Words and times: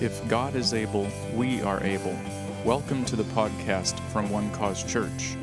If 0.00 0.28
God 0.28 0.54
is 0.54 0.74
able, 0.74 1.08
we 1.34 1.60
are 1.62 1.82
able. 1.82 2.16
Welcome 2.64 3.04
to 3.06 3.16
the 3.16 3.24
podcast 3.24 3.98
from 4.10 4.30
One 4.30 4.48
Cause 4.52 4.84
Church. 4.84 5.34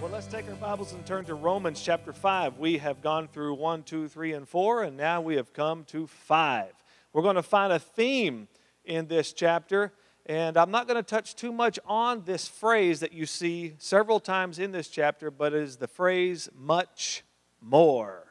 Well, 0.00 0.10
let's 0.10 0.26
take 0.26 0.48
our 0.48 0.54
Bibles 0.54 0.94
and 0.94 1.04
turn 1.04 1.26
to 1.26 1.34
Romans 1.34 1.82
chapter 1.82 2.14
5. 2.14 2.56
We 2.56 2.78
have 2.78 3.02
gone 3.02 3.28
through 3.28 3.52
1, 3.56 3.82
2, 3.82 4.08
3, 4.08 4.32
and 4.32 4.48
4, 4.48 4.84
and 4.84 4.96
now 4.96 5.20
we 5.20 5.36
have 5.36 5.52
come 5.52 5.84
to 5.88 6.06
5. 6.06 6.72
We're 7.12 7.20
going 7.20 7.36
to 7.36 7.42
find 7.42 7.74
a 7.74 7.78
theme 7.78 8.48
in 8.86 9.08
this 9.08 9.34
chapter, 9.34 9.92
and 10.24 10.56
I'm 10.56 10.70
not 10.70 10.86
going 10.86 10.96
to 10.96 11.02
touch 11.02 11.36
too 11.36 11.52
much 11.52 11.78
on 11.84 12.22
this 12.24 12.48
phrase 12.48 13.00
that 13.00 13.12
you 13.12 13.26
see 13.26 13.74
several 13.76 14.18
times 14.18 14.58
in 14.58 14.72
this 14.72 14.88
chapter, 14.88 15.30
but 15.30 15.52
it 15.52 15.60
is 15.60 15.76
the 15.76 15.86
phrase 15.86 16.48
much 16.56 17.22
more. 17.60 18.24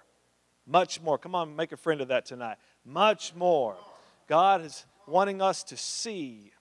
Much 0.66 1.00
more. 1.00 1.18
Come 1.18 1.34
on, 1.34 1.56
make 1.56 1.72
a 1.72 1.78
friend 1.78 2.02
of 2.02 2.10
that 2.10 2.26
tonight. 2.26 2.58
Much 2.88 3.36
more. 3.36 3.76
God 4.30 4.62
is 4.62 4.86
wanting 5.08 5.42
us 5.42 5.62
to 5.66 5.76
see. 5.76 6.54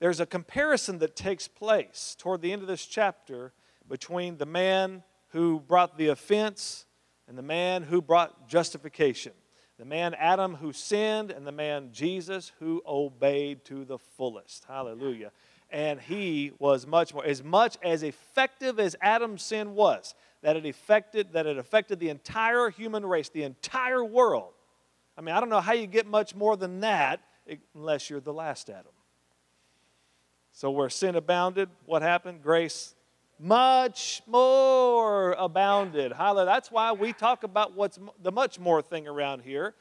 There's 0.00 0.20
a 0.20 0.26
comparison 0.26 0.98
that 0.98 1.16
takes 1.16 1.48
place 1.48 2.14
toward 2.18 2.42
the 2.42 2.52
end 2.52 2.60
of 2.60 2.68
this 2.68 2.84
chapter 2.84 3.54
between 3.88 4.36
the 4.36 4.44
man 4.44 5.02
who 5.28 5.60
brought 5.60 5.96
the 5.96 6.08
offense 6.08 6.84
and 7.26 7.38
the 7.38 7.42
man 7.42 7.84
who 7.84 8.02
brought 8.02 8.46
justification. 8.48 9.32
The 9.78 9.86
man 9.86 10.12
Adam 10.18 10.56
who 10.56 10.74
sinned 10.74 11.30
and 11.30 11.46
the 11.46 11.52
man 11.52 11.88
Jesus 11.90 12.52
who 12.58 12.82
obeyed 12.86 13.64
to 13.64 13.86
the 13.86 13.98
fullest. 13.98 14.66
Hallelujah. 14.68 15.32
And 15.70 15.98
he 15.98 16.52
was 16.58 16.86
much 16.86 17.14
more, 17.14 17.24
as 17.24 17.42
much 17.42 17.78
as 17.82 18.02
effective 18.02 18.78
as 18.78 18.94
Adam's 19.00 19.42
sin 19.42 19.74
was, 19.74 20.14
that 20.42 20.54
it 20.54 20.66
affected, 20.66 21.32
that 21.32 21.46
it 21.46 21.56
affected 21.56 21.98
the 21.98 22.10
entire 22.10 22.68
human 22.68 23.06
race, 23.06 23.30
the 23.30 23.44
entire 23.44 24.04
world. 24.04 24.52
I 25.22 25.24
mean, 25.24 25.36
I 25.36 25.40
don't 25.40 25.50
know 25.50 25.60
how 25.60 25.72
you 25.72 25.86
get 25.86 26.08
much 26.08 26.34
more 26.34 26.56
than 26.56 26.80
that 26.80 27.20
unless 27.76 28.10
you're 28.10 28.18
the 28.18 28.32
last 28.32 28.68
Adam. 28.68 28.90
So, 30.50 30.68
where 30.72 30.90
sin 30.90 31.14
abounded, 31.14 31.68
what 31.86 32.02
happened? 32.02 32.42
Grace 32.42 32.96
much 33.38 34.20
more 34.26 35.32
abounded. 35.38 36.12
Hallelujah. 36.12 36.46
That's 36.46 36.72
why 36.72 36.90
we 36.90 37.12
talk 37.12 37.44
about 37.44 37.74
what's 37.76 38.00
the 38.20 38.32
much 38.32 38.58
more 38.58 38.82
thing 38.82 39.06
around 39.06 39.42
here. 39.42 39.74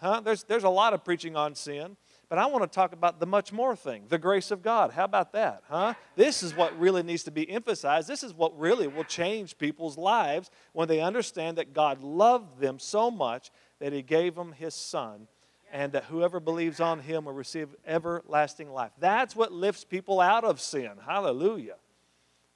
Huh? 0.00 0.20
There's, 0.20 0.42
there's 0.44 0.64
a 0.64 0.70
lot 0.70 0.94
of 0.94 1.04
preaching 1.04 1.36
on 1.36 1.54
sin, 1.54 1.96
but 2.28 2.38
I 2.38 2.46
want 2.46 2.64
to 2.64 2.74
talk 2.74 2.92
about 2.92 3.20
the 3.20 3.26
much 3.26 3.52
more 3.52 3.76
thing, 3.76 4.04
the 4.08 4.18
grace 4.18 4.50
of 4.50 4.62
God. 4.62 4.90
How 4.90 5.04
about 5.04 5.32
that? 5.32 5.62
Huh? 5.68 5.94
This 6.16 6.42
is 6.42 6.56
what 6.56 6.78
really 6.78 7.02
needs 7.02 7.24
to 7.24 7.30
be 7.30 7.48
emphasized. 7.48 8.08
This 8.08 8.22
is 8.22 8.34
what 8.34 8.58
really 8.58 8.88
will 8.88 9.04
change 9.04 9.58
people's 9.58 9.96
lives 9.96 10.50
when 10.72 10.88
they 10.88 11.00
understand 11.00 11.58
that 11.58 11.72
God 11.72 12.02
loved 12.02 12.58
them 12.58 12.78
so 12.78 13.10
much 13.10 13.50
that 13.82 13.92
He 13.92 14.00
gave 14.00 14.34
them 14.34 14.52
His 14.52 14.74
Son 14.74 15.28
and 15.70 15.92
that 15.92 16.04
whoever 16.04 16.38
believes 16.38 16.80
on 16.80 17.00
him 17.00 17.24
will 17.24 17.32
receive 17.32 17.68
everlasting 17.86 18.70
life. 18.70 18.90
That's 18.98 19.34
what 19.34 19.52
lifts 19.52 19.84
people 19.84 20.20
out 20.20 20.44
of 20.44 20.60
sin. 20.60 20.90
Hallelujah 21.02 21.76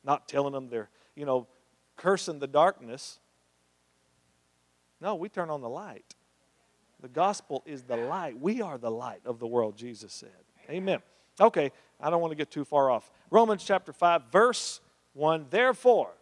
not 0.07 0.29
telling 0.29 0.53
them 0.53 0.69
they're, 0.69 0.89
you 1.15 1.27
know, 1.27 1.47
cursing 1.97 2.39
the 2.39 2.47
darkness. 2.47 3.19
No, 5.01 5.17
we 5.17 5.29
turn 5.29 5.51
on 5.51 5.61
the 5.61 5.69
light. 5.69 6.15
The 7.03 7.09
gospel 7.09 7.63
is 7.67 7.83
the 7.83 7.97
light. 7.97 8.41
We 8.41 8.63
are 8.63 8.79
the 8.79 8.91
light 8.91 9.21
of 9.27 9.39
the 9.39 9.47
world, 9.47 9.77
Jesus 9.77 10.13
said. 10.13 10.31
Amen. 10.71 11.01
Okay, 11.39 11.71
I 12.01 12.09
don't 12.09 12.23
want 12.23 12.31
to 12.31 12.37
get 12.37 12.51
too 12.51 12.65
far 12.65 12.91
off. 12.91 13.11
Romans 13.31 13.63
chapter 13.63 13.93
5, 13.93 14.23
verse 14.33 14.81
1. 15.13 15.47
Therefore, 15.51 16.13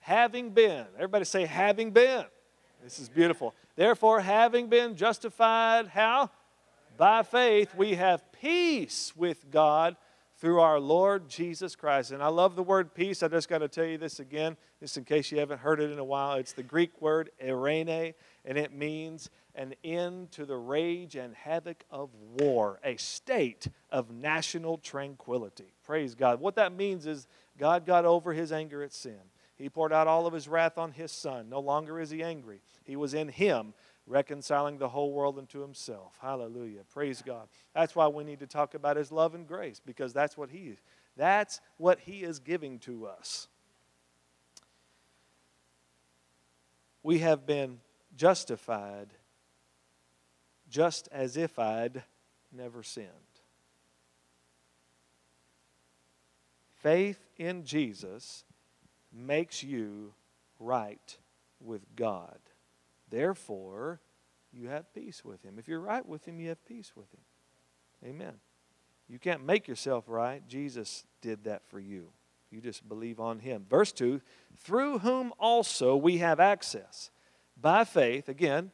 having 0.00 0.50
been, 0.50 0.86
everybody 0.94 1.24
say, 1.24 1.44
having 1.44 1.90
been. 1.90 2.24
This 2.82 2.98
is 2.98 3.08
beautiful. 3.08 3.54
Therefore, 3.76 4.20
having 4.20 4.68
been 4.68 4.96
justified, 4.96 5.88
how? 5.88 6.30
By 6.96 7.22
faith, 7.22 7.74
we 7.74 7.94
have 7.94 8.30
peace 8.32 9.12
with 9.16 9.50
God 9.50 9.96
through 10.36 10.60
our 10.60 10.80
Lord 10.80 11.28
Jesus 11.28 11.76
Christ. 11.76 12.10
And 12.10 12.22
I 12.22 12.26
love 12.26 12.56
the 12.56 12.62
word 12.62 12.94
peace. 12.94 13.22
I 13.22 13.28
just 13.28 13.48
got 13.48 13.58
to 13.58 13.68
tell 13.68 13.84
you 13.84 13.96
this 13.96 14.18
again, 14.20 14.56
just 14.80 14.96
in 14.96 15.04
case 15.04 15.30
you 15.30 15.38
haven't 15.38 15.60
heard 15.60 15.80
it 15.80 15.90
in 15.90 15.98
a 15.98 16.04
while. 16.04 16.36
It's 16.36 16.52
the 16.52 16.64
Greek 16.64 17.00
word 17.00 17.30
eirene, 17.42 18.14
and 18.44 18.58
it 18.58 18.74
means 18.74 19.30
an 19.54 19.74
end 19.84 20.32
to 20.32 20.44
the 20.44 20.56
rage 20.56 21.14
and 21.14 21.34
havoc 21.34 21.84
of 21.90 22.10
war, 22.40 22.80
a 22.82 22.96
state 22.96 23.68
of 23.90 24.10
national 24.10 24.78
tranquility. 24.78 25.72
Praise 25.84 26.14
God. 26.14 26.40
What 26.40 26.56
that 26.56 26.72
means 26.72 27.06
is 27.06 27.28
God 27.58 27.86
got 27.86 28.04
over 28.04 28.32
his 28.32 28.50
anger 28.50 28.82
at 28.82 28.92
sin. 28.92 29.20
He 29.56 29.68
poured 29.68 29.92
out 29.92 30.08
all 30.08 30.26
of 30.26 30.32
his 30.32 30.48
wrath 30.48 30.78
on 30.78 30.92
his 30.92 31.12
son. 31.12 31.48
No 31.48 31.60
longer 31.60 32.00
is 32.00 32.10
he 32.10 32.22
angry. 32.22 32.60
He 32.84 32.96
was 32.96 33.14
in 33.14 33.28
him 33.28 33.74
reconciling 34.06 34.78
the 34.78 34.88
whole 34.88 35.12
world 35.12 35.38
unto 35.38 35.60
himself. 35.60 36.18
Hallelujah. 36.20 36.80
Praise 36.92 37.22
God. 37.24 37.48
That's 37.74 37.94
why 37.94 38.08
we 38.08 38.24
need 38.24 38.40
to 38.40 38.46
talk 38.46 38.74
about 38.74 38.96
his 38.96 39.12
love 39.12 39.34
and 39.34 39.46
grace 39.46 39.80
because 39.84 40.12
that's 40.12 40.36
what 40.36 40.50
he 40.50 40.76
that's 41.16 41.60
what 41.76 42.00
he 42.00 42.22
is 42.22 42.38
giving 42.38 42.78
to 42.80 43.06
us. 43.06 43.48
We 47.02 47.18
have 47.18 47.46
been 47.46 47.80
justified 48.16 49.08
just 50.70 51.08
as 51.12 51.36
if 51.36 51.58
I'd 51.58 52.02
never 52.50 52.82
sinned. 52.82 53.08
Faith 56.76 57.24
in 57.36 57.64
Jesus 57.64 58.44
makes 59.12 59.62
you 59.62 60.14
right 60.58 61.16
with 61.60 61.82
God. 61.96 62.38
Therefore, 63.08 64.00
you 64.52 64.68
have 64.68 64.92
peace 64.94 65.24
with 65.24 65.42
him. 65.42 65.58
If 65.58 65.68
you're 65.68 65.80
right 65.80 66.06
with 66.06 66.26
him, 66.26 66.40
you 66.40 66.48
have 66.48 66.64
peace 66.66 66.92
with 66.96 67.12
him. 67.12 67.20
Amen. 68.04 68.34
You 69.08 69.18
can't 69.18 69.44
make 69.44 69.68
yourself 69.68 70.04
right. 70.06 70.46
Jesus 70.48 71.04
did 71.20 71.44
that 71.44 71.62
for 71.68 71.78
you. 71.78 72.08
You 72.50 72.60
just 72.60 72.86
believe 72.88 73.18
on 73.18 73.38
him. 73.38 73.64
Verse 73.68 73.92
2 73.92 74.20
through 74.58 74.98
whom 74.98 75.32
also 75.38 75.96
we 75.96 76.18
have 76.18 76.38
access 76.38 77.10
by 77.60 77.84
faith. 77.84 78.28
Again, 78.28 78.70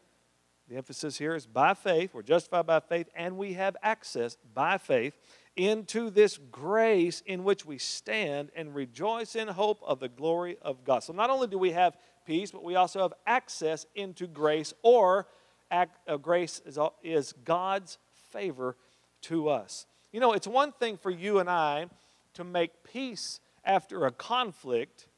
the 0.69 0.77
emphasis 0.77 1.17
here 1.17 1.35
is 1.35 1.47
by 1.47 1.75
faith. 1.75 2.13
We're 2.13 2.23
justified 2.23 2.67
by 2.67 2.81
faith, 2.81 3.09
and 3.15 3.39
we 3.39 3.55
have 3.55 3.77
access 3.83 4.37
by 4.55 4.77
faith 4.77 5.17
into 5.59 6.09
this 6.09 6.39
grace 6.53 7.21
in 7.27 7.43
which 7.43 7.67
we 7.67 7.79
stand 7.79 8.51
and 8.55 8.75
rejoice 8.75 9.35
in 9.35 9.49
hope 9.49 9.83
of 9.85 9.99
the 9.99 10.09
glory 10.09 10.57
of 10.63 10.85
God. 10.85 11.01
So 11.01 11.13
not 11.13 11.31
only 11.31 11.49
do 11.49 11.59
we 11.59 11.73
have 11.73 11.97
peace, 12.25 12.53
but 12.53 12.63
we 12.63 12.77
also 12.77 13.03
have 13.03 13.13
access 13.27 13.85
into 13.97 14.29
grace, 14.29 14.73
or 14.83 15.27
uh, 15.71 15.87
grace 16.23 16.63
is, 16.65 16.79
is 17.03 17.35
God's 17.45 17.99
favor 18.31 18.77
to 19.23 19.49
us. 19.49 19.87
You 20.13 20.21
know, 20.21 20.33
it's 20.33 20.47
one 20.47 20.71
thing 20.71 20.97
for 20.97 21.11
you 21.11 21.41
and 21.41 21.51
I 21.51 21.87
to 22.35 22.45
make 22.45 22.85
peace 22.85 23.41
after 23.65 24.07
a 24.07 24.13
conflict, 24.13 25.09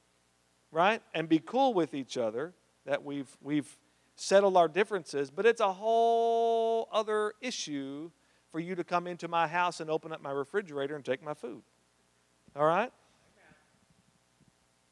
right? 0.72 1.02
And 1.14 1.28
be 1.28 1.38
cool 1.38 1.74
with 1.74 1.92
each 1.92 2.16
other 2.16 2.54
that 2.86 3.04
we've 3.04 3.28
we've 3.42 3.76
settled 4.16 4.56
our 4.56 4.68
differences, 4.68 5.30
but 5.30 5.44
it's 5.44 5.60
a 5.60 5.72
whole 5.72 6.88
other 6.92 7.34
issue 7.40 8.10
for 8.50 8.60
you 8.60 8.74
to 8.74 8.84
come 8.84 9.06
into 9.06 9.28
my 9.28 9.46
house 9.46 9.80
and 9.80 9.90
open 9.90 10.12
up 10.12 10.22
my 10.22 10.30
refrigerator 10.30 10.96
and 10.96 11.04
take 11.04 11.22
my 11.22 11.34
food. 11.34 11.62
All 12.56 12.64
right? 12.64 12.92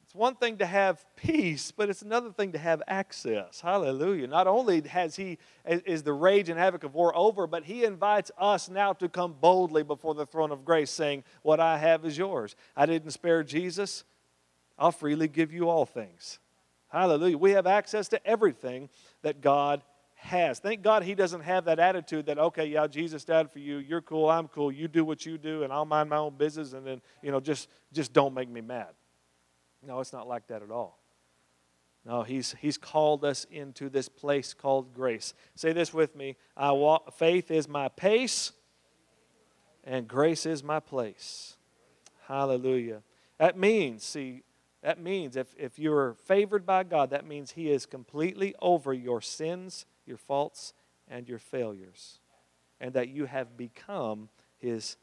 It's 0.08 0.14
one 0.14 0.36
thing 0.36 0.56
to 0.56 0.64
have 0.64 1.04
peace, 1.16 1.70
but 1.70 1.90
it's 1.90 2.00
another 2.00 2.30
thing 2.30 2.52
to 2.52 2.58
have 2.58 2.82
access. 2.88 3.60
Hallelujah. 3.60 4.26
Not 4.26 4.46
only 4.46 4.80
has 4.88 5.16
he 5.16 5.36
is 5.66 6.02
the 6.02 6.14
rage 6.14 6.48
and 6.48 6.58
havoc 6.58 6.82
of 6.82 6.94
war 6.94 7.14
over, 7.14 7.46
but 7.46 7.64
he 7.64 7.84
invites 7.84 8.30
us 8.38 8.70
now 8.70 8.94
to 8.94 9.08
come 9.10 9.34
boldly 9.38 9.82
before 9.82 10.14
the 10.14 10.24
throne 10.24 10.50
of 10.50 10.64
grace, 10.64 10.90
saying, 10.90 11.24
What 11.42 11.60
I 11.60 11.76
have 11.76 12.06
is 12.06 12.16
yours. 12.16 12.56
I 12.74 12.86
didn't 12.86 13.10
spare 13.10 13.44
Jesus. 13.44 14.04
I'll 14.78 14.92
freely 14.92 15.28
give 15.28 15.52
you 15.52 15.68
all 15.68 15.84
things. 15.84 16.38
Hallelujah. 16.88 17.36
We 17.36 17.50
have 17.50 17.66
access 17.66 18.08
to 18.08 18.26
everything 18.26 18.88
that 19.20 19.42
God 19.42 19.82
has. 20.18 20.58
Thank 20.58 20.82
God 20.82 21.02
he 21.02 21.14
doesn't 21.14 21.42
have 21.42 21.64
that 21.64 21.78
attitude 21.78 22.26
that, 22.26 22.38
okay, 22.38 22.66
yeah, 22.66 22.86
Jesus 22.86 23.24
died 23.24 23.50
for 23.50 23.60
you. 23.60 23.78
You're 23.78 24.02
cool. 24.02 24.28
I'm 24.28 24.48
cool. 24.48 24.70
You 24.70 24.88
do 24.88 25.04
what 25.04 25.24
you 25.24 25.38
do, 25.38 25.62
and 25.62 25.72
I'll 25.72 25.84
mind 25.84 26.10
my 26.10 26.16
own 26.16 26.36
business, 26.36 26.72
and 26.72 26.86
then, 26.86 27.00
you 27.22 27.30
know, 27.30 27.40
just, 27.40 27.68
just 27.92 28.12
don't 28.12 28.34
make 28.34 28.48
me 28.48 28.60
mad. 28.60 28.88
No, 29.86 30.00
it's 30.00 30.12
not 30.12 30.28
like 30.28 30.48
that 30.48 30.62
at 30.62 30.70
all. 30.70 30.98
No, 32.04 32.22
he's, 32.22 32.54
he's 32.60 32.78
called 32.78 33.24
us 33.24 33.46
into 33.50 33.88
this 33.88 34.08
place 34.08 34.54
called 34.54 34.94
grace. 34.94 35.34
Say 35.54 35.72
this 35.72 35.92
with 35.92 36.16
me 36.16 36.36
I 36.56 36.72
walk, 36.72 37.16
faith 37.16 37.50
is 37.50 37.68
my 37.68 37.88
pace, 37.88 38.52
and 39.84 40.08
grace 40.08 40.46
is 40.46 40.64
my 40.64 40.80
place. 40.80 41.56
Hallelujah. 42.26 43.02
That 43.38 43.56
means, 43.56 44.04
see, 44.04 44.42
that 44.82 45.00
means 45.00 45.36
if, 45.36 45.54
if 45.58 45.78
you're 45.78 46.14
favored 46.26 46.64
by 46.64 46.84
God, 46.84 47.10
that 47.10 47.26
means 47.26 47.52
He 47.52 47.70
is 47.70 47.86
completely 47.86 48.54
over 48.60 48.92
your 48.92 49.20
sins, 49.20 49.86
your 50.08 50.16
faults, 50.16 50.72
and 51.06 51.28
your 51.28 51.38
failures, 51.38 52.18
and 52.80 52.92
that 52.94 53.08
you 53.08 53.26
have 53.26 53.56
become 53.56 54.28
His 54.58 54.96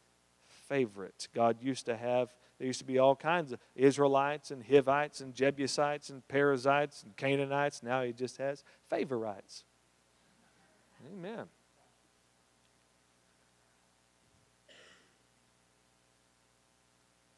favorite. 0.67 1.27
God 1.33 1.57
used 1.61 1.85
to 1.85 1.95
have 1.95 2.33
there 2.57 2.67
used 2.67 2.79
to 2.79 2.85
be 2.85 2.99
all 2.99 3.15
kinds 3.15 3.51
of 3.51 3.59
Israelites 3.75 4.49
and 4.49 4.63
Hivites 4.65 5.19
and 5.19 5.33
Jebusites 5.33 6.09
and 6.09 6.25
Perizzites 6.27 7.03
and 7.03 7.15
Canaanites. 7.17 7.83
Now 7.83 8.03
he 8.03 8.13
just 8.13 8.37
has 8.37 8.63
favorites. 8.89 9.65
Amen. 11.11 11.45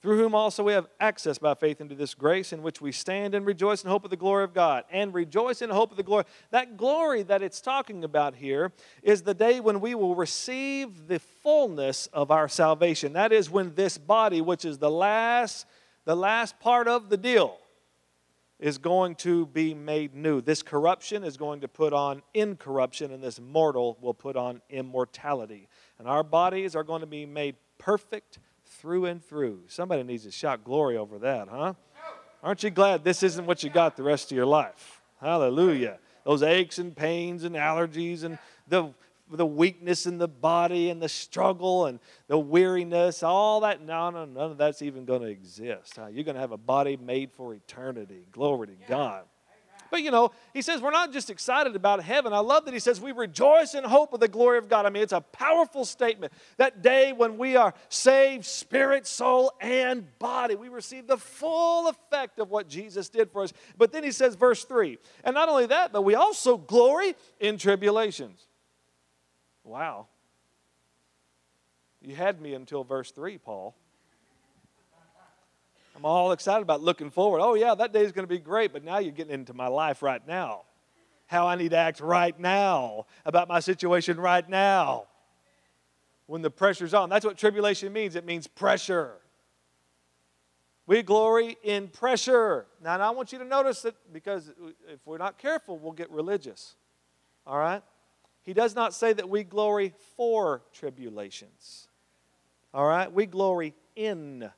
Through 0.01 0.17
whom 0.17 0.35
also 0.35 0.63
we 0.63 0.73
have 0.73 0.87
access 0.99 1.39
by 1.39 1.55
faith 1.55 1.81
into 1.81 1.95
this 1.95 2.13
grace 2.13 2.53
in 2.53 2.61
which 2.61 2.81
we 2.81 2.91
stand 2.91 3.33
and 3.33 3.45
rejoice 3.45 3.83
in 3.83 3.89
hope 3.89 4.03
of 4.03 4.11
the 4.11 4.17
glory 4.17 4.43
of 4.43 4.53
God. 4.53 4.83
And 4.91 5.13
rejoice 5.13 5.61
in 5.61 5.71
hope 5.71 5.91
of 5.91 5.97
the 5.97 6.03
glory. 6.03 6.25
That 6.51 6.77
glory 6.77 7.23
that 7.23 7.41
it's 7.41 7.61
talking 7.61 8.03
about 8.03 8.35
here 8.35 8.71
is 9.01 9.23
the 9.23 9.33
day 9.33 9.59
when 9.59 9.81
we 9.81 9.95
will 9.95 10.15
receive 10.15 11.07
the 11.07 11.19
fullness 11.19 12.07
of 12.13 12.29
our 12.29 12.47
salvation. 12.47 13.13
That 13.13 13.33
is 13.33 13.49
when 13.49 13.73
this 13.73 13.97
body, 13.97 14.39
which 14.39 14.65
is 14.65 14.77
the 14.77 14.91
last, 14.91 15.65
the 16.05 16.15
last 16.15 16.59
part 16.59 16.87
of 16.87 17.09
the 17.09 17.17
deal, 17.17 17.57
is 18.59 18.77
going 18.77 19.15
to 19.15 19.47
be 19.47 19.73
made 19.73 20.15
new. 20.15 20.41
This 20.41 20.61
corruption 20.61 21.23
is 21.23 21.37
going 21.37 21.61
to 21.61 21.67
put 21.67 21.93
on 21.93 22.21
incorruption, 22.33 23.11
and 23.11 23.23
this 23.23 23.39
mortal 23.39 23.97
will 24.01 24.13
put 24.13 24.35
on 24.35 24.61
immortality. 24.69 25.67
And 25.97 26.07
our 26.07 26.23
bodies 26.23 26.75
are 26.75 26.83
going 26.83 27.01
to 27.01 27.07
be 27.07 27.25
made 27.25 27.55
perfect 27.77 28.39
through 28.77 29.05
and 29.05 29.23
through. 29.23 29.61
Somebody 29.67 30.03
needs 30.03 30.23
to 30.23 30.31
shout 30.31 30.63
glory 30.63 30.97
over 30.97 31.19
that, 31.19 31.47
huh? 31.49 31.73
Aren't 32.43 32.63
you 32.63 32.69
glad 32.69 33.03
this 33.03 33.23
isn't 33.23 33.45
what 33.45 33.63
you 33.63 33.69
got 33.69 33.97
the 33.97 34.03
rest 34.03 34.31
of 34.31 34.35
your 34.35 34.45
life? 34.45 35.01
Hallelujah. 35.19 35.97
Those 36.23 36.43
aches 36.43 36.77
and 36.77 36.95
pains 36.95 37.43
and 37.43 37.55
allergies 37.55 38.23
and 38.23 38.37
the, 38.67 38.93
the 39.31 39.45
weakness 39.45 40.05
in 40.05 40.17
the 40.17 40.27
body 40.27 40.89
and 40.89 41.01
the 41.01 41.09
struggle 41.09 41.87
and 41.87 41.99
the 42.27 42.37
weariness, 42.37 43.23
all 43.23 43.61
that. 43.61 43.81
No, 43.81 44.09
no, 44.11 44.25
none 44.25 44.51
of 44.51 44.57
that's 44.57 44.81
even 44.81 45.05
going 45.05 45.21
to 45.21 45.27
exist. 45.27 45.95
Huh? 45.95 46.07
You're 46.07 46.23
going 46.23 46.35
to 46.35 46.41
have 46.41 46.51
a 46.51 46.57
body 46.57 46.97
made 46.97 47.31
for 47.31 47.53
eternity. 47.53 48.25
Glory 48.31 48.67
to 48.67 48.75
God. 48.87 49.23
But 49.89 50.01
you 50.01 50.11
know, 50.11 50.31
he 50.53 50.61
says 50.61 50.81
we're 50.81 50.91
not 50.91 51.13
just 51.13 51.29
excited 51.29 51.75
about 51.75 52.03
heaven. 52.03 52.33
I 52.33 52.39
love 52.39 52.65
that 52.65 52.73
he 52.73 52.79
says 52.79 52.99
we 52.99 53.11
rejoice 53.11 53.73
in 53.73 53.83
hope 53.83 54.13
of 54.13 54.19
the 54.19 54.27
glory 54.27 54.57
of 54.57 54.69
God. 54.69 54.85
I 54.85 54.89
mean, 54.89 55.03
it's 55.03 55.13
a 55.13 55.21
powerful 55.21 55.85
statement. 55.85 56.33
That 56.57 56.81
day 56.81 57.13
when 57.13 57.37
we 57.37 57.55
are 57.55 57.73
saved, 57.89 58.45
spirit, 58.45 59.07
soul, 59.07 59.53
and 59.61 60.07
body, 60.19 60.55
we 60.55 60.69
receive 60.69 61.07
the 61.07 61.17
full 61.17 61.87
effect 61.87 62.39
of 62.39 62.49
what 62.49 62.67
Jesus 62.67 63.09
did 63.09 63.31
for 63.31 63.43
us. 63.43 63.53
But 63.77 63.91
then 63.91 64.03
he 64.03 64.11
says, 64.11 64.35
verse 64.35 64.63
3, 64.63 64.97
and 65.23 65.33
not 65.33 65.49
only 65.49 65.67
that, 65.67 65.91
but 65.91 66.03
we 66.03 66.15
also 66.15 66.57
glory 66.57 67.15
in 67.39 67.57
tribulations. 67.57 68.47
Wow. 69.63 70.07
You 72.01 72.15
had 72.15 72.39
me 72.39 72.53
until 72.53 72.83
verse 72.83 73.11
3, 73.11 73.37
Paul. 73.37 73.75
I'm 75.97 76.05
all 76.05 76.31
excited 76.31 76.61
about 76.61 76.83
looking 76.83 77.09
forward. 77.09 77.41
Oh, 77.41 77.55
yeah, 77.55 77.73
that 77.73 77.91
day 77.91 78.01
is 78.01 78.11
going 78.11 78.23
to 78.23 78.31
be 78.31 78.37
great, 78.37 78.71
but 78.71 78.83
now 78.83 78.99
you're 78.99 79.11
getting 79.11 79.33
into 79.33 79.55
my 79.55 79.65
life 79.65 80.03
right 80.03 80.25
now. 80.27 80.61
How 81.25 81.47
I 81.47 81.55
need 81.55 81.71
to 81.71 81.77
act 81.77 82.01
right 82.01 82.39
now 82.39 83.07
about 83.25 83.47
my 83.47 83.59
situation 83.59 84.19
right 84.19 84.47
now. 84.47 85.07
When 86.27 86.43
the 86.43 86.51
pressure's 86.51 86.93
on. 86.93 87.09
That's 87.09 87.25
what 87.25 87.35
tribulation 87.35 87.91
means 87.91 88.15
it 88.15 88.25
means 88.25 88.45
pressure. 88.45 89.15
We 90.85 91.01
glory 91.01 91.57
in 91.63 91.87
pressure. 91.87 92.67
Now, 92.83 92.99
I 92.99 93.09
want 93.09 93.33
you 93.33 93.39
to 93.39 93.45
notice 93.45 93.81
that 93.81 93.95
because 94.13 94.51
if 94.87 94.99
we're 95.03 95.17
not 95.17 95.39
careful, 95.39 95.79
we'll 95.79 95.93
get 95.93 96.11
religious. 96.11 96.75
All 97.47 97.57
right? 97.57 97.81
He 98.43 98.53
does 98.53 98.75
not 98.75 98.93
say 98.93 99.13
that 99.13 99.27
we 99.27 99.43
glory 99.43 99.93
for 100.15 100.61
tribulations. 100.73 101.87
All 102.71 102.85
right? 102.85 103.11
We 103.11 103.25
glory 103.25 103.73
in 103.95 104.51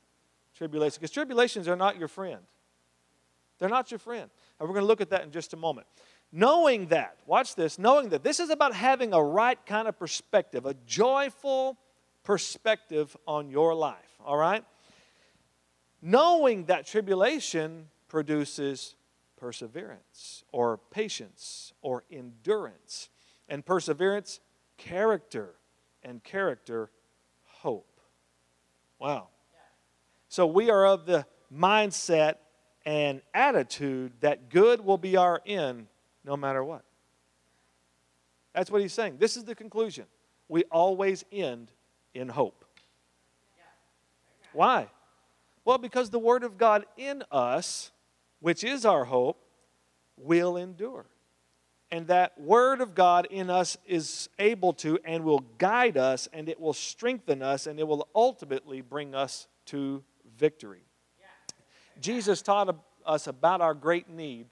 tribulation 0.60 0.98
because 1.00 1.10
tribulations 1.10 1.68
are 1.68 1.76
not 1.76 1.98
your 1.98 2.06
friend. 2.06 2.40
They're 3.58 3.70
not 3.70 3.90
your 3.90 3.98
friend. 3.98 4.28
And 4.58 4.68
we're 4.68 4.74
going 4.74 4.82
to 4.82 4.88
look 4.88 5.00
at 5.00 5.08
that 5.08 5.22
in 5.22 5.30
just 5.30 5.54
a 5.54 5.56
moment. 5.56 5.86
Knowing 6.32 6.88
that, 6.88 7.16
watch 7.24 7.54
this, 7.54 7.78
knowing 7.78 8.10
that 8.10 8.22
this 8.22 8.40
is 8.40 8.50
about 8.50 8.74
having 8.74 9.14
a 9.14 9.22
right 9.22 9.58
kind 9.64 9.88
of 9.88 9.98
perspective, 9.98 10.66
a 10.66 10.74
joyful 10.86 11.78
perspective 12.24 13.16
on 13.26 13.48
your 13.48 13.74
life, 13.74 14.18
all 14.22 14.36
right? 14.36 14.62
Knowing 16.02 16.66
that 16.66 16.86
tribulation 16.86 17.86
produces 18.08 18.96
perseverance 19.38 20.44
or 20.52 20.78
patience 20.90 21.72
or 21.80 22.04
endurance, 22.10 23.08
and 23.48 23.64
perseverance, 23.64 24.40
character, 24.76 25.54
and 26.02 26.22
character, 26.22 26.90
hope. 27.46 27.98
Wow. 28.98 29.28
So 30.30 30.46
we 30.46 30.70
are 30.70 30.86
of 30.86 31.06
the 31.06 31.26
mindset 31.52 32.36
and 32.86 33.20
attitude 33.34 34.12
that 34.20 34.48
good 34.48 34.80
will 34.80 34.96
be 34.96 35.16
our 35.16 35.42
end 35.44 35.88
no 36.24 36.36
matter 36.36 36.62
what. 36.62 36.84
That's 38.54 38.70
what 38.70 38.80
he's 38.80 38.92
saying. 38.92 39.16
This 39.18 39.36
is 39.36 39.42
the 39.42 39.56
conclusion. 39.56 40.06
We 40.48 40.62
always 40.70 41.24
end 41.32 41.72
in 42.14 42.28
hope. 42.28 42.64
Why? 44.52 44.86
Well, 45.64 45.78
because 45.78 46.10
the 46.10 46.18
Word 46.20 46.44
of 46.44 46.56
God 46.56 46.86
in 46.96 47.24
us, 47.32 47.90
which 48.38 48.62
is 48.62 48.86
our 48.86 49.04
hope, 49.04 49.44
will 50.16 50.56
endure. 50.56 51.06
And 51.90 52.06
that 52.06 52.40
Word 52.40 52.80
of 52.80 52.94
God 52.94 53.26
in 53.30 53.50
us 53.50 53.76
is 53.84 54.28
able 54.38 54.74
to 54.74 55.00
and 55.04 55.24
will 55.24 55.44
guide 55.58 55.96
us, 55.96 56.28
and 56.32 56.48
it 56.48 56.60
will 56.60 56.72
strengthen 56.72 57.42
us, 57.42 57.66
and 57.66 57.80
it 57.80 57.88
will 57.88 58.06
ultimately 58.14 58.80
bring 58.80 59.12
us 59.12 59.48
to 59.66 60.04
victory. 60.40 60.82
Jesus 62.00 62.40
taught 62.42 62.74
us 63.06 63.26
about 63.26 63.60
our 63.60 63.74
great 63.74 64.08
need 64.08 64.46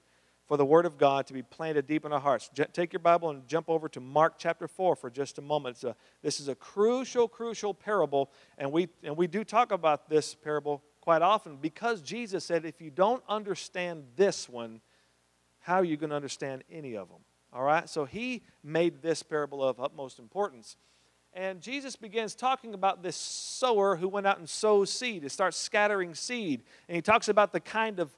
for 0.47 0.55
the 0.55 0.65
Word 0.65 0.85
of 0.85 0.97
God 0.97 1.27
to 1.27 1.33
be 1.33 1.43
planted 1.43 1.85
deep 1.85 2.05
in 2.05 2.13
our 2.13 2.19
hearts. 2.19 2.49
take 2.73 2.93
your 2.93 2.99
Bible 2.99 3.29
and 3.29 3.47
jump 3.47 3.69
over 3.69 3.89
to 3.89 3.99
Mark 3.99 4.35
chapter 4.37 4.67
4 4.67 4.95
for 4.95 5.09
just 5.09 5.37
a 5.37 5.41
moment. 5.41 5.83
A, 5.83 5.95
this 6.23 6.39
is 6.39 6.47
a 6.47 6.55
crucial, 6.55 7.27
crucial 7.27 7.73
parable, 7.73 8.31
and 8.57 8.71
we, 8.71 8.87
and 9.03 9.17
we 9.17 9.27
do 9.27 9.43
talk 9.43 9.71
about 9.71 10.09
this 10.09 10.33
parable 10.33 10.83
quite 11.01 11.21
often 11.21 11.57
because 11.57 12.01
Jesus 12.01 12.45
said, 12.45 12.65
if 12.65 12.81
you 12.81 12.89
don't 12.89 13.23
understand 13.27 14.05
this 14.15 14.49
one, 14.49 14.81
how 15.59 15.75
are 15.75 15.83
you 15.83 15.97
going 15.97 16.09
to 16.09 16.15
understand 16.15 16.63
any 16.71 16.95
of 16.95 17.09
them? 17.09 17.19
All 17.53 17.63
right? 17.63 17.87
So 17.87 18.05
he 18.05 18.43
made 18.63 19.01
this 19.01 19.21
parable 19.21 19.63
of 19.63 19.79
utmost 19.79 20.19
importance. 20.19 20.77
And 21.33 21.61
Jesus 21.61 21.95
begins 21.95 22.33
talking 22.33 22.73
about 22.73 23.03
this 23.03 23.15
sower 23.15 23.95
who 23.95 24.07
went 24.07 24.25
out 24.25 24.39
and 24.39 24.49
sowed 24.49 24.89
seed. 24.89 25.23
He 25.23 25.29
starts 25.29 25.57
scattering 25.57 26.15
seed. 26.15 26.63
And 26.87 26.95
he 26.95 27.01
talks 27.01 27.29
about 27.29 27.53
the 27.53 27.59
kind 27.59 27.99
of 27.99 28.15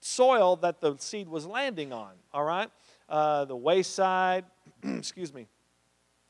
soil 0.00 0.56
that 0.56 0.80
the 0.80 0.96
seed 0.98 1.28
was 1.28 1.46
landing 1.46 1.92
on, 1.92 2.12
all 2.32 2.44
right? 2.44 2.70
Uh, 3.08 3.44
the 3.44 3.56
wayside, 3.56 4.44
excuse 4.82 5.34
me, 5.34 5.48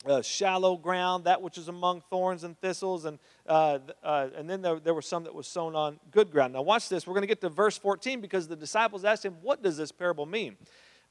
uh, 0.05 0.21
shallow 0.21 0.75
ground, 0.77 1.25
that 1.25 1.41
which 1.41 1.57
is 1.57 1.67
among 1.67 2.01
thorns 2.09 2.43
and 2.43 2.59
thistles, 2.59 3.05
and, 3.05 3.19
uh, 3.47 3.79
uh, 4.03 4.29
and 4.35 4.49
then 4.49 4.61
there, 4.61 4.79
there 4.79 4.93
was 4.93 5.05
some 5.05 5.23
that 5.23 5.33
was 5.33 5.47
sown 5.47 5.75
on 5.75 5.99
good 6.11 6.31
ground. 6.31 6.53
Now, 6.53 6.61
watch 6.61 6.87
this. 6.89 7.05
We're 7.05 7.13
going 7.13 7.23
to 7.23 7.27
get 7.27 7.41
to 7.41 7.49
verse 7.49 7.77
14 7.77 8.21
because 8.21 8.47
the 8.47 8.55
disciples 8.55 9.03
asked 9.03 9.25
him, 9.25 9.35
What 9.41 9.61
does 9.61 9.77
this 9.77 9.91
parable 9.91 10.25
mean? 10.25 10.55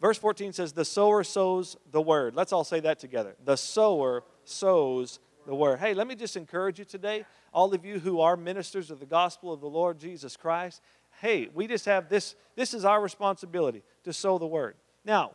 Verse 0.01 0.19
14 0.19 0.53
says, 0.53 0.73
The 0.73 0.85
sower 0.85 1.25
sows 1.25 1.77
the 1.91 2.01
word. 2.01 2.35
Let's 2.35 2.53
all 2.53 2.65
say 2.65 2.81
that 2.81 2.99
together. 2.99 3.35
The 3.45 3.57
sower 3.57 4.23
sows 4.49 5.19
the 5.47 5.55
word. 5.55 5.79
Hey, 5.79 5.95
let 5.95 6.07
me 6.07 6.15
just 6.15 6.37
encourage 6.37 6.79
you 6.79 6.85
today, 6.85 7.25
all 7.53 7.73
of 7.73 7.85
you 7.85 7.99
who 7.99 8.21
are 8.21 8.37
ministers 8.37 8.91
of 8.91 9.01
the 9.01 9.07
gospel 9.07 9.53
of 9.53 9.61
the 9.61 9.69
Lord 9.69 9.99
Jesus 9.99 10.37
Christ. 10.37 10.83
Hey, 11.21 11.49
we 11.55 11.67
just 11.67 11.87
have 11.87 12.09
this, 12.09 12.35
this 12.57 12.75
is 12.75 12.85
our 12.85 13.01
responsibility 13.01 13.83
to 14.05 14.13
sow 14.13 14.39
the 14.39 14.47
word. 14.47 14.77
Now, 15.05 15.33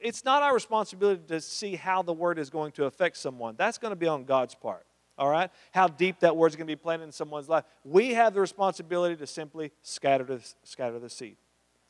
it's 0.00 0.24
not 0.24 0.42
our 0.42 0.52
responsibility 0.52 1.22
to 1.28 1.40
see 1.40 1.76
how 1.76 2.02
the 2.02 2.12
word 2.12 2.38
is 2.38 2.50
going 2.50 2.72
to 2.72 2.84
affect 2.84 3.16
someone. 3.16 3.54
That's 3.56 3.78
going 3.78 3.92
to 3.92 3.96
be 3.96 4.06
on 4.06 4.24
God's 4.24 4.54
part. 4.54 4.86
All 5.16 5.30
right? 5.30 5.50
How 5.72 5.88
deep 5.88 6.20
that 6.20 6.36
word 6.36 6.48
is 6.48 6.56
going 6.56 6.66
to 6.66 6.70
be 6.70 6.76
planted 6.76 7.04
in 7.04 7.12
someone's 7.12 7.48
life. 7.48 7.64
We 7.84 8.14
have 8.14 8.34
the 8.34 8.40
responsibility 8.40 9.16
to 9.16 9.26
simply 9.26 9.72
scatter 9.82 10.24
the, 10.24 10.40
scatter 10.64 10.98
the 10.98 11.08
seed. 11.08 11.36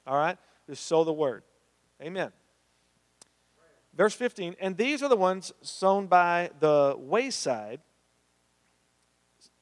All 0.06 0.16
right? 0.16 0.38
Just 0.68 0.86
sow 0.86 1.04
the 1.04 1.12
word. 1.12 1.42
Amen. 2.00 2.30
Verse 3.96 4.14
15, 4.14 4.56
and 4.60 4.76
these 4.76 5.02
are 5.02 5.08
the 5.08 5.16
ones 5.16 5.52
sown 5.62 6.06
by 6.06 6.50
the 6.58 6.96
wayside. 6.98 7.80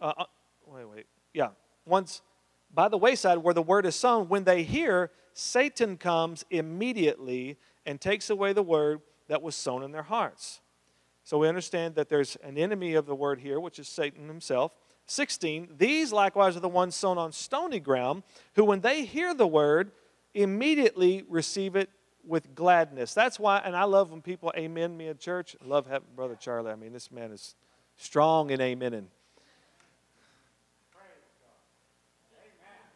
Uh, 0.00 0.12
uh, 0.16 0.24
wait, 0.66 0.88
wait. 0.88 1.06
Yeah. 1.34 1.48
Once 1.84 2.22
by 2.72 2.88
the 2.88 2.96
wayside 2.96 3.38
where 3.38 3.52
the 3.52 3.62
word 3.62 3.84
is 3.84 3.94
sown, 3.94 4.28
when 4.28 4.44
they 4.44 4.62
hear, 4.62 5.10
Satan 5.34 5.98
comes 5.98 6.44
immediately 6.50 7.58
and 7.84 8.00
takes 8.00 8.30
away 8.30 8.54
the 8.54 8.62
word 8.62 9.02
that 9.28 9.42
was 9.42 9.54
sown 9.54 9.82
in 9.82 9.92
their 9.92 10.02
hearts. 10.02 10.60
So 11.24 11.38
we 11.38 11.48
understand 11.48 11.94
that 11.96 12.08
there's 12.08 12.36
an 12.36 12.56
enemy 12.56 12.94
of 12.94 13.06
the 13.06 13.14
word 13.14 13.38
here, 13.38 13.60
which 13.60 13.78
is 13.78 13.88
Satan 13.88 14.28
himself. 14.28 14.74
16, 15.06 15.74
these 15.76 16.12
likewise 16.12 16.56
are 16.56 16.60
the 16.60 16.68
ones 16.68 16.94
sown 16.94 17.18
on 17.18 17.32
stony 17.32 17.80
ground, 17.80 18.22
who 18.54 18.64
when 18.64 18.80
they 18.80 19.04
hear 19.04 19.34
the 19.34 19.46
word, 19.46 19.92
immediately 20.34 21.24
receive 21.28 21.76
it 21.76 21.90
with 22.26 22.54
gladness. 22.54 23.14
That's 23.14 23.38
why, 23.38 23.58
and 23.64 23.76
I 23.76 23.84
love 23.84 24.10
when 24.10 24.22
people 24.22 24.52
amen 24.56 24.96
me 24.96 25.08
at 25.08 25.18
church. 25.18 25.56
I 25.62 25.66
love 25.66 25.86
having 25.86 26.08
Brother 26.14 26.36
Charlie. 26.38 26.70
I 26.70 26.76
mean, 26.76 26.92
this 26.92 27.10
man 27.10 27.32
is 27.32 27.54
strong 27.96 28.50
in 28.50 28.60
amening. 28.60 29.06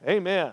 Amen. 0.06 0.52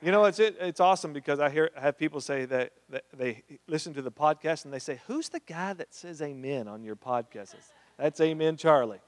You 0.00 0.12
know, 0.12 0.24
it's, 0.24 0.38
it, 0.38 0.56
it's 0.60 0.80
awesome 0.80 1.12
because 1.12 1.40
I 1.40 1.50
hear 1.50 1.70
I 1.76 1.80
have 1.80 1.98
people 1.98 2.20
say 2.20 2.44
that, 2.46 2.72
that, 2.90 3.04
they 3.16 3.42
listen 3.66 3.94
to 3.94 4.02
the 4.02 4.12
podcast 4.12 4.64
and 4.64 4.72
they 4.72 4.78
say, 4.78 5.00
Who's 5.08 5.28
the 5.28 5.40
guy 5.40 5.72
that 5.72 5.92
says 5.92 6.22
amen 6.22 6.68
on 6.68 6.84
your 6.84 6.94
podcast? 6.94 7.54
That's 7.96 8.20
Amen 8.20 8.56
Charlie. 8.56 9.00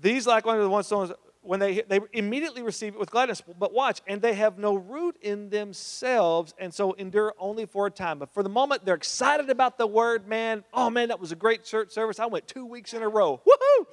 These, 0.00 0.26
like 0.26 0.46
one 0.46 0.56
of 0.56 0.62
the 0.62 0.70
ones 0.70 0.86
when 1.48 1.60
they, 1.60 1.80
they 1.80 1.98
immediately 2.12 2.60
receive 2.60 2.92
it 2.92 3.00
with 3.00 3.10
gladness. 3.10 3.42
But 3.58 3.72
watch, 3.72 4.02
and 4.06 4.20
they 4.20 4.34
have 4.34 4.58
no 4.58 4.74
root 4.74 5.16
in 5.22 5.48
themselves, 5.48 6.52
and 6.58 6.74
so 6.74 6.92
endure 6.92 7.32
only 7.38 7.64
for 7.64 7.86
a 7.86 7.90
time. 7.90 8.18
But 8.18 8.34
for 8.34 8.42
the 8.42 8.50
moment, 8.50 8.84
they're 8.84 8.94
excited 8.94 9.48
about 9.48 9.78
the 9.78 9.86
word, 9.86 10.28
man. 10.28 10.62
Oh, 10.74 10.90
man, 10.90 11.08
that 11.08 11.18
was 11.18 11.32
a 11.32 11.34
great 11.34 11.64
church 11.64 11.90
service. 11.90 12.20
I 12.20 12.26
went 12.26 12.46
two 12.46 12.66
weeks 12.66 12.92
in 12.92 13.00
a 13.00 13.08
row. 13.08 13.40
Woohoo! 13.48 13.86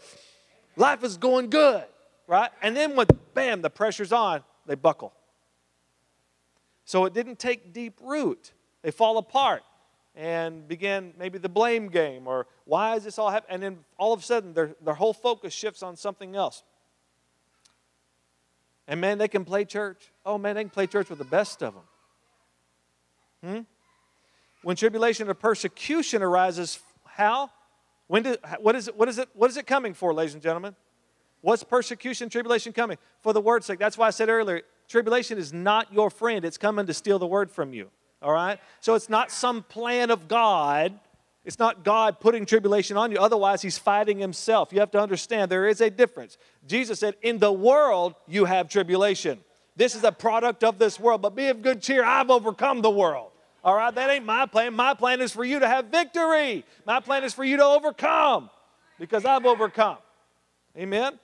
Life 0.76 1.02
is 1.06 1.16
going 1.16 1.50
good, 1.50 1.86
right? 2.28 2.52
And 2.62 2.76
then 2.76 2.94
when, 2.98 3.08
bam, 3.34 3.62
the 3.62 3.70
pressure's 3.70 4.12
on, 4.12 4.44
they 4.66 4.76
buckle. 4.76 5.14
So 6.84 7.06
it 7.06 7.14
didn't 7.14 7.40
take 7.40 7.72
deep 7.72 8.02
root. 8.04 8.52
They 8.82 8.92
fall 8.92 9.18
apart 9.18 9.64
and 10.14 10.68
begin 10.68 11.14
maybe 11.18 11.38
the 11.38 11.48
blame 11.48 11.88
game 11.88 12.28
or 12.28 12.48
why 12.66 12.98
is 12.98 13.06
this 13.06 13.18
all 13.18 13.30
happening? 13.30 13.54
And 13.54 13.64
then 13.64 13.78
all 13.98 14.12
of 14.12 14.20
a 14.20 14.24
sudden, 14.24 14.54
their, 14.54 14.76
their 14.84 14.94
whole 14.94 15.14
focus 15.14 15.54
shifts 15.54 15.82
on 15.82 15.96
something 15.96 16.36
else. 16.36 16.62
And 18.88 19.02
man, 19.02 19.18
they 19.18 19.28
can 19.28 19.46
play 19.46 19.66
church. 19.66 20.12
Oh 20.26 20.38
man, 20.38 20.56
they 20.56 20.64
can 20.64 20.70
play 20.70 20.88
church 20.88 21.10
with 21.10 21.20
the 21.20 21.26
best 21.26 21.64
of 21.64 21.74
them. 21.74 21.84
Hmm? 23.44 23.62
When 24.64 24.76
tribulation 24.76 25.30
or 25.30 25.34
persecution 25.34 26.22
arises, 26.24 26.80
how? 27.06 27.52
When 28.08 28.24
do, 28.24 28.36
what, 28.60 28.76
is 28.76 28.88
it, 28.88 28.96
what, 28.96 29.10
is 29.10 29.18
it, 29.18 29.30
what 29.34 29.50
is 29.50 29.58
it 29.58 29.68
coming 29.68 29.94
for, 29.94 30.14
ladies 30.14 30.34
and 30.34 30.42
gentlemen? 30.42 30.76
What's 31.42 31.64
persecution, 31.64 32.30
tribulation 32.30 32.74
coming? 32.74 32.98
For 33.22 33.34
the 33.34 33.42
word's 33.42 33.68
sake. 33.68 33.78
That's 33.78 33.98
why 33.98 34.08
I 34.08 34.10
said 34.10 34.30
earlier, 34.30 34.62
tribulation 34.88 35.38
is 35.38 35.54
not 35.54 35.94
your 35.94 36.10
friend. 36.10 36.44
It's 36.44 36.58
coming 36.58 36.88
to 36.88 36.94
steal 36.94 37.20
the 37.20 37.28
word 37.28 37.52
from 37.52 37.74
you. 37.74 37.90
All 38.22 38.34
right? 38.34 38.60
So 38.80 38.96
it's 38.96 39.10
not 39.10 39.30
some 39.32 39.62
plan 39.62 40.10
of 40.10 40.28
God 40.28 41.00
it's 41.46 41.60
not 41.60 41.84
God 41.84 42.20
putting 42.20 42.46
tribulation 42.46 42.98
on 42.98 43.12
you, 43.12 43.20
otherwise, 43.20 43.62
He's 43.62 43.78
fighting 43.78 44.18
Himself. 44.18 44.74
You 44.74 44.80
have 44.80 44.92
to 44.92 45.00
understand 45.00 45.52
there 45.52 45.68
is 45.68 45.80
a 45.80 45.92
difference. 45.92 46.38
Jesus 46.66 47.00
said, 47.00 47.16
In 47.22 47.38
the 47.38 47.52
world, 47.52 48.16
you 48.28 48.46
have 48.46 48.68
tribulation. 48.68 49.40
This 49.76 49.94
is 49.94 50.04
a 50.04 50.12
product 50.12 50.64
of 50.64 50.80
this 50.80 51.00
world, 51.00 51.22
but 51.22 51.36
be 51.36 51.48
of 51.48 51.62
good 51.62 51.82
cheer. 51.82 52.04
I've 52.04 52.32
overcome 52.32 52.82
the 52.82 52.90
world. 52.90 53.32
All 53.64 53.76
right, 53.76 53.94
that 53.94 54.10
ain't 54.10 54.26
my 54.26 54.46
plan. 54.46 54.74
My 54.74 54.94
plan 54.94 55.22
is 55.22 55.32
for 55.32 55.44
you 55.44 55.60
to 55.60 55.68
have 55.68 55.86
victory. 55.86 56.66
My 56.86 57.00
plan 57.00 57.24
is 57.24 57.34
for 57.34 57.44
you 57.44 57.58
to 57.58 57.64
overcome 57.64 58.50
because 59.00 59.26
I've 59.26 59.46
overcome. 59.46 59.98
Amen? 60.78 61.20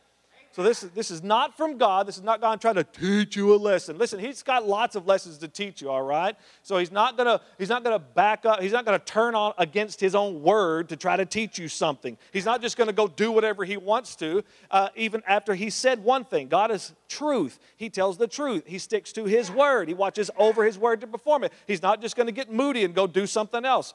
So 0.53 0.63
this 0.63 0.83
is, 0.83 0.89
this 0.91 1.11
is 1.11 1.23
not 1.23 1.55
from 1.55 1.77
God. 1.77 2.07
This 2.07 2.17
is 2.17 2.23
not 2.23 2.41
God 2.41 2.59
trying 2.59 2.75
to 2.75 2.83
teach 2.83 3.37
you 3.37 3.53
a 3.53 3.55
lesson. 3.55 3.97
Listen, 3.97 4.19
he's 4.19 4.43
got 4.43 4.67
lots 4.67 4.97
of 4.97 5.07
lessons 5.07 5.37
to 5.37 5.47
teach 5.47 5.81
you, 5.81 5.89
all 5.89 6.01
right? 6.01 6.35
So 6.61 6.77
he's 6.77 6.91
not 6.91 7.15
gonna, 7.15 7.39
he's 7.57 7.69
not 7.69 7.85
gonna 7.85 7.99
back 7.99 8.45
up, 8.45 8.61
he's 8.61 8.73
not 8.73 8.83
gonna 8.83 8.99
turn 8.99 9.33
on 9.33 9.53
against 9.57 10.01
his 10.01 10.13
own 10.13 10.41
word 10.41 10.89
to 10.89 10.97
try 10.97 11.15
to 11.15 11.25
teach 11.25 11.57
you 11.57 11.69
something. 11.69 12.17
He's 12.33 12.43
not 12.43 12.61
just 12.61 12.75
gonna 12.75 12.91
go 12.91 13.07
do 13.07 13.31
whatever 13.31 13.63
he 13.63 13.77
wants 13.77 14.15
to, 14.17 14.43
uh, 14.69 14.89
even 14.95 15.23
after 15.25 15.55
he 15.55 15.69
said 15.69 16.03
one 16.03 16.25
thing. 16.25 16.49
God 16.49 16.69
is 16.69 16.93
truth. 17.07 17.57
He 17.77 17.89
tells 17.89 18.17
the 18.17 18.27
truth. 18.27 18.63
He 18.65 18.77
sticks 18.77 19.13
to 19.13 19.23
his 19.23 19.49
word. 19.49 19.87
He 19.87 19.93
watches 19.93 20.29
over 20.37 20.65
his 20.65 20.77
word 20.77 20.99
to 21.01 21.07
perform 21.07 21.45
it. 21.45 21.53
He's 21.65 21.81
not 21.81 22.01
just 22.01 22.17
gonna 22.17 22.33
get 22.33 22.51
moody 22.51 22.83
and 22.83 22.93
go 22.93 23.07
do 23.07 23.25
something 23.25 23.63
else. 23.63 23.93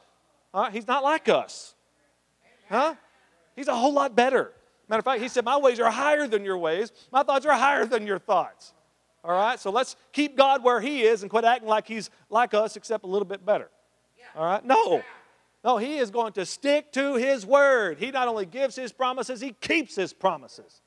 He's 0.73 0.87
not 0.87 1.05
like 1.05 1.29
us. 1.29 1.75
Huh? 2.71 2.95
He's 3.55 3.69
a 3.69 3.75
whole 3.75 3.93
lot 3.93 4.17
better. 4.17 4.53
Matter 4.89 5.01
of 5.01 5.05
fact, 5.05 5.23
he 5.23 5.29
said, 5.29 5.45
My 5.45 5.57
ways 5.59 5.81
are 5.81 5.91
higher 5.91 6.27
than 6.27 6.45
your 6.45 6.59
ways, 6.59 6.93
my 7.13 7.23
thoughts 7.23 7.47
are 7.47 7.55
higher 7.55 7.85
than 7.85 8.07
your 8.07 8.19
thoughts. 8.19 8.73
All 9.25 9.33
right? 9.33 9.59
So 9.59 9.71
let's 9.71 9.97
keep 10.13 10.37
God 10.37 10.63
where 10.63 10.81
he 10.81 11.03
is 11.03 11.23
and 11.23 11.31
quit 11.31 11.45
acting 11.45 11.69
like 11.69 11.89
he's 11.89 12.11
like 12.31 12.55
us, 12.55 12.77
except 12.77 13.05
a 13.05 13.09
little 13.09 13.27
bit 13.27 13.45
better. 13.45 13.69
All 14.37 14.45
right? 14.45 14.65
No. 14.65 15.03
No, 15.65 15.79
he 15.79 15.99
is 15.99 16.11
going 16.11 16.33
to 16.35 16.47
stick 16.47 16.93
to 16.93 17.17
his 17.17 17.45
word. 17.45 17.99
He 17.99 18.13
not 18.13 18.29
only 18.29 18.47
gives 18.47 18.77
his 18.77 18.93
promises, 18.93 19.41
he 19.41 19.53
keeps 19.61 19.97
his 19.97 20.13
promises. 20.13 20.81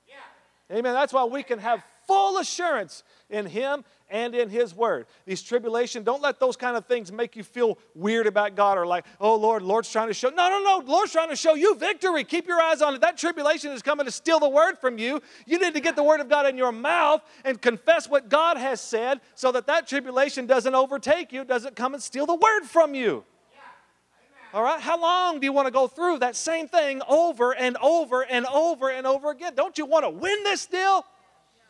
Amen. 0.72 0.94
That's 0.94 1.12
why 1.12 1.26
we 1.26 1.44
can 1.44 1.60
have 1.60 1.84
full 2.10 2.40
assurance 2.40 3.04
in 3.30 3.46
him 3.46 3.84
and 4.10 4.34
in 4.34 4.50
His 4.50 4.74
Word. 4.74 5.06
These 5.28 5.44
tribulation, 5.44 6.04
don't 6.04 6.24
let 6.24 6.40
those 6.40 6.58
kind 6.58 6.76
of 6.76 6.88
things 6.88 7.12
make 7.12 7.36
you 7.36 7.44
feel 7.44 7.78
weird 7.94 8.26
about 8.26 8.56
God 8.56 8.80
or 8.80 8.88
like, 8.88 9.06
oh 9.20 9.36
Lord, 9.36 9.62
Lord's 9.62 9.92
trying 9.92 10.08
to 10.08 10.14
show. 10.16 10.30
No, 10.30 10.50
no, 10.50 10.64
no. 10.64 10.92
Lord's 10.92 11.12
trying 11.12 11.30
to 11.30 11.36
show 11.36 11.54
you 11.54 11.76
victory. 11.76 12.24
Keep 12.24 12.48
your 12.48 12.60
eyes 12.60 12.82
on 12.82 12.96
it. 12.96 13.02
That 13.02 13.16
tribulation 13.16 13.72
is 13.72 13.84
coming 13.84 14.08
to 14.08 14.12
steal 14.12 14.40
the 14.40 14.50
Word 14.50 14.80
from 14.80 14.98
you. 14.98 15.22
You 15.46 15.60
need 15.60 15.76
to 15.76 15.80
get 15.80 15.96
the 15.96 16.04
Word 16.04 16.20
of 16.20 16.30
God 16.30 16.48
in 16.48 16.58
your 16.58 16.72
mouth 16.72 17.22
and 17.46 17.62
confess 17.62 18.10
what 18.10 18.28
God 18.28 18.58
has 18.58 18.82
said 18.82 19.22
so 19.36 19.52
that 19.52 19.68
that 19.68 19.88
tribulation 19.88 20.48
doesn't 20.48 20.74
overtake 20.74 21.32
you, 21.32 21.46
doesn't 21.46 21.76
come 21.76 21.94
and 21.94 22.02
steal 22.02 22.26
the 22.26 22.36
Word 22.36 22.64
from 22.64 22.96
you. 22.96 23.24
All 24.52 24.64
right? 24.64 24.82
How 24.82 25.00
long 25.00 25.40
do 25.40 25.46
you 25.46 25.54
want 25.54 25.68
to 25.68 25.72
go 25.72 25.88
through 25.88 26.20
that 26.20 26.36
same 26.36 26.68
thing 26.68 27.04
over 27.08 27.56
and 27.56 27.78
over 27.78 28.24
and 28.24 28.48
over 28.48 28.90
and 28.90 29.06
over 29.06 29.30
again? 29.30 29.54
Don't 29.54 29.78
you 29.78 29.86
want 29.86 30.06
to 30.06 30.10
win 30.10 30.44
this 30.44 30.66
deal? 30.66 31.06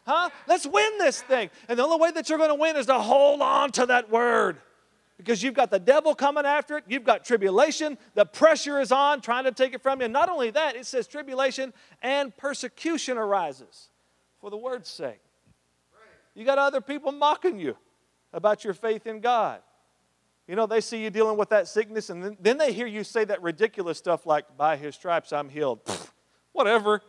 Huh? 0.09 0.31
Let's 0.47 0.65
win 0.65 0.97
this 0.97 1.21
thing. 1.21 1.51
And 1.67 1.77
the 1.77 1.83
only 1.83 1.99
way 1.99 2.09
that 2.09 2.29
you're 2.29 2.39
going 2.39 2.49
to 2.49 2.55
win 2.55 2.75
is 2.75 2.87
to 2.87 2.97
hold 2.97 3.41
on 3.41 3.71
to 3.73 3.85
that 3.85 4.09
word. 4.09 4.57
Because 5.17 5.43
you've 5.43 5.53
got 5.53 5.69
the 5.69 5.77
devil 5.77 6.15
coming 6.15 6.47
after 6.47 6.77
it, 6.77 6.85
you've 6.87 7.03
got 7.03 7.23
tribulation, 7.23 7.95
the 8.15 8.25
pressure 8.25 8.79
is 8.79 8.91
on 8.91 9.21
trying 9.21 9.43
to 9.43 9.51
take 9.51 9.75
it 9.75 9.83
from 9.83 9.99
you. 9.99 10.05
And 10.05 10.13
not 10.13 10.27
only 10.27 10.49
that, 10.49 10.75
it 10.75 10.87
says 10.87 11.05
tribulation 11.05 11.73
and 12.01 12.35
persecution 12.37 13.19
arises 13.19 13.89
for 14.41 14.49
the 14.49 14.57
word's 14.57 14.89
sake. 14.89 15.19
You 16.33 16.43
got 16.43 16.57
other 16.57 16.81
people 16.81 17.11
mocking 17.11 17.59
you 17.59 17.77
about 18.33 18.63
your 18.63 18.73
faith 18.73 19.05
in 19.05 19.19
God. 19.19 19.59
You 20.47 20.55
know, 20.55 20.65
they 20.65 20.81
see 20.81 21.03
you 21.03 21.11
dealing 21.11 21.37
with 21.37 21.49
that 21.49 21.67
sickness, 21.67 22.09
and 22.09 22.23
then, 22.23 22.37
then 22.39 22.57
they 22.57 22.73
hear 22.73 22.87
you 22.87 23.03
say 23.03 23.25
that 23.25 23.43
ridiculous 23.43 23.99
stuff 23.99 24.25
like, 24.25 24.57
By 24.57 24.75
his 24.75 24.95
stripes 24.95 25.31
I'm 25.31 25.49
healed. 25.49 25.85
Pfft, 25.85 26.09
whatever. 26.53 27.03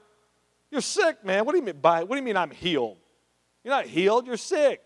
You're 0.70 0.80
sick, 0.80 1.24
man. 1.24 1.44
What 1.44 1.52
do 1.52 1.58
you 1.58 1.64
mean 1.64 1.80
by 1.80 2.04
what 2.04 2.10
do 2.10 2.16
you 2.16 2.24
mean 2.24 2.36
I'm 2.36 2.50
healed? 2.50 2.98
You're 3.64 3.74
not 3.74 3.86
healed, 3.86 4.26
you're 4.26 4.36
sick. 4.36 4.80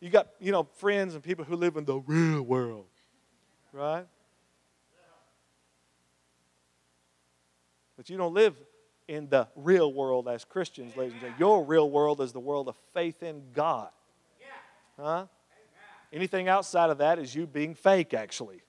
You 0.00 0.08
got, 0.08 0.28
you 0.40 0.52
know, 0.52 0.64
friends 0.78 1.14
and 1.14 1.22
people 1.22 1.44
who 1.44 1.56
live 1.56 1.76
in 1.76 1.84
the 1.84 1.98
real 1.98 2.42
world. 2.42 2.86
Right? 3.72 4.06
But 7.96 8.08
you 8.08 8.16
don't 8.16 8.32
live 8.32 8.54
in 9.08 9.28
the 9.28 9.48
real 9.56 9.92
world 9.92 10.26
as 10.26 10.44
Christians, 10.44 10.96
ladies 10.96 11.12
and 11.12 11.20
gentlemen. 11.20 11.40
Your 11.40 11.64
real 11.64 11.90
world 11.90 12.20
is 12.22 12.32
the 12.32 12.40
world 12.40 12.68
of 12.68 12.76
faith 12.94 13.22
in 13.22 13.42
God. 13.52 13.90
Huh? 14.98 15.26
Anything 16.12 16.48
outside 16.48 16.90
of 16.90 16.98
that 16.98 17.18
is 17.18 17.34
you 17.34 17.46
being 17.46 17.74
fake, 17.74 18.14
actually. 18.14 18.62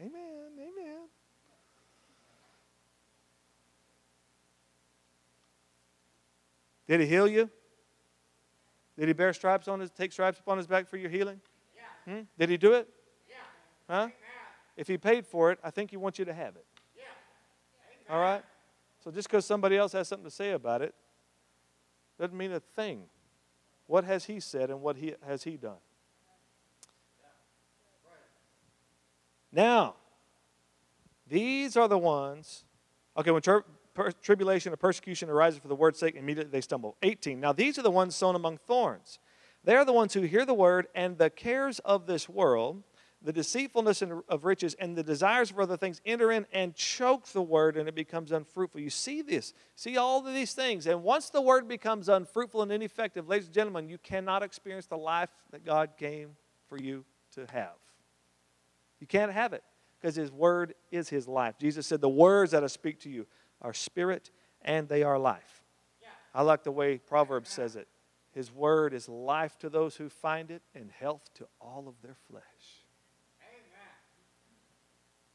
Amen. 0.00 0.35
Did 6.86 7.00
he 7.00 7.06
heal 7.06 7.26
you? 7.26 7.50
Did 8.98 9.08
he 9.08 9.12
bear 9.12 9.32
stripes 9.32 9.68
on 9.68 9.80
his, 9.80 9.90
take 9.90 10.12
stripes 10.12 10.38
upon 10.38 10.56
his 10.56 10.66
back 10.66 10.88
for 10.88 10.96
your 10.96 11.10
healing? 11.10 11.40
Yeah. 11.74 12.14
Hmm? 12.14 12.20
Did 12.38 12.48
he 12.48 12.56
do 12.56 12.72
it? 12.72 12.88
Yeah. 13.28 13.36
Huh? 13.88 13.94
Amen. 14.02 14.12
If 14.76 14.88
he 14.88 14.96
paid 14.96 15.26
for 15.26 15.50
it, 15.52 15.58
I 15.62 15.70
think 15.70 15.90
he 15.90 15.96
wants 15.96 16.18
you 16.18 16.24
to 16.24 16.32
have 16.32 16.56
it. 16.56 16.64
Yeah. 16.96 18.14
All 18.14 18.20
right? 18.20 18.42
So 19.02 19.10
just 19.10 19.28
because 19.28 19.44
somebody 19.44 19.76
else 19.76 19.92
has 19.92 20.08
something 20.08 20.24
to 20.24 20.30
say 20.30 20.52
about 20.52 20.82
it 20.82 20.94
doesn't 22.18 22.36
mean 22.36 22.52
a 22.52 22.60
thing. 22.60 23.04
What 23.86 24.04
has 24.04 24.24
he 24.24 24.40
said 24.40 24.70
and 24.70 24.80
what 24.80 24.96
he, 24.96 25.14
has 25.26 25.44
he 25.44 25.56
done? 25.56 25.76
Now, 29.52 29.94
these 31.28 31.76
are 31.76 31.88
the 31.88 31.98
ones. 31.98 32.64
Okay, 33.16 33.30
when 33.30 33.42
per- 33.96 34.12
tribulation 34.12 34.72
or 34.72 34.76
persecution 34.76 35.28
arises 35.28 35.58
for 35.58 35.68
the 35.68 35.74
word's 35.74 35.98
sake, 35.98 36.14
immediately 36.14 36.52
they 36.52 36.60
stumble. 36.60 36.96
18. 37.02 37.40
Now 37.40 37.52
these 37.52 37.78
are 37.78 37.82
the 37.82 37.90
ones 37.90 38.14
sown 38.14 38.36
among 38.36 38.58
thorns. 38.58 39.18
They 39.64 39.74
are 39.74 39.84
the 39.84 39.92
ones 39.92 40.14
who 40.14 40.20
hear 40.20 40.44
the 40.44 40.54
word, 40.54 40.86
and 40.94 41.18
the 41.18 41.28
cares 41.28 41.80
of 41.80 42.06
this 42.06 42.28
world, 42.28 42.84
the 43.20 43.32
deceitfulness 43.32 44.00
of 44.00 44.44
riches, 44.44 44.74
and 44.78 44.94
the 44.94 45.02
desires 45.02 45.50
for 45.50 45.62
other 45.62 45.76
things 45.76 46.00
enter 46.06 46.30
in 46.30 46.46
and 46.52 46.72
choke 46.76 47.26
the 47.28 47.42
word, 47.42 47.76
and 47.76 47.88
it 47.88 47.96
becomes 47.96 48.30
unfruitful. 48.30 48.80
You 48.80 48.90
see 48.90 49.22
this, 49.22 49.54
see 49.74 49.96
all 49.96 50.24
of 50.24 50.32
these 50.32 50.52
things. 50.52 50.86
And 50.86 51.02
once 51.02 51.30
the 51.30 51.40
word 51.40 51.66
becomes 51.66 52.08
unfruitful 52.08 52.62
and 52.62 52.70
ineffective, 52.70 53.26
ladies 53.26 53.46
and 53.46 53.54
gentlemen, 53.54 53.88
you 53.88 53.98
cannot 53.98 54.44
experience 54.44 54.86
the 54.86 54.98
life 54.98 55.30
that 55.50 55.64
God 55.64 55.96
came 55.98 56.36
for 56.68 56.78
you 56.78 57.04
to 57.34 57.46
have. 57.52 57.74
You 59.00 59.08
can't 59.08 59.32
have 59.32 59.52
it 59.52 59.64
because 60.00 60.14
His 60.14 60.30
word 60.30 60.74
is 60.92 61.08
His 61.08 61.26
life. 61.26 61.56
Jesus 61.58 61.86
said, 61.88 62.00
The 62.00 62.08
words 62.08 62.52
that 62.52 62.62
I 62.62 62.68
speak 62.68 63.00
to 63.00 63.10
you, 63.10 63.26
are 63.60 63.74
spirit 63.74 64.30
and 64.62 64.88
they 64.88 65.02
are 65.02 65.18
life. 65.18 65.62
I 66.36 66.42
like 66.42 66.64
the 66.64 66.70
way 66.70 66.98
Proverbs 66.98 67.48
says 67.48 67.76
it. 67.76 67.88
His 68.32 68.52
word 68.52 68.92
is 68.92 69.08
life 69.08 69.58
to 69.60 69.70
those 69.70 69.96
who 69.96 70.10
find 70.10 70.50
it 70.50 70.60
and 70.74 70.90
health 70.90 71.22
to 71.36 71.46
all 71.58 71.88
of 71.88 71.94
their 72.02 72.16
flesh. 72.30 72.42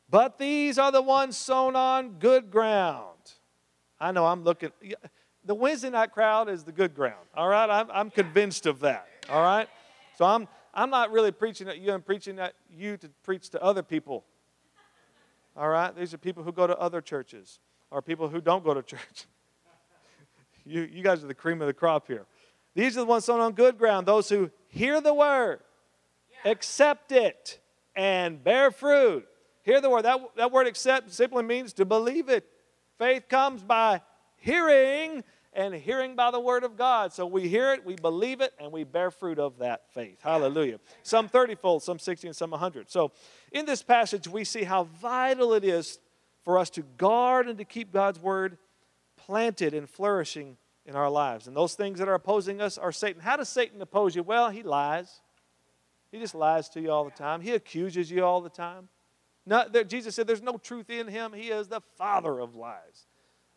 But 0.08 0.38
these 0.38 0.78
are 0.78 0.92
the 0.92 1.01
ones 1.01 1.38
sown 1.38 1.75
on 1.75 2.20
good 2.20 2.51
ground. 2.51 3.32
I 4.00 4.12
know 4.12 4.28
I'm 4.28 4.44
looking. 4.44 4.70
The 5.44 5.56
Wednesday 5.56 5.90
night 5.90 6.12
crowd 6.12 6.50
is 6.50 6.63
the 6.63 6.72
good 6.72 6.94
ground. 6.94 7.25
All 7.34 7.48
right, 7.48 7.68
I'm, 7.68 7.88
I'm 7.92 8.12
convinced 8.12 8.68
of 8.68 8.82
that. 8.82 9.08
All 9.30 9.42
right, 9.42 9.68
so 10.18 10.25
I'm 10.25 10.48
I'm 10.74 10.92
not 10.92 11.12
really 11.12 11.32
preaching 11.32 11.68
at 11.68 11.80
you. 11.80 11.92
I'm 11.94 12.04
preaching 12.04 12.38
at 12.38 12.54
you 12.70 12.98
to 12.98 13.10
preach 13.24 13.50
to 13.50 13.63
other 13.63 13.82
people. 13.82 14.24
All 15.58 15.70
right, 15.70 15.96
these 15.96 16.13
are 16.13 16.20
people 16.20 16.44
who 16.44 16.51
go 16.51 16.68
to 16.68 16.78
other 16.78 17.01
churches 17.01 17.60
or 17.91 18.01
people 18.01 18.29
who 18.29 18.41
don't 18.41 18.63
go 18.63 18.74
to 18.74 18.81
church. 18.81 19.00
You, 20.63 20.81
you 20.83 21.01
guys 21.01 21.24
are 21.24 21.27
the 21.27 21.33
cream 21.33 21.60
of 21.62 21.65
the 21.65 21.74
crop 21.74 22.05
here. 22.05 22.27
These 22.75 22.95
are 22.95 23.00
the 23.00 23.07
ones 23.07 23.25
sown 23.25 23.39
on 23.39 23.53
good 23.53 23.79
ground, 23.79 24.05
those 24.05 24.29
who 24.29 24.51
hear 24.67 25.01
the 25.01 25.12
word, 25.12 25.62
accept 26.45 27.12
it, 27.12 27.60
and 27.95 28.43
bear 28.43 28.69
fruit. 28.69 29.27
Hear 29.63 29.81
the 29.81 29.89
word. 29.89 30.03
That, 30.03 30.21
that 30.38 30.51
word 30.51 30.67
accept 30.67 31.12
simply 31.12 31.41
means 31.41 31.74
to 31.74 31.83
believe 31.83 32.29
it. 32.29 32.48
Faith 33.00 33.27
comes 33.27 33.63
by 33.63 34.01
hearing, 34.38 35.24
and 35.53 35.74
hearing 35.74 36.15
by 36.15 36.31
the 36.31 36.39
word 36.39 36.63
of 36.63 36.77
God. 36.77 37.12
So 37.12 37.25
we 37.25 37.48
hear 37.48 37.74
it, 37.74 37.86
we 37.86 37.95
believe 37.95 38.41
it, 38.41 38.53
and 38.60 38.71
we 38.71 38.83
bear 38.83 39.12
fruit 39.12 39.39
of 39.39 39.57
that 39.60 39.91
faith. 39.93 40.19
Hallelujah. 40.21 40.79
Some 41.03 41.27
30 41.27 41.55
fold, 41.55 41.83
some 41.83 42.00
60, 42.00 42.27
and 42.27 42.36
some 42.36 42.51
100. 42.51 42.89
So 42.89 43.12
in 43.51 43.65
this 43.65 43.83
passage, 43.83 44.27
we 44.27 44.43
see 44.43 44.63
how 44.63 44.86
vital 44.86 45.53
it 45.53 45.65
is 45.65 46.00
for 46.43 46.57
us 46.57 46.69
to 46.71 46.83
guard 46.98 47.48
and 47.48 47.57
to 47.57 47.65
keep 47.65 47.91
God's 47.91 48.19
word 48.19 48.57
planted 49.15 49.74
and 49.74 49.89
flourishing 49.89 50.57
in 50.86 50.95
our 50.95 51.10
lives. 51.10 51.48
And 51.48 51.55
those 51.55 51.75
things 51.75 52.00
that 52.00 52.07
are 52.07 52.13
opposing 52.13 52.62
us 52.62 52.77
are 52.77 52.91
Satan. 52.91 53.21
How 53.21 53.38
does 53.38 53.50
Satan 53.50 53.81
oppose 53.81 54.15
you? 54.15 54.24
Well, 54.24 54.50
he 54.50 54.63
lies. 54.63 55.21
He 56.12 56.19
just 56.19 56.36
lies 56.36 56.67
to 56.69 56.81
you 56.81 56.91
all 56.91 57.05
the 57.05 57.12
time. 57.12 57.41
He 57.41 57.51
accuses 57.51 58.12
you 58.12 58.25
all 58.25 58.41
the 58.41 58.50
time. 58.50 58.89
Not, 59.45 59.74
there, 59.74 59.83
Jesus 59.83 60.15
said 60.15 60.27
there's 60.27 60.41
no 60.41 60.57
truth 60.57 60.89
in 60.89 61.07
him. 61.07 61.33
He 61.33 61.50
is 61.50 61.67
the 61.67 61.81
father 61.98 62.39
of 62.39 62.55
lies. 62.55 63.07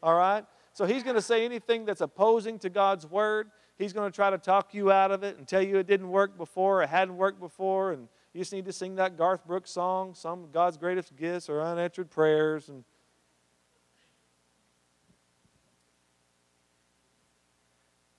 All 0.03 0.15
right? 0.15 0.45
So 0.73 0.87
he's 0.87 1.03
going 1.03 1.17
to 1.17 1.23
say 1.23 1.45
anything 1.45 1.85
that's 1.85 2.01
opposing 2.01 2.59
to 2.61 2.71
God's 2.71 3.07
word. 3.07 3.51
He's 3.77 3.93
going 3.93 4.11
to 4.11 4.15
try 4.15 4.31
to 4.31 4.39
talk 4.39 4.75
you 4.75 4.93
out 4.93 5.11
of 5.11 5.23
it 5.25 5.37
and 5.37 5.49
tell 5.49 5.63
you 5.63 5.79
it 5.79 5.87
didn't 5.87 6.09
work 6.09 6.37
before, 6.37 6.83
it 6.83 6.89
hadn't 6.89 7.17
worked 7.17 7.41
before, 7.41 7.93
and 7.93 8.09
you 8.35 8.41
just 8.41 8.53
need 8.53 8.65
to 8.65 8.73
sing 8.73 8.97
that 8.97 9.17
Garth 9.17 9.47
Brooks 9.47 9.71
song, 9.71 10.13
some 10.13 10.49
God's 10.53 10.77
greatest 10.77 11.15
gifts 11.15 11.49
or 11.49 11.63
unanswered 11.63 12.11
prayers. 12.11 12.69
And 12.69 12.83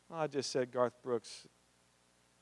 I 0.10 0.28
just 0.28 0.52
said 0.52 0.72
Garth 0.72 0.94
Brooks. 1.04 1.48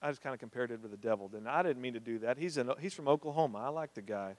I 0.03 0.09
just 0.09 0.21
kind 0.21 0.35
of 0.35 0.39
compared 0.39 0.69
it 0.69 0.83
with 0.83 0.91
the 0.91 0.97
devil, 0.97 1.27
didn't 1.27 1.47
I? 1.47 1.61
I 1.61 1.63
didn't 1.63 1.81
mean 1.81 1.93
to 1.93 1.99
do 1.99 2.19
that. 2.19 2.37
He's, 2.37 2.57
in, 2.57 2.69
he's 2.79 2.93
from 2.93 3.07
Oklahoma. 3.07 3.57
I 3.57 3.69
like 3.69 3.95
the 3.95 4.03
guy. 4.03 4.35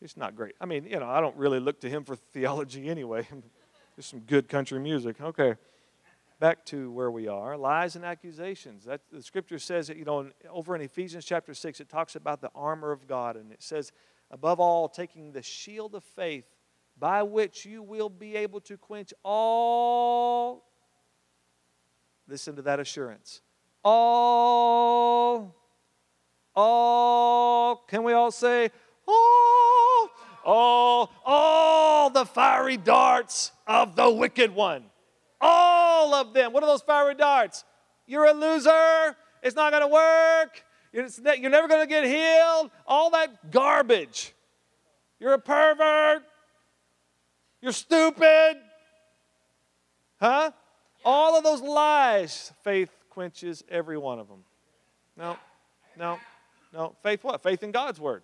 He's 0.00 0.16
not 0.16 0.34
great. 0.34 0.56
I 0.60 0.66
mean, 0.66 0.86
you 0.86 0.98
know, 0.98 1.08
I 1.08 1.20
don't 1.20 1.36
really 1.36 1.60
look 1.60 1.80
to 1.80 1.88
him 1.88 2.02
for 2.02 2.16
theology 2.16 2.88
anyway. 2.88 3.28
There's 3.96 4.06
some 4.06 4.20
good 4.20 4.48
country 4.48 4.80
music. 4.80 5.20
Okay. 5.20 5.54
Back 6.38 6.66
to 6.66 6.90
where 6.90 7.10
we 7.10 7.28
are 7.28 7.56
lies 7.56 7.96
and 7.96 8.04
accusations. 8.04 8.84
That, 8.84 9.00
the 9.10 9.22
scripture 9.22 9.58
says 9.58 9.88
that, 9.88 9.96
you 9.96 10.04
know, 10.04 10.30
over 10.50 10.76
in 10.76 10.82
Ephesians 10.82 11.24
chapter 11.24 11.54
6, 11.54 11.80
it 11.80 11.88
talks 11.88 12.14
about 12.14 12.40
the 12.40 12.50
armor 12.54 12.92
of 12.92 13.06
God. 13.06 13.36
And 13.36 13.50
it 13.52 13.62
says, 13.62 13.92
above 14.30 14.60
all, 14.60 14.88
taking 14.88 15.32
the 15.32 15.42
shield 15.42 15.94
of 15.94 16.04
faith 16.04 16.44
by 16.98 17.22
which 17.22 17.64
you 17.64 17.82
will 17.82 18.10
be 18.10 18.36
able 18.36 18.60
to 18.62 18.76
quench 18.76 19.14
all. 19.22 20.64
Listen 22.28 22.56
to 22.56 22.62
that 22.62 22.80
assurance. 22.80 23.40
All. 23.82 25.54
All. 26.54 27.76
Can 27.88 28.02
we 28.02 28.12
all 28.12 28.30
say, 28.30 28.70
all? 29.06 30.10
all, 30.46 31.10
all 31.24 32.08
the 32.08 32.24
fiery 32.24 32.76
darts 32.76 33.52
of 33.66 33.96
the 33.96 34.10
wicked 34.10 34.54
one. 34.54 34.84
All 35.40 36.14
of 36.14 36.32
them. 36.32 36.52
What 36.52 36.62
are 36.62 36.66
those 36.66 36.82
fiery 36.82 37.14
darts? 37.14 37.64
You're 38.06 38.26
a 38.26 38.32
loser. 38.32 39.16
It's 39.42 39.56
not 39.56 39.70
going 39.70 39.82
to 39.82 39.88
work. 39.88 40.64
You're 40.92 41.50
never 41.50 41.68
going 41.68 41.82
to 41.82 41.86
get 41.86 42.04
healed. 42.04 42.70
All 42.86 43.10
that 43.10 43.50
garbage. 43.50 44.32
You're 45.20 45.34
a 45.34 45.38
pervert. 45.38 46.22
You're 47.60 47.72
stupid. 47.72 48.56
Huh? 50.20 50.52
All 51.04 51.36
of 51.36 51.44
those 51.44 51.60
lies, 51.60 52.52
faith 52.64 52.90
quenches 53.10 53.62
every 53.68 53.98
one 53.98 54.18
of 54.18 54.28
them. 54.28 54.44
No, 55.16 55.36
no, 55.98 56.18
no. 56.72 56.94
Faith 57.02 57.22
what? 57.22 57.42
Faith 57.42 57.62
in 57.62 57.70
God's 57.70 58.00
word. 58.00 58.22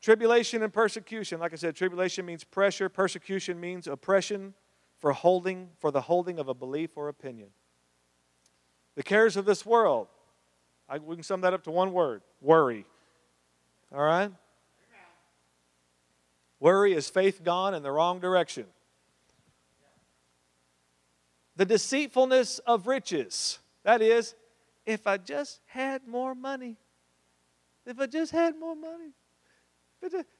Tribulation 0.00 0.62
and 0.62 0.72
persecution. 0.72 1.40
Like 1.40 1.52
I 1.52 1.56
said, 1.56 1.76
tribulation 1.76 2.26
means 2.26 2.44
pressure, 2.44 2.88
persecution 2.88 3.60
means 3.60 3.86
oppression 3.86 4.54
for 5.00 5.12
holding 5.12 5.70
for 5.78 5.90
the 5.90 6.02
holding 6.02 6.38
of 6.38 6.48
a 6.48 6.54
belief 6.54 6.90
or 6.96 7.08
opinion. 7.08 7.48
The 8.94 9.02
cares 9.02 9.36
of 9.36 9.44
this 9.44 9.64
world. 9.64 10.08
I, 10.88 10.98
we 10.98 11.14
can 11.14 11.22
sum 11.22 11.42
that 11.42 11.52
up 11.54 11.64
to 11.64 11.70
one 11.70 11.92
word 11.92 12.22
worry. 12.40 12.84
All 13.94 14.02
right? 14.02 14.30
Worry 16.60 16.94
is 16.94 17.08
faith 17.08 17.44
gone 17.44 17.74
in 17.74 17.82
the 17.82 17.92
wrong 17.92 18.18
direction. 18.18 18.66
The 21.56 21.64
deceitfulness 21.64 22.58
of 22.60 22.86
riches. 22.86 23.58
That 23.84 24.02
is, 24.02 24.34
if 24.84 25.06
I 25.06 25.16
just 25.16 25.60
had 25.66 26.06
more 26.06 26.34
money. 26.34 26.76
If 27.86 27.98
I 28.00 28.06
just 28.06 28.32
had 28.32 28.58
more 28.58 28.74
money. 28.74 29.12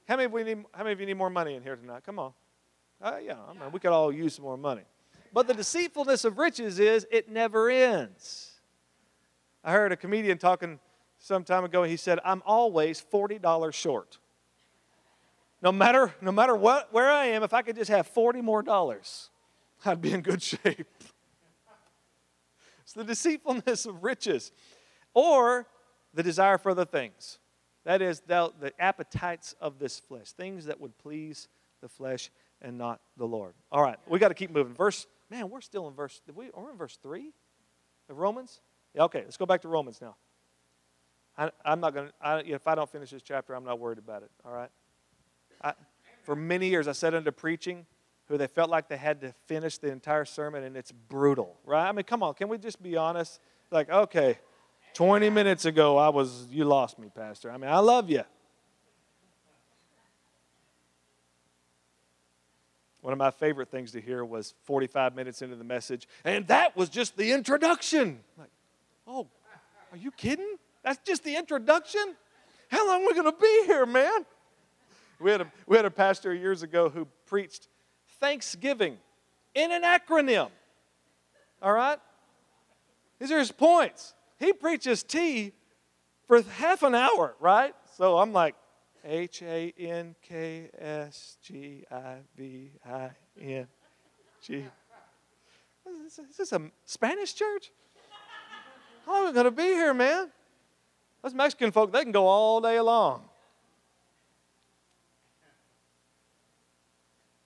How 0.07 0.15
many, 0.15 0.25
of 0.25 0.31
we 0.31 0.43
need, 0.43 0.65
how 0.73 0.83
many 0.83 0.93
of 0.93 0.99
you 0.99 1.05
need 1.05 1.17
more 1.17 1.29
money 1.29 1.55
in 1.55 1.63
here 1.63 1.75
tonight? 1.75 2.03
Come 2.05 2.19
on. 2.19 2.33
Uh, 3.01 3.17
yeah, 3.23 3.37
I 3.47 3.53
mean, 3.53 3.71
we 3.71 3.79
could 3.79 3.91
all 3.91 4.11
use 4.11 4.35
some 4.35 4.43
more 4.43 4.57
money. 4.57 4.83
But 5.33 5.47
the 5.47 5.53
deceitfulness 5.53 6.25
of 6.25 6.37
riches 6.37 6.79
is 6.79 7.07
it 7.11 7.29
never 7.29 7.69
ends. 7.69 8.51
I 9.63 9.71
heard 9.71 9.91
a 9.91 9.97
comedian 9.97 10.37
talking 10.37 10.79
some 11.17 11.43
time 11.43 11.63
ago. 11.63 11.83
He 11.83 11.97
said, 11.97 12.19
"I'm 12.25 12.41
always 12.45 12.99
forty 12.99 13.39
dollars 13.39 13.75
short. 13.75 14.17
No 15.61 15.71
matter 15.71 16.13
no 16.21 16.31
matter 16.31 16.55
what 16.55 16.91
where 16.91 17.09
I 17.09 17.27
am, 17.27 17.43
if 17.43 17.53
I 17.53 17.61
could 17.61 17.75
just 17.75 17.91
have 17.91 18.07
forty 18.07 18.41
more 18.41 18.63
dollars, 18.63 19.29
I'd 19.85 20.01
be 20.01 20.13
in 20.13 20.21
good 20.21 20.41
shape." 20.41 20.87
it's 22.81 22.93
the 22.93 23.03
deceitfulness 23.03 23.85
of 23.85 24.03
riches, 24.03 24.51
or 25.13 25.67
the 26.13 26.23
desire 26.23 26.57
for 26.57 26.71
other 26.71 26.85
things. 26.85 27.37
That 27.85 28.01
is, 28.01 28.21
the, 28.21 28.51
the 28.59 28.73
appetites 28.79 29.55
of 29.61 29.79
this 29.79 29.99
flesh, 29.99 30.31
things 30.31 30.65
that 30.65 30.81
would 30.81 30.97
please 30.97 31.47
the 31.81 31.89
flesh 31.89 32.29
and 32.61 32.77
not 32.77 32.99
the 33.17 33.25
Lord. 33.25 33.53
All 33.71 33.81
right, 33.81 33.97
we 34.07 34.19
got 34.19 34.29
to 34.29 34.33
keep 34.33 34.51
moving. 34.51 34.73
Verse, 34.73 35.07
man, 35.29 35.49
we're 35.49 35.61
still 35.61 35.87
in 35.87 35.93
verse, 35.93 36.21
we, 36.35 36.49
we're 36.55 36.71
in 36.71 36.77
verse 36.77 36.97
3 37.01 37.31
of 38.09 38.17
Romans? 38.17 38.59
Yeah, 38.93 39.03
okay, 39.03 39.21
let's 39.23 39.37
go 39.37 39.45
back 39.45 39.61
to 39.61 39.67
Romans 39.67 40.01
now. 40.01 40.15
I, 41.37 41.51
am 41.63 41.79
not 41.79 41.93
going 41.93 42.07
to, 42.07 42.53
if 42.53 42.67
I 42.67 42.75
don't 42.75 42.89
finish 42.89 43.11
this 43.11 43.21
chapter, 43.21 43.53
I'm 43.53 43.63
not 43.63 43.79
worried 43.79 43.99
about 43.99 44.23
it, 44.23 44.31
all 44.45 44.51
right? 44.51 44.69
I, 45.63 45.73
for 46.23 46.35
many 46.35 46.67
years, 46.67 46.87
I 46.87 46.91
sat 46.91 47.13
into 47.13 47.31
preaching 47.31 47.85
who 48.27 48.37
they 48.37 48.47
felt 48.47 48.69
like 48.69 48.89
they 48.89 48.97
had 48.97 49.21
to 49.21 49.33
finish 49.47 49.77
the 49.77 49.91
entire 49.91 50.25
sermon, 50.25 50.63
and 50.63 50.75
it's 50.75 50.91
brutal, 50.91 51.57
right? 51.65 51.87
I 51.87 51.91
mean, 51.91 52.03
come 52.03 52.23
on, 52.23 52.33
can 52.33 52.49
we 52.49 52.57
just 52.57 52.81
be 52.81 52.97
honest? 52.97 53.39
Like, 53.71 53.89
okay, 53.89 54.37
20 54.93 55.29
minutes 55.29 55.65
ago, 55.65 55.97
I 55.97 56.09
was, 56.09 56.47
you 56.51 56.65
lost 56.65 56.99
me, 56.99 57.09
Pastor. 57.13 57.51
I 57.51 57.57
mean, 57.57 57.69
I 57.69 57.79
love 57.79 58.09
you. 58.09 58.23
One 63.01 63.13
of 63.13 63.19
my 63.19 63.31
favorite 63.31 63.69
things 63.69 63.91
to 63.93 64.01
hear 64.01 64.25
was 64.25 64.53
45 64.63 65.15
minutes 65.15 65.41
into 65.41 65.55
the 65.55 65.63
message, 65.63 66.07
and 66.25 66.45
that 66.47 66.75
was 66.75 66.89
just 66.89 67.15
the 67.15 67.31
introduction. 67.31 68.19
Like, 68.37 68.49
oh, 69.07 69.27
are 69.91 69.97
you 69.97 70.11
kidding? 70.11 70.55
That's 70.83 70.99
just 71.05 71.23
the 71.23 71.35
introduction? 71.35 72.15
How 72.69 72.87
long 72.87 73.03
are 73.03 73.07
we 73.07 73.13
going 73.13 73.31
to 73.31 73.39
be 73.39 73.63
here, 73.65 73.85
man? 73.85 74.25
We 75.19 75.31
had, 75.31 75.41
a, 75.41 75.51
we 75.65 75.75
had 75.75 75.85
a 75.85 75.91
pastor 75.91 76.33
years 76.33 76.63
ago 76.63 76.89
who 76.89 77.07
preached 77.25 77.67
Thanksgiving 78.19 78.97
in 79.55 79.71
an 79.71 79.83
acronym. 79.83 80.49
All 81.61 81.73
right? 81.73 81.99
These 83.19 83.31
are 83.31 83.39
his 83.39 83.51
points 83.51 84.13
he 84.39 84.53
preaches 84.53 85.03
T 85.03 85.51
for 86.27 86.41
half 86.41 86.81
an 86.81 86.95
hour, 86.95 87.35
right? 87.39 87.75
So 87.97 88.17
I'm 88.17 88.31
like, 88.31 88.55
H 89.09 89.41
A 89.41 89.73
N 89.75 90.15
K 90.21 90.69
S 90.77 91.37
G 91.41 91.83
I 91.91 92.17
V 92.37 92.71
I 92.87 93.09
N 93.41 93.67
G. 94.43 94.65
Is 96.05 96.19
this 96.37 96.51
a 96.51 96.61
Spanish 96.85 97.33
church? 97.33 97.71
How 99.05 99.13
long 99.13 99.23
are 99.23 99.27
we 99.27 99.33
going 99.33 99.45
to 99.45 99.51
be 99.51 99.63
here, 99.63 99.93
man? 99.95 100.29
Those 101.23 101.33
Mexican 101.33 101.71
folk, 101.71 101.91
they 101.91 102.03
can 102.03 102.11
go 102.11 102.27
all 102.27 102.61
day 102.61 102.79
long. 102.79 103.23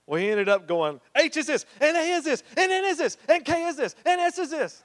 We 0.05 0.29
ended 0.29 0.49
up 0.49 0.67
going, 0.67 0.99
H 1.15 1.37
is 1.37 1.47
this, 1.47 1.65
and 1.79 1.95
A 1.95 2.01
is 2.01 2.25
this, 2.25 2.43
and 2.57 2.69
N 2.71 2.83
is 2.83 2.97
this, 2.97 3.17
and 3.29 3.45
K 3.45 3.63
is 3.63 3.77
this, 3.77 3.95
and 4.05 4.19
S 4.19 4.37
is 4.37 4.51
this. 4.51 4.83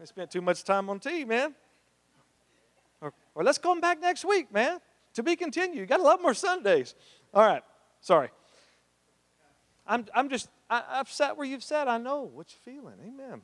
I 0.00 0.06
spent 0.06 0.30
too 0.30 0.40
much 0.40 0.64
time 0.64 0.88
on 0.88 0.98
T, 0.98 1.26
man. 1.26 1.54
Or, 3.02 3.12
or 3.34 3.44
let's 3.44 3.58
come 3.58 3.82
back 3.82 4.00
next 4.00 4.24
week, 4.24 4.50
man. 4.50 4.80
To 5.14 5.22
be 5.22 5.36
continued. 5.36 5.78
You 5.78 5.86
got 5.86 6.00
a 6.00 6.04
lot 6.04 6.20
more 6.22 6.34
Sundays. 6.34 6.94
All 7.32 7.46
right. 7.46 7.62
Sorry. 8.00 8.30
I'm, 9.86 10.06
I'm 10.14 10.28
just, 10.28 10.48
I, 10.68 10.82
I've 10.88 11.10
sat 11.10 11.36
where 11.36 11.46
you've 11.46 11.62
sat. 11.62 11.88
I 11.88 11.98
know 11.98 12.22
what 12.22 12.46
you're 12.52 12.74
feeling. 12.74 12.94
Amen. 13.00 13.42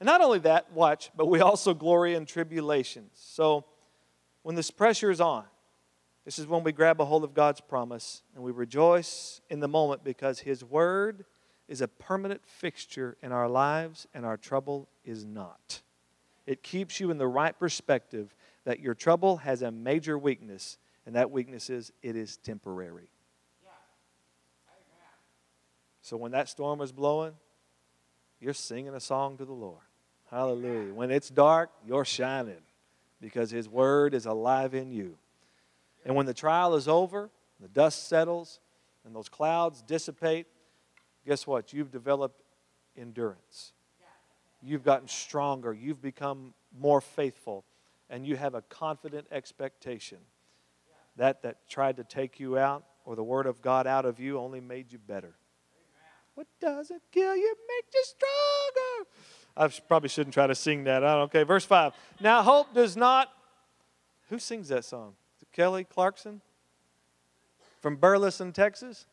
And 0.00 0.06
not 0.06 0.20
only 0.20 0.40
that, 0.40 0.72
watch, 0.72 1.10
but 1.16 1.26
we 1.26 1.40
also 1.40 1.74
glory 1.74 2.14
in 2.14 2.26
tribulations. 2.26 3.12
So 3.14 3.64
when 4.42 4.54
this 4.54 4.70
pressure 4.70 5.10
is 5.10 5.20
on, 5.20 5.44
this 6.24 6.38
is 6.38 6.46
when 6.46 6.64
we 6.64 6.72
grab 6.72 7.00
a 7.00 7.04
hold 7.04 7.24
of 7.24 7.34
God's 7.34 7.60
promise 7.60 8.22
and 8.34 8.42
we 8.42 8.50
rejoice 8.50 9.40
in 9.50 9.60
the 9.60 9.68
moment 9.68 10.04
because 10.04 10.40
His 10.40 10.64
word 10.64 11.24
is 11.68 11.80
a 11.80 11.88
permanent 11.88 12.42
fixture 12.44 13.16
in 13.22 13.32
our 13.32 13.48
lives, 13.48 14.06
and 14.12 14.26
our 14.26 14.36
trouble 14.36 14.88
is 15.04 15.24
not. 15.24 15.80
It 16.46 16.62
keeps 16.62 17.00
you 17.00 17.10
in 17.10 17.16
the 17.16 17.26
right 17.26 17.58
perspective 17.58 18.34
that 18.64 18.80
your 18.80 18.94
trouble 18.94 19.38
has 19.38 19.62
a 19.62 19.70
major 19.70 20.18
weakness, 20.18 20.76
and 21.06 21.14
that 21.16 21.30
weakness 21.30 21.70
is 21.70 21.92
it 22.02 22.16
is 22.16 22.36
temporary. 22.36 23.10
So 26.02 26.18
when 26.18 26.32
that 26.32 26.50
storm 26.50 26.82
is 26.82 26.92
blowing, 26.92 27.32
you're 28.38 28.52
singing 28.52 28.94
a 28.94 29.00
song 29.00 29.38
to 29.38 29.46
the 29.46 29.54
Lord. 29.54 29.80
Hallelujah. 30.30 30.92
When 30.92 31.10
it's 31.10 31.30
dark, 31.30 31.70
you're 31.86 32.04
shining 32.04 32.60
because 33.22 33.50
His 33.50 33.70
Word 33.70 34.12
is 34.12 34.26
alive 34.26 34.74
in 34.74 34.90
you. 34.90 35.16
And 36.04 36.14
when 36.14 36.26
the 36.26 36.34
trial 36.34 36.74
is 36.74 36.88
over, 36.88 37.30
the 37.58 37.68
dust 37.68 38.06
settles, 38.06 38.60
and 39.06 39.16
those 39.16 39.30
clouds 39.30 39.80
dissipate, 39.80 40.46
guess 41.26 41.46
what? 41.46 41.72
You've 41.72 41.90
developed 41.90 42.42
endurance. 42.98 43.72
You've 44.62 44.84
gotten 44.84 45.08
stronger. 45.08 45.72
You've 45.72 46.02
become 46.02 46.52
more 46.78 47.00
faithful. 47.00 47.64
And 48.10 48.26
you 48.26 48.36
have 48.36 48.54
a 48.54 48.62
confident 48.62 49.26
expectation. 49.30 50.18
That 51.16 51.42
that 51.42 51.68
tried 51.68 51.96
to 51.98 52.04
take 52.04 52.40
you 52.40 52.58
out 52.58 52.84
or 53.04 53.16
the 53.16 53.22
Word 53.22 53.46
of 53.46 53.62
God 53.62 53.86
out 53.86 54.04
of 54.04 54.18
you 54.18 54.38
only 54.38 54.60
made 54.60 54.92
you 54.92 54.98
better. 54.98 55.34
What 56.34 56.46
doesn't 56.60 57.02
kill 57.12 57.36
you 57.36 57.54
makes 57.68 57.94
you 57.94 58.04
stronger. 58.04 59.08
I 59.56 59.68
probably 59.86 60.08
shouldn't 60.08 60.34
try 60.34 60.48
to 60.48 60.54
sing 60.54 60.84
that. 60.84 61.04
Okay, 61.04 61.44
verse 61.44 61.64
5. 61.64 61.92
Now, 62.20 62.42
hope 62.42 62.74
does 62.74 62.96
not. 62.96 63.30
Who 64.30 64.38
sings 64.38 64.68
that 64.68 64.84
song? 64.84 65.14
Kelly 65.52 65.84
Clarkson? 65.84 66.40
From 67.80 67.96
Burleson, 67.96 68.52
Texas? 68.52 69.06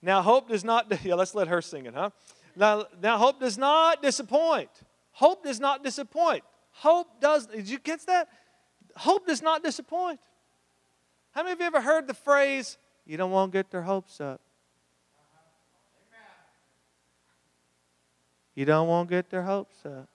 Now, 0.00 0.22
hope 0.22 0.48
does 0.48 0.64
not. 0.64 0.90
Yeah, 1.04 1.14
let's 1.14 1.34
let 1.34 1.48
her 1.48 1.60
sing 1.60 1.84
it, 1.86 1.94
huh? 1.94 2.10
Now, 2.56 2.86
now, 3.02 3.18
hope 3.18 3.40
does 3.40 3.58
not 3.58 4.00
disappoint. 4.00 4.70
Hope 5.12 5.44
does 5.44 5.60
not 5.60 5.84
disappoint. 5.84 6.42
Hope 6.70 7.20
does. 7.20 7.46
Did 7.46 7.68
you 7.68 7.78
get 7.78 8.06
that? 8.06 8.28
Hope 8.96 9.26
does 9.26 9.42
not 9.42 9.62
disappoint. 9.62 10.20
How 11.34 11.42
many 11.42 11.54
of 11.54 11.58
you 11.58 11.66
ever 11.66 11.80
heard 11.80 12.06
the 12.06 12.14
phrase, 12.14 12.78
you 13.04 13.16
don't 13.16 13.32
want 13.32 13.50
to 13.52 13.58
get 13.58 13.70
their 13.70 13.82
hopes 13.82 14.20
up? 14.20 14.40
You 18.54 18.64
don't 18.64 18.86
want 18.86 19.08
to 19.08 19.16
get 19.16 19.30
their 19.30 19.42
hopes 19.42 19.84
up. 19.84 20.08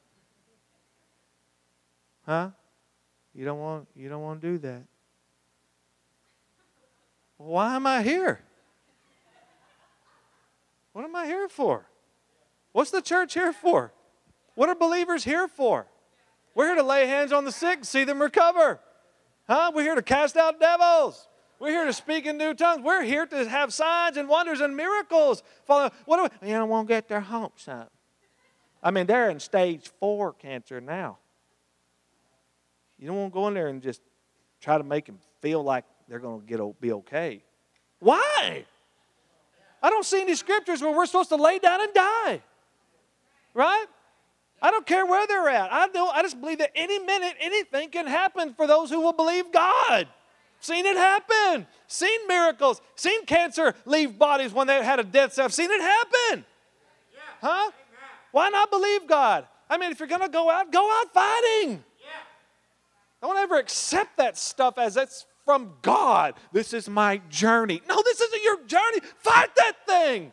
Huh? 2.25 2.51
You 3.35 3.43
don't 3.43 3.59
want 3.59 3.87
you 3.95 4.07
don't 4.07 4.21
want 4.21 4.41
to 4.41 4.51
do 4.51 4.57
that. 4.59 4.83
why 7.37 7.75
am 7.75 7.85
I 7.85 8.01
here? 8.01 8.39
What 10.93 11.03
am 11.03 11.15
I 11.15 11.25
here 11.25 11.49
for? 11.49 11.85
What's 12.71 12.91
the 12.91 13.01
church 13.01 13.33
here 13.33 13.51
for? 13.51 13.93
What 14.55 14.69
are 14.69 14.75
believers 14.75 15.25
here 15.25 15.47
for? 15.47 15.87
We're 16.55 16.67
here 16.67 16.75
to 16.75 16.83
lay 16.83 17.07
hands 17.07 17.31
on 17.31 17.45
the 17.45 17.51
sick, 17.51 17.83
see 17.83 18.05
them 18.05 18.21
recover. 18.21 18.79
Huh? 19.49 19.71
We're 19.73 19.81
here 19.81 19.95
to 19.95 20.03
cast 20.03 20.37
out 20.37 20.59
devils. 20.59 21.27
We're 21.59 21.71
here 21.71 21.85
to 21.85 21.93
speak 21.93 22.27
in 22.27 22.37
new 22.37 22.53
tongues. 22.53 22.83
We're 22.83 23.03
here 23.03 23.25
to 23.25 23.49
have 23.49 23.73
signs 23.73 24.15
and 24.15 24.29
wonders 24.29 24.61
and 24.61 24.77
miracles. 24.77 25.41
What 25.65 25.91
do 26.07 26.29
we? 26.41 26.49
You 26.49 26.55
don't 26.55 26.69
want 26.69 26.87
to 26.87 26.93
get 26.93 27.07
their 27.07 27.19
hopes 27.19 27.67
up. 27.67 27.91
I 28.81 28.91
mean, 28.91 29.07
they're 29.07 29.29
in 29.29 29.39
stage 29.39 29.89
four 29.99 30.33
cancer 30.33 30.79
now. 30.79 31.17
You 32.99 33.07
don't 33.07 33.17
want 33.17 33.33
to 33.33 33.33
go 33.33 33.47
in 33.47 33.55
there 33.55 33.67
and 33.67 33.81
just 33.81 34.01
try 34.61 34.77
to 34.77 34.83
make 34.83 35.05
them 35.05 35.17
feel 35.41 35.63
like 35.63 35.83
they're 36.07 36.19
going 36.19 36.41
to 36.41 36.45
get 36.45 36.81
be 36.81 36.91
okay. 36.93 37.43
Why? 37.99 38.65
I 39.81 39.89
don't 39.89 40.05
see 40.05 40.21
any 40.21 40.35
scriptures 40.35 40.81
where 40.81 40.95
we're 40.95 41.07
supposed 41.07 41.29
to 41.29 41.37
lay 41.37 41.59
down 41.59 41.81
and 41.81 41.93
die. 41.93 42.41
Right? 43.53 43.85
I 44.61 44.71
don't 44.71 44.85
care 44.85 45.05
where 45.05 45.25
they're 45.25 45.49
at. 45.49 45.71
I 45.71 45.87
know 45.87 46.09
I 46.09 46.21
just 46.21 46.39
believe 46.39 46.57
that 46.59 46.71
any 46.75 46.99
minute 46.99 47.35
anything 47.39 47.89
can 47.89 48.07
happen 48.07 48.53
for 48.53 48.67
those 48.67 48.89
who 48.89 48.99
will 48.99 49.13
believe 49.13 49.51
God. 49.51 50.07
Seen 50.59 50.85
it 50.85 50.97
happen. 50.97 51.65
Seen 51.87 52.27
miracles. 52.27 52.81
Seen 52.95 53.25
cancer 53.25 53.73
leave 53.85 54.19
bodies 54.19 54.51
when 54.51 54.67
they 54.67 54.83
had 54.83 54.99
a 54.99 55.03
death 55.03 55.33
cell. 55.33 55.49
Seen 55.49 55.71
it 55.71 55.81
happen. 55.81 56.45
Yeah. 57.13 57.19
Huh? 57.41 57.71
Why 58.31 58.49
not 58.49 58.69
believe 58.69 59.07
God? 59.07 59.47
I 59.69 59.77
mean, 59.77 59.91
if 59.91 59.99
you're 59.99 60.09
going 60.09 60.21
to 60.21 60.29
go 60.29 60.49
out, 60.49 60.71
go 60.71 60.99
out 60.99 61.13
fighting. 61.13 61.83
Yeah. 61.99 62.07
Don't 63.21 63.37
ever 63.37 63.57
accept 63.57 64.17
that 64.17 64.37
stuff 64.37 64.77
as 64.77 64.97
it's 64.97 65.25
from 65.45 65.73
God. 65.81 66.33
This 66.51 66.73
is 66.73 66.89
my 66.89 67.21
journey. 67.29 67.81
No, 67.87 68.01
this 68.03 68.19
isn't 68.19 68.43
your 68.43 68.63
journey. 68.65 68.99
Fight 69.17 69.55
that 69.55 69.73
thing. 69.87 70.23
Yeah. 70.23 70.31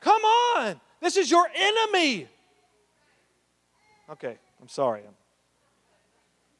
Come 0.00 0.22
on. 0.22 0.80
This 1.00 1.16
is 1.16 1.30
your 1.30 1.46
enemy. 1.54 2.28
Okay, 4.10 4.38
I'm 4.60 4.68
sorry. 4.68 5.02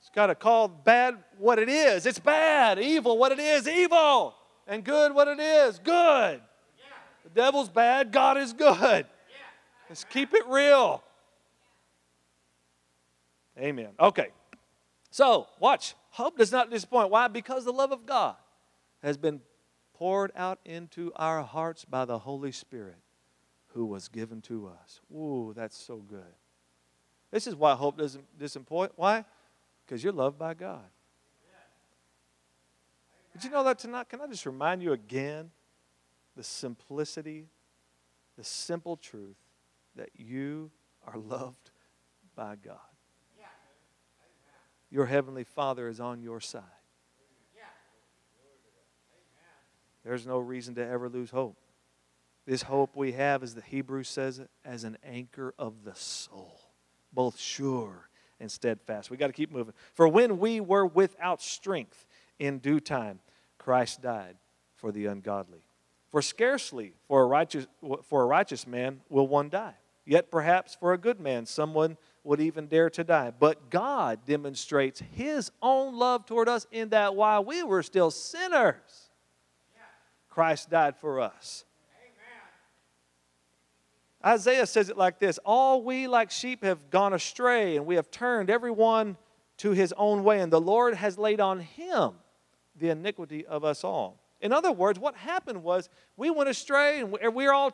It's 0.00 0.10
got 0.10 0.26
to 0.26 0.34
call 0.34 0.68
bad 0.68 1.16
what 1.38 1.58
it 1.58 1.68
is. 1.68 2.06
It's 2.06 2.18
bad. 2.18 2.78
Evil 2.78 3.18
what 3.18 3.32
it 3.32 3.38
is. 3.38 3.68
Evil. 3.68 4.34
And 4.66 4.84
good 4.84 5.14
what 5.14 5.28
it 5.28 5.38
is. 5.38 5.78
Good. 5.78 6.40
The 7.24 7.30
devil's 7.34 7.68
bad. 7.68 8.12
God 8.12 8.36
is 8.36 8.52
good. 8.52 9.06
Let's 9.88 10.04
keep 10.04 10.34
it 10.34 10.46
real. 10.48 11.02
Amen. 13.58 13.90
Okay. 13.98 14.28
So, 15.10 15.46
watch. 15.60 15.94
Hope 16.10 16.38
does 16.38 16.52
not 16.52 16.70
disappoint. 16.70 17.10
Why? 17.10 17.28
Because 17.28 17.64
the 17.64 17.72
love 17.72 17.92
of 17.92 18.06
God 18.06 18.36
has 19.02 19.16
been 19.16 19.40
poured 19.94 20.32
out 20.36 20.58
into 20.64 21.12
our 21.16 21.42
hearts 21.42 21.84
by 21.84 22.04
the 22.04 22.18
Holy 22.18 22.52
Spirit 22.52 22.96
who 23.68 23.86
was 23.86 24.08
given 24.08 24.40
to 24.42 24.68
us. 24.68 25.00
Ooh, 25.12 25.52
that's 25.56 25.76
so 25.76 25.96
good. 25.96 26.34
This 27.30 27.46
is 27.46 27.54
why 27.54 27.74
hope 27.74 27.98
doesn't 27.98 28.38
disappoint. 28.38 28.92
Why? 28.96 29.24
Because 29.84 30.02
you're 30.02 30.12
loved 30.12 30.38
by 30.38 30.54
God. 30.54 30.84
Did 33.32 33.44
you 33.44 33.50
know 33.50 33.64
that 33.64 33.78
tonight? 33.78 34.08
Can 34.08 34.20
I 34.20 34.26
just 34.26 34.46
remind 34.46 34.82
you 34.82 34.92
again 34.92 35.50
the 36.36 36.42
simplicity, 36.42 37.48
the 38.36 38.44
simple 38.44 38.96
truth 38.96 39.36
that 39.96 40.10
you 40.14 40.70
are 41.06 41.18
loved 41.18 41.70
by 42.34 42.56
God. 42.56 42.78
Your 44.90 45.06
Heavenly 45.06 45.44
Father 45.44 45.88
is 45.88 45.98
on 45.98 46.22
your 46.22 46.40
side. 46.40 46.62
There's 50.04 50.24
no 50.24 50.38
reason 50.38 50.76
to 50.76 50.86
ever 50.86 51.08
lose 51.08 51.30
hope. 51.30 51.56
This 52.46 52.62
hope 52.62 52.94
we 52.94 53.12
have, 53.12 53.42
as 53.42 53.56
the 53.56 53.62
Hebrew 53.62 54.04
says 54.04 54.40
as 54.64 54.84
an 54.84 54.96
anchor 55.02 55.52
of 55.58 55.82
the 55.82 55.96
soul, 55.96 56.55
both 57.16 57.40
sure 57.40 58.08
and 58.38 58.52
steadfast. 58.52 59.10
We 59.10 59.16
got 59.16 59.28
to 59.28 59.32
keep 59.32 59.50
moving. 59.50 59.74
For 59.94 60.06
when 60.06 60.38
we 60.38 60.60
were 60.60 60.86
without 60.86 61.42
strength 61.42 62.06
in 62.38 62.58
due 62.58 62.78
time, 62.78 63.18
Christ 63.58 64.02
died 64.02 64.36
for 64.76 64.92
the 64.92 65.06
ungodly. 65.06 65.64
For 66.10 66.22
scarcely 66.22 66.92
for 67.08 67.22
a 67.22 67.26
righteous, 67.26 67.66
for 68.04 68.22
a 68.22 68.26
righteous 68.26 68.66
man 68.66 69.00
will 69.08 69.26
one 69.26 69.48
die. 69.48 69.74
Yet 70.04 70.30
perhaps 70.30 70.76
for 70.76 70.92
a 70.92 70.98
good 70.98 71.18
man, 71.18 71.46
someone 71.46 71.96
would 72.22 72.40
even 72.40 72.68
dare 72.68 72.90
to 72.90 73.02
die. 73.02 73.32
But 73.36 73.70
God 73.70 74.20
demonstrates 74.24 75.02
His 75.12 75.50
own 75.60 75.98
love 75.98 76.26
toward 76.26 76.48
us 76.48 76.66
in 76.70 76.90
that 76.90 77.16
while 77.16 77.44
we 77.44 77.64
were 77.64 77.82
still 77.82 78.12
sinners, 78.12 79.10
Christ 80.28 80.70
died 80.70 80.96
for 80.96 81.20
us. 81.20 81.64
Isaiah 84.26 84.66
says 84.66 84.88
it 84.88 84.96
like 84.96 85.18
this 85.18 85.38
All 85.44 85.82
we 85.82 86.08
like 86.08 86.30
sheep 86.30 86.64
have 86.64 86.90
gone 86.90 87.12
astray, 87.12 87.76
and 87.76 87.86
we 87.86 87.94
have 87.94 88.10
turned 88.10 88.50
everyone 88.50 89.16
to 89.58 89.70
his 89.70 89.94
own 89.96 90.24
way, 90.24 90.40
and 90.40 90.52
the 90.52 90.60
Lord 90.60 90.94
has 90.94 91.16
laid 91.16 91.40
on 91.40 91.60
him 91.60 92.14
the 92.78 92.90
iniquity 92.90 93.46
of 93.46 93.64
us 93.64 93.84
all. 93.84 94.20
In 94.40 94.52
other 94.52 94.72
words, 94.72 94.98
what 94.98 95.16
happened 95.16 95.62
was 95.62 95.88
we 96.16 96.30
went 96.30 96.48
astray, 96.48 97.00
and 97.00 97.34
we're 97.34 97.52
all 97.52 97.72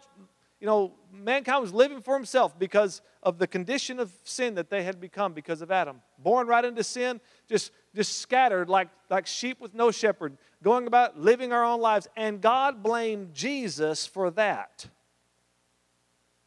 you 0.62 0.66
know, 0.66 0.92
mankind 1.12 1.60
was 1.60 1.74
living 1.74 2.00
for 2.00 2.14
himself 2.14 2.56
because 2.56 3.02
of 3.24 3.36
the 3.36 3.48
condition 3.48 3.98
of 3.98 4.12
sin 4.22 4.54
that 4.54 4.70
they 4.70 4.84
had 4.84 5.00
become 5.00 5.32
because 5.32 5.60
of 5.60 5.72
Adam. 5.72 6.00
Born 6.20 6.46
right 6.46 6.64
into 6.64 6.84
sin, 6.84 7.20
just, 7.48 7.72
just 7.96 8.20
scattered 8.20 8.68
like, 8.68 8.88
like 9.10 9.26
sheep 9.26 9.60
with 9.60 9.74
no 9.74 9.90
shepherd, 9.90 10.38
going 10.62 10.86
about 10.86 11.18
living 11.18 11.52
our 11.52 11.64
own 11.64 11.80
lives. 11.80 12.06
And 12.16 12.40
God 12.40 12.80
blamed 12.80 13.34
Jesus 13.34 14.06
for 14.06 14.30
that. 14.30 14.86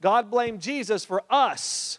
God 0.06 0.30
blamed 0.30 0.62
Jesus 0.62 1.04
for 1.04 1.24
us 1.32 1.98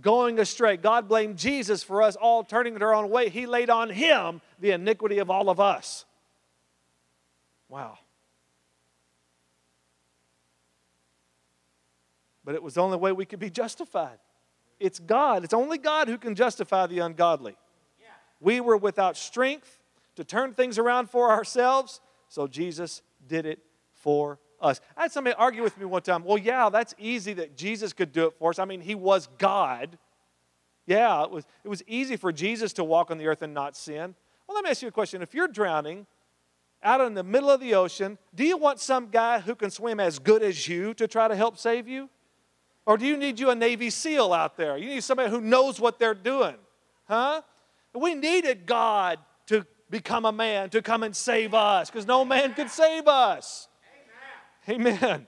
going 0.00 0.38
astray. 0.38 0.76
God 0.76 1.08
blamed 1.08 1.38
Jesus 1.38 1.82
for 1.82 2.00
us 2.00 2.14
all 2.14 2.44
turning 2.44 2.80
our 2.80 2.94
own 2.94 3.10
way. 3.10 3.30
He 3.30 3.46
laid 3.46 3.68
on 3.68 3.90
him 3.90 4.40
the 4.60 4.70
iniquity 4.70 5.18
of 5.18 5.28
all 5.28 5.50
of 5.50 5.58
us. 5.58 6.04
Wow. 7.68 7.98
but 12.44 12.54
it 12.54 12.62
was 12.62 12.74
the 12.74 12.80
only 12.80 12.96
way 12.96 13.10
we 13.10 13.26
could 13.26 13.40
be 13.40 13.50
justified. 13.50 14.20
It's 14.78 15.00
God, 15.00 15.42
it's 15.42 15.52
only 15.52 15.78
God 15.78 16.06
who 16.06 16.18
can 16.18 16.36
justify 16.36 16.86
the 16.86 17.00
ungodly. 17.00 17.56
We 18.38 18.60
were 18.60 18.76
without 18.76 19.16
strength 19.16 19.82
to 20.14 20.22
turn 20.22 20.52
things 20.52 20.78
around 20.78 21.10
for 21.10 21.32
ourselves, 21.32 22.00
so 22.28 22.46
Jesus 22.46 23.02
did 23.26 23.46
it 23.46 23.58
for 23.94 24.38
us. 24.60 24.80
I 24.96 25.02
had 25.02 25.12
somebody 25.12 25.34
argue 25.36 25.62
with 25.62 25.78
me 25.78 25.84
one 25.84 26.02
time. 26.02 26.24
Well, 26.24 26.38
yeah, 26.38 26.68
that's 26.70 26.94
easy 26.98 27.32
that 27.34 27.56
Jesus 27.56 27.92
could 27.92 28.12
do 28.12 28.26
it 28.26 28.34
for 28.38 28.50
us. 28.50 28.58
I 28.58 28.64
mean, 28.64 28.80
he 28.80 28.94
was 28.94 29.28
God. 29.38 29.98
Yeah, 30.86 31.24
it 31.24 31.30
was, 31.30 31.44
it 31.64 31.68
was 31.68 31.82
easy 31.86 32.16
for 32.16 32.32
Jesus 32.32 32.72
to 32.74 32.84
walk 32.84 33.10
on 33.10 33.18
the 33.18 33.26
earth 33.26 33.42
and 33.42 33.52
not 33.52 33.76
sin. 33.76 34.14
Well, 34.46 34.54
let 34.54 34.64
me 34.64 34.70
ask 34.70 34.82
you 34.82 34.88
a 34.88 34.92
question. 34.92 35.22
If 35.22 35.34
you're 35.34 35.48
drowning 35.48 36.06
out 36.82 37.00
in 37.00 37.14
the 37.14 37.24
middle 37.24 37.50
of 37.50 37.60
the 37.60 37.74
ocean, 37.74 38.18
do 38.34 38.44
you 38.44 38.56
want 38.56 38.78
some 38.78 39.08
guy 39.08 39.40
who 39.40 39.54
can 39.54 39.70
swim 39.70 39.98
as 39.98 40.18
good 40.18 40.42
as 40.42 40.68
you 40.68 40.94
to 40.94 41.08
try 41.08 41.26
to 41.26 41.34
help 41.34 41.58
save 41.58 41.88
you? 41.88 42.08
Or 42.86 42.96
do 42.96 43.04
you 43.04 43.16
need 43.16 43.40
you 43.40 43.50
a 43.50 43.54
Navy 43.54 43.90
SEAL 43.90 44.32
out 44.32 44.56
there? 44.56 44.78
You 44.78 44.88
need 44.88 45.02
somebody 45.02 45.28
who 45.28 45.40
knows 45.40 45.80
what 45.80 45.98
they're 45.98 46.14
doing. 46.14 46.54
Huh? 47.08 47.42
We 47.92 48.14
needed 48.14 48.66
God 48.66 49.18
to 49.46 49.66
become 49.90 50.24
a 50.24 50.32
man 50.32 50.70
to 50.70 50.82
come 50.82 51.02
and 51.02 51.14
save 51.14 51.54
us 51.54 51.90
because 51.90 52.06
no 52.06 52.24
man 52.24 52.54
could 52.54 52.70
save 52.70 53.08
us. 53.08 53.68
Amen. 54.68 55.26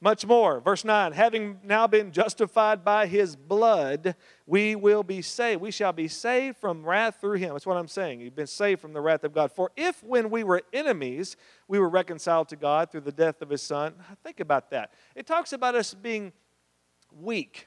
Much 0.00 0.24
more. 0.24 0.60
Verse 0.60 0.84
9 0.84 1.12
Having 1.12 1.58
now 1.64 1.86
been 1.86 2.12
justified 2.12 2.84
by 2.84 3.06
his 3.06 3.34
blood, 3.34 4.14
we 4.46 4.76
will 4.76 5.02
be 5.02 5.22
saved. 5.22 5.60
We 5.60 5.72
shall 5.72 5.92
be 5.92 6.06
saved 6.06 6.58
from 6.58 6.86
wrath 6.86 7.18
through 7.20 7.38
him. 7.38 7.52
That's 7.52 7.66
what 7.66 7.76
I'm 7.76 7.88
saying. 7.88 8.20
You've 8.20 8.36
been 8.36 8.46
saved 8.46 8.80
from 8.80 8.92
the 8.92 9.00
wrath 9.00 9.24
of 9.24 9.32
God. 9.32 9.50
For 9.50 9.72
if 9.76 10.02
when 10.04 10.30
we 10.30 10.44
were 10.44 10.62
enemies, 10.72 11.36
we 11.66 11.80
were 11.80 11.88
reconciled 11.88 12.48
to 12.50 12.56
God 12.56 12.92
through 12.92 13.00
the 13.00 13.12
death 13.12 13.42
of 13.42 13.50
his 13.50 13.62
son, 13.62 13.94
think 14.22 14.38
about 14.38 14.70
that. 14.70 14.92
It 15.16 15.26
talks 15.26 15.52
about 15.52 15.74
us 15.74 15.94
being 15.94 16.32
weak, 17.12 17.66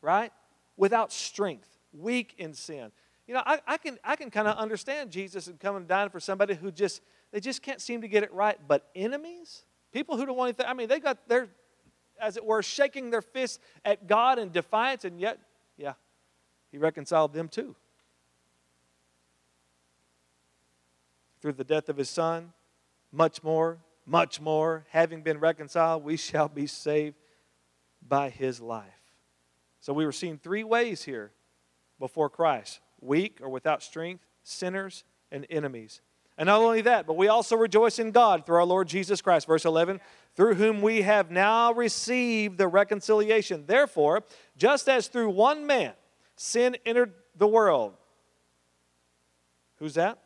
right? 0.00 0.32
Without 0.76 1.12
strength, 1.12 1.68
weak 1.92 2.34
in 2.38 2.54
sin. 2.54 2.92
You 3.26 3.34
know, 3.34 3.42
I, 3.44 3.58
I 3.66 3.78
can, 3.78 3.98
I 4.04 4.16
can 4.16 4.30
kind 4.30 4.46
of 4.46 4.56
understand 4.58 5.10
Jesus 5.10 5.46
and 5.48 5.58
coming 5.58 5.86
down 5.86 6.10
for 6.10 6.20
somebody 6.20 6.54
who 6.54 6.70
just, 6.70 7.00
they 7.34 7.40
just 7.40 7.62
can't 7.62 7.80
seem 7.80 8.02
to 8.02 8.06
get 8.06 8.22
it 8.22 8.32
right. 8.32 8.56
But 8.68 8.88
enemies, 8.94 9.64
people 9.90 10.16
who 10.16 10.24
don't 10.24 10.36
want 10.36 10.50
anything, 10.50 10.66
I 10.66 10.72
mean, 10.72 10.86
they 10.86 11.00
got 11.00 11.28
their 11.28 11.48
as 12.20 12.36
it 12.36 12.44
were, 12.44 12.62
shaking 12.62 13.10
their 13.10 13.22
fists 13.22 13.58
at 13.84 14.06
God 14.06 14.38
in 14.38 14.52
defiance, 14.52 15.04
and 15.04 15.20
yet, 15.20 15.40
yeah, 15.76 15.94
He 16.70 16.78
reconciled 16.78 17.32
them 17.32 17.48
too. 17.48 17.74
Through 21.42 21.54
the 21.54 21.64
death 21.64 21.88
of 21.88 21.96
His 21.96 22.08
Son, 22.08 22.52
much 23.10 23.42
more, 23.42 23.78
much 24.06 24.40
more, 24.40 24.86
having 24.90 25.22
been 25.22 25.40
reconciled, 25.40 26.04
we 26.04 26.16
shall 26.16 26.48
be 26.48 26.68
saved 26.68 27.16
by 28.00 28.30
His 28.30 28.60
life. 28.60 28.84
So 29.80 29.92
we 29.92 30.06
were 30.06 30.12
seeing 30.12 30.38
three 30.38 30.62
ways 30.62 31.02
here 31.02 31.32
before 31.98 32.30
Christ 32.30 32.78
weak 33.00 33.40
or 33.42 33.48
without 33.48 33.82
strength, 33.82 34.24
sinners, 34.44 35.02
and 35.32 35.44
enemies. 35.50 36.00
And 36.36 36.48
not 36.48 36.60
only 36.60 36.80
that, 36.82 37.06
but 37.06 37.16
we 37.16 37.28
also 37.28 37.56
rejoice 37.56 37.98
in 37.98 38.10
God 38.10 38.44
through 38.44 38.56
our 38.56 38.64
Lord 38.64 38.88
Jesus 38.88 39.22
Christ. 39.22 39.46
Verse 39.46 39.64
11, 39.64 40.00
through 40.34 40.54
whom 40.54 40.82
we 40.82 41.02
have 41.02 41.30
now 41.30 41.72
received 41.72 42.58
the 42.58 42.66
reconciliation. 42.66 43.64
Therefore, 43.66 44.24
just 44.56 44.88
as 44.88 45.06
through 45.06 45.30
one 45.30 45.66
man 45.66 45.92
sin 46.36 46.76
entered 46.84 47.12
the 47.36 47.46
world, 47.46 47.94
who's 49.78 49.94
that? 49.94 50.18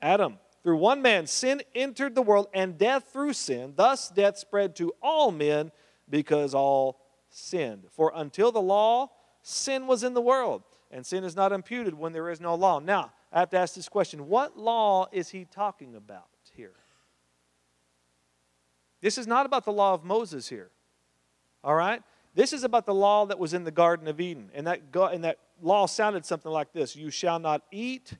Adam. 0.00 0.38
Through 0.62 0.78
one 0.78 1.02
man 1.02 1.26
sin 1.26 1.60
entered 1.74 2.14
the 2.14 2.22
world, 2.22 2.48
and 2.54 2.78
death 2.78 3.10
through 3.12 3.34
sin. 3.34 3.74
Thus 3.76 4.08
death 4.08 4.38
spread 4.38 4.74
to 4.76 4.94
all 5.02 5.30
men 5.30 5.72
because 6.08 6.54
all 6.54 7.00
sinned. 7.28 7.84
For 7.90 8.12
until 8.14 8.50
the 8.50 8.62
law, 8.62 9.10
sin 9.42 9.86
was 9.86 10.02
in 10.02 10.14
the 10.14 10.22
world, 10.22 10.62
and 10.90 11.04
sin 11.04 11.22
is 11.22 11.36
not 11.36 11.52
imputed 11.52 11.92
when 11.92 12.14
there 12.14 12.30
is 12.30 12.40
no 12.40 12.54
law. 12.54 12.78
Now, 12.78 13.12
I 13.34 13.40
have 13.40 13.50
to 13.50 13.58
ask 13.58 13.74
this 13.74 13.88
question 13.88 14.28
what 14.28 14.56
law 14.56 15.08
is 15.12 15.28
he 15.28 15.44
talking 15.44 15.96
about 15.96 16.28
here? 16.56 16.72
This 19.00 19.18
is 19.18 19.26
not 19.26 19.44
about 19.44 19.64
the 19.64 19.72
law 19.72 19.92
of 19.92 20.04
Moses 20.04 20.48
here. 20.48 20.70
All 21.62 21.74
right? 21.74 22.02
This 22.34 22.52
is 22.52 22.64
about 22.64 22.86
the 22.86 22.94
law 22.94 23.26
that 23.26 23.38
was 23.38 23.52
in 23.52 23.64
the 23.64 23.70
Garden 23.70 24.08
of 24.08 24.20
Eden. 24.20 24.50
And 24.54 24.66
that, 24.66 24.80
and 24.94 25.24
that 25.24 25.38
law 25.60 25.86
sounded 25.86 26.24
something 26.24 26.50
like 26.50 26.72
this 26.72 26.96
You 26.96 27.10
shall 27.10 27.38
not 27.38 27.62
eat 27.70 28.14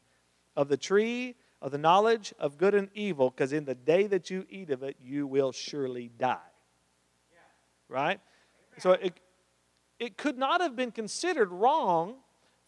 of 0.57 0.69
the 0.69 0.77
tree 0.77 1.37
of 1.63 1.71
the 1.71 1.79
knowledge 1.79 2.35
of 2.39 2.59
good 2.59 2.75
and 2.75 2.91
evil, 2.95 3.31
because 3.31 3.53
in 3.55 3.65
the 3.65 3.75
day 3.75 4.07
that 4.07 4.29
you 4.29 4.45
eat 4.51 4.69
of 4.71 4.83
it, 4.83 4.97
you 5.03 5.27
will 5.27 5.53
surely 5.53 6.11
die. 6.19 6.37
Right? 7.89 8.21
So 8.79 8.93
it, 8.93 9.19
it 9.99 10.19
could 10.19 10.37
not 10.37 10.61
have 10.61 10.77
been 10.77 10.91
considered 10.91 11.51
wrong 11.51 12.17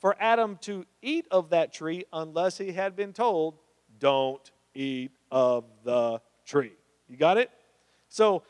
for 0.07 0.15
Adam 0.21 0.57
to 0.61 0.87
eat 1.03 1.27
of 1.33 1.51
that 1.51 1.73
tree 1.73 2.05
unless 2.13 2.57
he 2.57 2.71
had 2.71 2.95
been 2.95 3.13
told, 3.13 3.59
don't 3.99 4.53
eat 4.73 5.11
of 5.33 5.65
the 5.83 6.21
tree. 6.45 6.71
You 7.09 7.17
got 7.17 7.39
it? 7.39 7.51
So, 8.09 8.45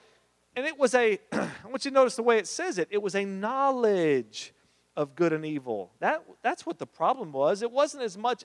and 0.54 0.66
it 0.66 0.78
was 0.78 0.92
a, 0.92 1.18
I 1.32 1.48
want 1.64 1.86
you 1.86 1.90
to 1.90 1.94
notice 1.94 2.14
the 2.14 2.22
way 2.22 2.36
it 2.36 2.46
says 2.46 2.76
it, 2.76 2.88
it 2.90 3.00
was 3.00 3.14
a 3.14 3.24
knowledge 3.24 4.52
of 4.98 5.16
good 5.16 5.32
and 5.32 5.46
evil. 5.46 5.92
That, 6.00 6.22
that's 6.42 6.66
what 6.66 6.78
the 6.78 6.86
problem 6.86 7.32
was. 7.32 7.62
It 7.62 7.70
wasn't 7.70 8.02
as 8.02 8.18
much 8.18 8.44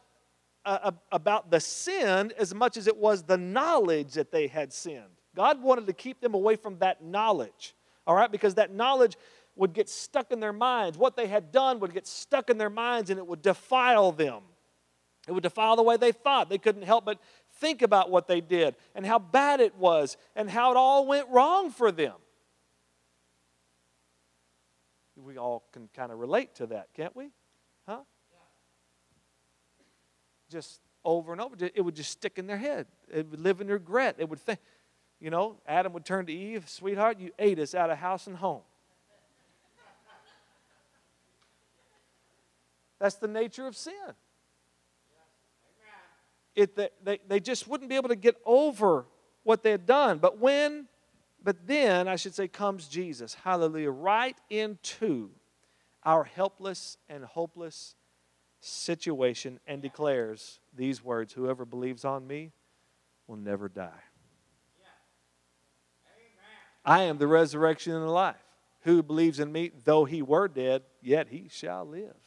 uh, 0.63 0.91
about 1.11 1.51
the 1.51 1.59
sin 1.59 2.31
as 2.39 2.55
much 2.55 2.77
as 2.77 2.87
it 2.87 2.95
was 2.95 3.23
the 3.23 3.37
knowledge 3.37 4.13
that 4.13 4.31
they 4.31 4.47
had 4.47 4.71
sinned. 4.71 5.19
God 5.35 5.61
wanted 5.61 5.85
to 5.87 5.93
keep 5.93 6.21
them 6.21 6.33
away 6.33 6.55
from 6.55 6.77
that 6.77 7.03
knowledge, 7.03 7.75
all 8.07 8.15
right, 8.15 8.31
because 8.31 8.55
that 8.55 8.73
knowledge 8.73 9.17
would 9.61 9.73
get 9.73 9.87
stuck 9.87 10.31
in 10.31 10.39
their 10.39 10.51
minds. 10.51 10.97
What 10.97 11.15
they 11.15 11.27
had 11.27 11.51
done 11.51 11.79
would 11.81 11.93
get 11.93 12.07
stuck 12.07 12.49
in 12.49 12.57
their 12.57 12.69
minds 12.71 13.11
and 13.11 13.19
it 13.19 13.27
would 13.27 13.43
defile 13.43 14.11
them. 14.11 14.41
It 15.27 15.33
would 15.33 15.43
defile 15.43 15.75
the 15.75 15.83
way 15.83 15.97
they 15.97 16.11
thought. 16.11 16.49
They 16.49 16.57
couldn't 16.57 16.81
help 16.81 17.05
but 17.05 17.19
think 17.59 17.83
about 17.83 18.09
what 18.09 18.27
they 18.27 18.41
did 18.41 18.75
and 18.95 19.05
how 19.05 19.19
bad 19.19 19.59
it 19.59 19.75
was 19.75 20.17
and 20.35 20.49
how 20.49 20.71
it 20.71 20.77
all 20.77 21.05
went 21.05 21.29
wrong 21.29 21.69
for 21.69 21.91
them. 21.91 22.15
We 25.15 25.37
all 25.37 25.63
can 25.71 25.89
kind 25.95 26.11
of 26.11 26.17
relate 26.17 26.55
to 26.55 26.65
that, 26.65 26.87
can't 26.95 27.15
we? 27.15 27.29
Huh? 27.87 27.99
Just 30.49 30.81
over 31.05 31.33
and 31.33 31.39
over. 31.39 31.55
It 31.59 31.81
would 31.81 31.95
just 31.95 32.09
stick 32.09 32.39
in 32.39 32.47
their 32.47 32.57
head. 32.57 32.87
It 33.13 33.29
would 33.29 33.39
live 33.39 33.61
in 33.61 33.67
regret. 33.67 34.15
It 34.17 34.27
would 34.27 34.39
think, 34.39 34.57
you 35.19 35.29
know, 35.29 35.57
Adam 35.67 35.93
would 35.93 36.03
turn 36.03 36.25
to 36.25 36.33
Eve, 36.33 36.67
sweetheart, 36.67 37.19
you 37.19 37.29
ate 37.37 37.59
us 37.59 37.75
out 37.75 37.91
of 37.91 37.99
house 37.99 38.25
and 38.25 38.37
home. 38.37 38.61
That's 43.01 43.15
the 43.15 43.27
nature 43.27 43.65
of 43.65 43.75
sin. 43.75 43.93
It, 46.55 46.75
they, 47.03 47.19
they 47.27 47.39
just 47.39 47.67
wouldn't 47.67 47.89
be 47.89 47.95
able 47.95 48.09
to 48.09 48.15
get 48.15 48.35
over 48.45 49.07
what 49.41 49.63
they 49.63 49.71
had 49.71 49.87
done. 49.87 50.19
But 50.19 50.37
when, 50.37 50.87
but 51.43 51.65
then, 51.65 52.07
I 52.07 52.15
should 52.15 52.35
say, 52.35 52.47
comes 52.47 52.87
Jesus, 52.87 53.33
hallelujah, 53.33 53.89
right 53.89 54.37
into 54.51 55.31
our 56.03 56.23
helpless 56.23 56.97
and 57.09 57.25
hopeless 57.25 57.95
situation 58.59 59.59
and 59.65 59.81
declares 59.81 60.59
these 60.75 61.03
words 61.03 61.33
Whoever 61.33 61.65
believes 61.65 62.05
on 62.05 62.27
me 62.27 62.51
will 63.25 63.37
never 63.37 63.67
die. 63.67 64.03
I 66.85 67.03
am 67.03 67.17
the 67.17 67.27
resurrection 67.27 67.93
and 67.93 68.03
the 68.03 68.11
life. 68.11 68.35
Who 68.81 69.01
believes 69.01 69.39
in 69.39 69.51
me, 69.51 69.71
though 69.85 70.05
he 70.05 70.21
were 70.21 70.47
dead, 70.47 70.83
yet 71.01 71.29
he 71.29 71.47
shall 71.49 71.85
live. 71.85 72.20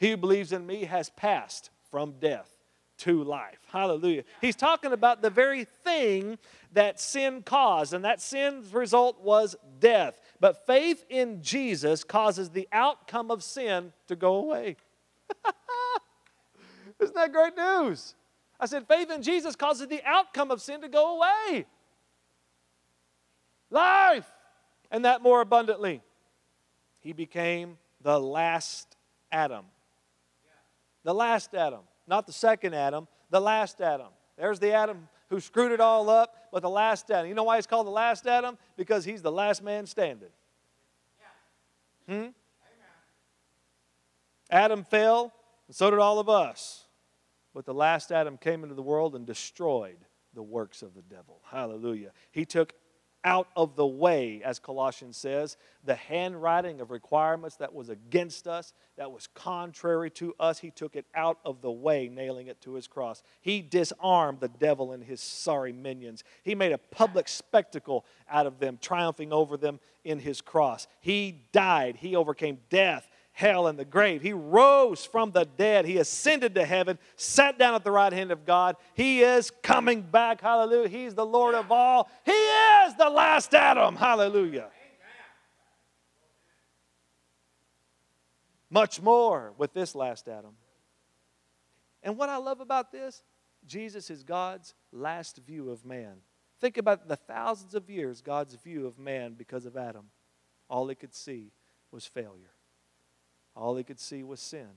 He 0.00 0.10
who 0.10 0.16
believes 0.16 0.50
in 0.50 0.66
me 0.66 0.84
has 0.84 1.10
passed 1.10 1.68
from 1.90 2.14
death 2.18 2.50
to 2.98 3.22
life. 3.22 3.58
Hallelujah. 3.70 4.24
He's 4.40 4.56
talking 4.56 4.92
about 4.92 5.20
the 5.20 5.28
very 5.28 5.64
thing 5.64 6.38
that 6.72 6.98
sin 6.98 7.42
caused, 7.42 7.92
and 7.92 8.04
that 8.06 8.20
sin's 8.20 8.72
result 8.72 9.20
was 9.20 9.56
death. 9.78 10.18
But 10.40 10.66
faith 10.66 11.04
in 11.10 11.42
Jesus 11.42 12.02
causes 12.02 12.48
the 12.48 12.66
outcome 12.72 13.30
of 13.30 13.42
sin 13.42 13.92
to 14.08 14.16
go 14.16 14.36
away. 14.36 14.76
Isn't 17.00 17.14
that 17.14 17.32
great 17.32 17.56
news? 17.56 18.14
I 18.58 18.66
said, 18.66 18.88
faith 18.88 19.10
in 19.10 19.22
Jesus 19.22 19.54
causes 19.54 19.86
the 19.86 20.02
outcome 20.04 20.50
of 20.50 20.62
sin 20.62 20.80
to 20.80 20.88
go 20.88 21.16
away. 21.16 21.66
Life, 23.70 24.30
and 24.90 25.04
that 25.04 25.22
more 25.22 25.42
abundantly. 25.42 26.00
He 27.00 27.12
became 27.12 27.76
the 28.02 28.18
last 28.18 28.96
Adam. 29.30 29.64
The 31.04 31.14
last 31.14 31.54
Adam, 31.54 31.80
not 32.06 32.26
the 32.26 32.32
second 32.32 32.74
Adam, 32.74 33.08
the 33.30 33.40
last 33.40 33.80
Adam. 33.80 34.08
There's 34.36 34.58
the 34.58 34.72
Adam 34.72 35.08
who 35.28 35.40
screwed 35.40 35.72
it 35.72 35.80
all 35.80 36.10
up, 36.10 36.48
but 36.52 36.62
the 36.62 36.70
last 36.70 37.10
Adam. 37.10 37.28
You 37.28 37.34
know 37.34 37.44
why 37.44 37.56
he's 37.56 37.66
called 37.66 37.86
the 37.86 37.92
last 37.92 38.26
Adam? 38.26 38.58
Because 38.76 39.04
he's 39.04 39.22
the 39.22 39.32
last 39.32 39.62
man 39.62 39.86
standing. 39.86 40.28
Yeah. 42.08 42.14
Hmm? 42.14 42.28
Adam 44.50 44.84
fell, 44.84 45.32
and 45.68 45.76
so 45.76 45.90
did 45.90 46.00
all 46.00 46.18
of 46.18 46.28
us. 46.28 46.86
But 47.54 47.64
the 47.64 47.74
last 47.74 48.12
Adam 48.12 48.36
came 48.36 48.62
into 48.62 48.74
the 48.74 48.82
world 48.82 49.14
and 49.14 49.26
destroyed 49.26 49.98
the 50.34 50.42
works 50.42 50.82
of 50.82 50.94
the 50.94 51.02
devil. 51.02 51.40
Hallelujah. 51.50 52.12
He 52.30 52.44
took 52.44 52.74
out 53.24 53.48
of 53.54 53.76
the 53.76 53.86
way, 53.86 54.42
as 54.44 54.58
Colossians 54.58 55.16
says. 55.16 55.56
The 55.84 55.94
handwriting 55.94 56.80
of 56.80 56.90
requirements 56.90 57.56
that 57.56 57.74
was 57.74 57.88
against 57.88 58.46
us, 58.46 58.72
that 58.96 59.10
was 59.10 59.26
contrary 59.34 60.10
to 60.12 60.34
us, 60.40 60.58
he 60.58 60.70
took 60.70 60.96
it 60.96 61.06
out 61.14 61.38
of 61.44 61.60
the 61.60 61.70
way, 61.70 62.08
nailing 62.08 62.46
it 62.46 62.60
to 62.62 62.74
his 62.74 62.86
cross. 62.86 63.22
He 63.40 63.60
disarmed 63.62 64.40
the 64.40 64.48
devil 64.48 64.92
and 64.92 65.02
his 65.02 65.20
sorry 65.20 65.72
minions. 65.72 66.24
He 66.42 66.54
made 66.54 66.72
a 66.72 66.78
public 66.78 67.28
spectacle 67.28 68.04
out 68.30 68.46
of 68.46 68.58
them, 68.58 68.78
triumphing 68.80 69.32
over 69.32 69.56
them 69.56 69.80
in 70.04 70.18
his 70.18 70.40
cross. 70.40 70.86
He 71.00 71.42
died, 71.52 71.96
he 71.96 72.16
overcame 72.16 72.58
death 72.70 73.09
hell, 73.40 73.66
and 73.66 73.78
the 73.78 73.84
grave. 73.86 74.20
He 74.20 74.34
rose 74.34 75.06
from 75.06 75.30
the 75.30 75.46
dead. 75.56 75.86
He 75.86 75.96
ascended 75.96 76.54
to 76.56 76.64
heaven, 76.64 76.98
sat 77.16 77.58
down 77.58 77.74
at 77.74 77.84
the 77.84 77.90
right 77.90 78.12
hand 78.12 78.30
of 78.30 78.44
God. 78.44 78.76
He 78.92 79.22
is 79.22 79.50
coming 79.62 80.02
back. 80.02 80.42
Hallelujah. 80.42 80.88
He's 80.88 81.14
the 81.14 81.24
Lord 81.24 81.54
of 81.54 81.72
all. 81.72 82.10
He 82.24 82.32
is 82.32 82.94
the 82.96 83.08
last 83.08 83.54
Adam. 83.54 83.96
Hallelujah. 83.96 84.68
Much 88.68 89.00
more 89.00 89.54
with 89.56 89.72
this 89.72 89.94
last 89.94 90.28
Adam. 90.28 90.52
And 92.02 92.18
what 92.18 92.28
I 92.28 92.36
love 92.36 92.60
about 92.60 92.92
this, 92.92 93.22
Jesus 93.66 94.10
is 94.10 94.22
God's 94.22 94.74
last 94.92 95.38
view 95.38 95.70
of 95.70 95.84
man. 95.84 96.18
Think 96.60 96.76
about 96.76 97.08
the 97.08 97.16
thousands 97.16 97.74
of 97.74 97.88
years 97.88 98.20
God's 98.20 98.54
view 98.54 98.86
of 98.86 98.98
man 98.98 99.32
because 99.32 99.64
of 99.64 99.78
Adam. 99.78 100.10
All 100.68 100.86
he 100.88 100.94
could 100.94 101.14
see 101.14 101.52
was 101.90 102.04
failure. 102.04 102.52
All 103.56 103.74
they 103.74 103.82
could 103.82 104.00
see 104.00 104.22
was 104.22 104.40
sin. 104.40 104.68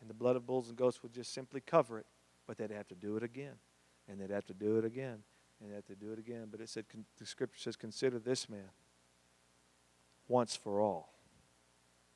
And 0.00 0.08
the 0.08 0.14
blood 0.14 0.36
of 0.36 0.46
bulls 0.46 0.68
and 0.68 0.76
goats 0.76 1.02
would 1.02 1.12
just 1.12 1.34
simply 1.34 1.60
cover 1.60 1.98
it, 1.98 2.06
but 2.46 2.56
they'd 2.56 2.70
have 2.70 2.88
to 2.88 2.94
do 2.94 3.16
it 3.16 3.22
again. 3.22 3.54
And 4.08 4.20
they'd 4.20 4.30
have 4.30 4.46
to 4.46 4.54
do 4.54 4.78
it 4.78 4.84
again. 4.84 5.18
And 5.60 5.70
they'd 5.70 5.74
have 5.74 5.86
to 5.86 5.94
do 5.94 6.12
it 6.12 6.18
again. 6.18 6.48
But 6.50 6.60
it 6.60 6.68
said, 6.68 6.86
the 7.18 7.26
scripture 7.26 7.60
says, 7.60 7.76
consider 7.76 8.18
this 8.18 8.48
man 8.48 8.70
once 10.28 10.56
for 10.56 10.80
all. 10.80 11.12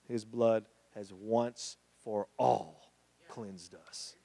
His 0.08 0.24
blood 0.24 0.64
has 0.94 1.12
once 1.12 1.76
for 2.02 2.28
all 2.38 2.92
cleansed 3.28 3.74
us. 3.88 4.16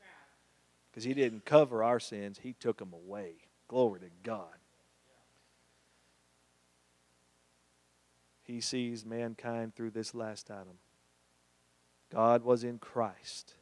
Because 0.89 1.03
he 1.03 1.13
didn't 1.13 1.45
cover 1.45 1.83
our 1.83 1.99
sins, 1.99 2.39
he 2.41 2.53
took 2.53 2.77
them 2.77 2.93
away. 2.93 3.33
Glory 3.67 3.99
to 4.01 4.09
God. 4.23 4.58
He 8.49 8.61
sees 8.61 9.05
mankind 9.05 9.75
through 9.75 9.91
this 9.91 10.15
last 10.15 10.49
Adam. 10.49 10.79
God 12.11 12.43
was 12.43 12.63
in 12.63 12.79
Christ, 12.79 13.53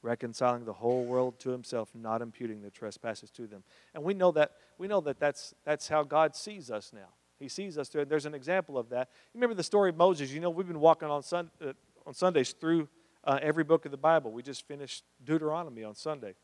reconciling 0.00 0.64
the 0.64 0.74
whole 0.74 1.04
world 1.04 1.40
to 1.40 1.50
himself, 1.50 1.88
not 1.92 2.22
imputing 2.22 2.62
the 2.62 2.70
trespasses 2.70 3.30
to 3.32 3.48
them. 3.48 3.64
And 3.94 4.04
we 4.04 4.14
know 4.14 4.30
that 4.30 4.52
we 4.78 4.86
know 4.86 5.00
that 5.00 5.18
that's 5.18 5.54
that's 5.64 5.88
how 5.88 6.04
God 6.04 6.36
sees 6.36 6.70
us 6.70 6.92
now. 6.94 7.08
He 7.40 7.48
sees 7.48 7.78
us 7.78 7.88
through. 7.88 8.04
There's 8.04 8.26
an 8.26 8.34
example 8.34 8.78
of 8.78 8.90
that. 8.90 9.08
You 9.34 9.38
remember 9.38 9.54
the 9.54 9.64
story 9.64 9.90
of 9.90 9.96
Moses? 9.96 10.30
You 10.30 10.38
know, 10.38 10.50
we've 10.50 10.68
been 10.68 10.78
walking 10.78 11.08
on 11.08 11.24
sun, 11.24 11.50
uh, 11.60 11.72
on 12.06 12.14
Sundays 12.14 12.52
through 12.52 12.88
uh, 13.24 13.40
every 13.42 13.64
book 13.64 13.86
of 13.86 13.90
the 13.90 13.96
Bible. 13.96 14.30
We 14.30 14.44
just 14.44 14.68
finished 14.68 15.02
Deuteronomy 15.24 15.82
on 15.82 15.96
Sunday, 15.96 16.34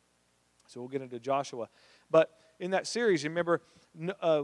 so 0.67 0.81
we'll 0.81 0.89
get 0.89 1.03
into 1.03 1.21
Joshua. 1.21 1.69
But 2.11 2.37
in 2.59 2.73
that 2.73 2.89
series, 2.89 3.23
you 3.23 3.31
remember 3.31 3.63
uh, 4.21 4.43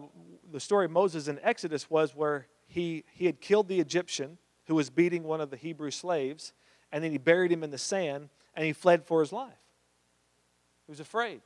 the 0.52 0.60
story 0.60 0.84
of 0.84 0.92
Moses 0.92 1.26
in 1.26 1.40
Exodus 1.42 1.90
was 1.90 2.14
where 2.14 2.46
he, 2.70 3.04
he 3.12 3.26
had 3.26 3.40
killed 3.40 3.66
the 3.66 3.80
Egyptian 3.80 4.38
who 4.66 4.76
was 4.76 4.90
beating 4.90 5.24
one 5.24 5.40
of 5.40 5.50
the 5.50 5.56
Hebrew 5.56 5.90
slaves, 5.90 6.52
and 6.92 7.02
then 7.02 7.10
he 7.10 7.18
buried 7.18 7.50
him 7.50 7.64
in 7.64 7.70
the 7.70 7.78
sand, 7.78 8.28
and 8.54 8.64
he 8.64 8.72
fled 8.72 9.04
for 9.04 9.18
his 9.20 9.32
life. 9.32 9.58
He 10.86 10.92
was 10.92 11.00
afraid. 11.00 11.40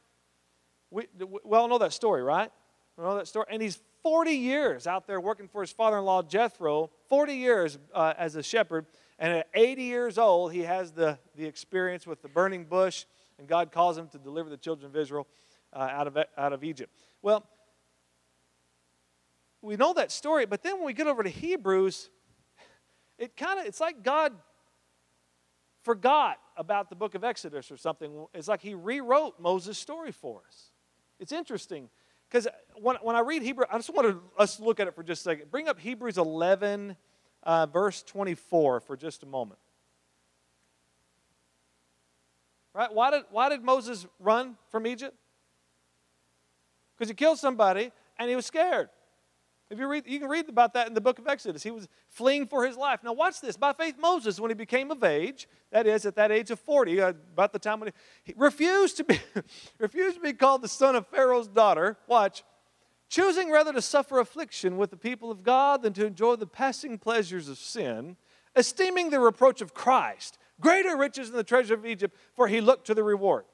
We, 0.90 1.06
we 1.18 1.56
all 1.56 1.66
know 1.66 1.78
that 1.78 1.94
story, 1.94 2.22
right? 2.22 2.50
We 2.98 3.04
know 3.04 3.16
that 3.16 3.26
story. 3.26 3.46
And 3.50 3.62
he's 3.62 3.80
40 4.02 4.32
years 4.32 4.86
out 4.86 5.06
there 5.06 5.18
working 5.18 5.48
for 5.48 5.62
his 5.62 5.72
father 5.72 5.96
in 5.96 6.04
law, 6.04 6.22
Jethro, 6.22 6.90
40 7.08 7.34
years 7.34 7.78
uh, 7.94 8.12
as 8.18 8.36
a 8.36 8.42
shepherd. 8.42 8.84
And 9.18 9.32
at 9.32 9.48
80 9.54 9.82
years 9.82 10.18
old, 10.18 10.52
he 10.52 10.60
has 10.60 10.92
the, 10.92 11.18
the 11.36 11.46
experience 11.46 12.06
with 12.06 12.20
the 12.20 12.28
burning 12.28 12.64
bush, 12.64 13.06
and 13.38 13.48
God 13.48 13.72
calls 13.72 13.96
him 13.96 14.08
to 14.08 14.18
deliver 14.18 14.50
the 14.50 14.58
children 14.58 14.90
of 14.90 14.96
Israel 14.96 15.26
uh, 15.72 15.88
out, 15.90 16.06
of, 16.06 16.18
out 16.36 16.52
of 16.52 16.62
Egypt. 16.62 16.92
Well, 17.22 17.46
we 19.64 19.76
know 19.76 19.94
that 19.94 20.12
story, 20.12 20.44
but 20.44 20.62
then 20.62 20.76
when 20.76 20.84
we 20.84 20.92
get 20.92 21.06
over 21.06 21.22
to 21.22 21.30
Hebrews, 21.30 22.10
it 23.18 23.36
kind 23.36 23.58
of 23.58 23.66
it's 23.66 23.80
like 23.80 24.02
God 24.02 24.32
forgot 25.82 26.38
about 26.56 26.90
the 26.90 26.96
book 26.96 27.14
of 27.14 27.24
Exodus 27.24 27.70
or 27.70 27.76
something. 27.76 28.26
It's 28.34 28.46
like 28.46 28.60
he 28.60 28.74
rewrote 28.74 29.40
Moses' 29.40 29.78
story 29.78 30.12
for 30.12 30.42
us. 30.46 30.70
It's 31.18 31.32
interesting 31.32 31.88
because 32.28 32.46
when, 32.74 32.96
when 32.96 33.16
I 33.16 33.20
read 33.20 33.42
Hebrew, 33.42 33.64
I 33.70 33.76
just 33.76 33.92
want 33.92 34.08
to 34.08 34.20
us 34.38 34.60
look 34.60 34.80
at 34.80 34.86
it 34.86 34.94
for 34.94 35.02
just 35.02 35.22
a 35.22 35.30
second. 35.30 35.50
Bring 35.50 35.68
up 35.68 35.78
Hebrews 35.78 36.18
11, 36.18 36.96
uh, 37.42 37.66
verse 37.66 38.02
24 38.02 38.80
for 38.80 38.96
just 38.96 39.22
a 39.22 39.26
moment. 39.26 39.60
Right? 42.74 42.92
Why 42.92 43.10
did, 43.12 43.22
why 43.30 43.48
did 43.48 43.62
Moses 43.62 44.06
run 44.18 44.56
from 44.68 44.86
Egypt? 44.86 45.16
Because 46.96 47.08
he 47.08 47.14
killed 47.14 47.38
somebody 47.38 47.92
and 48.18 48.28
he 48.28 48.36
was 48.36 48.44
scared. 48.44 48.88
If 49.74 49.80
you 49.80 49.88
read, 49.88 50.04
you 50.06 50.20
can 50.20 50.28
read 50.28 50.48
about 50.48 50.72
that 50.74 50.86
in 50.86 50.94
the 50.94 51.00
book 51.00 51.18
of 51.18 51.26
Exodus. 51.26 51.64
He 51.64 51.72
was 51.72 51.88
fleeing 52.08 52.46
for 52.46 52.64
his 52.64 52.76
life. 52.76 53.00
Now, 53.02 53.12
watch 53.12 53.40
this. 53.40 53.56
By 53.56 53.72
faith, 53.72 53.96
Moses, 53.98 54.38
when 54.38 54.50
he 54.50 54.54
became 54.54 54.92
of 54.92 55.02
age, 55.02 55.48
that 55.72 55.84
is, 55.86 56.06
at 56.06 56.14
that 56.14 56.30
age 56.30 56.52
of 56.52 56.60
40, 56.60 57.00
uh, 57.00 57.08
about 57.08 57.52
the 57.52 57.58
time 57.58 57.80
when 57.80 57.88
he, 57.88 58.32
he 58.32 58.34
refused, 58.36 58.98
to 58.98 59.04
be, 59.04 59.18
refused 59.78 60.16
to 60.16 60.22
be 60.22 60.32
called 60.32 60.62
the 60.62 60.68
son 60.68 60.94
of 60.94 61.08
Pharaoh's 61.08 61.48
daughter, 61.48 61.96
watch, 62.06 62.44
choosing 63.08 63.50
rather 63.50 63.72
to 63.72 63.82
suffer 63.82 64.20
affliction 64.20 64.76
with 64.76 64.90
the 64.90 64.96
people 64.96 65.32
of 65.32 65.42
God 65.42 65.82
than 65.82 65.92
to 65.94 66.06
enjoy 66.06 66.36
the 66.36 66.46
passing 66.46 66.96
pleasures 66.96 67.48
of 67.48 67.58
sin, 67.58 68.16
esteeming 68.54 69.10
the 69.10 69.18
reproach 69.18 69.60
of 69.60 69.74
Christ 69.74 70.38
greater 70.60 70.96
riches 70.96 71.30
than 71.30 71.36
the 71.36 71.44
treasure 71.44 71.74
of 71.74 71.84
Egypt, 71.84 72.16
for 72.34 72.46
he 72.46 72.60
looked 72.60 72.86
to 72.86 72.94
the 72.94 73.02
reward. 73.02 73.44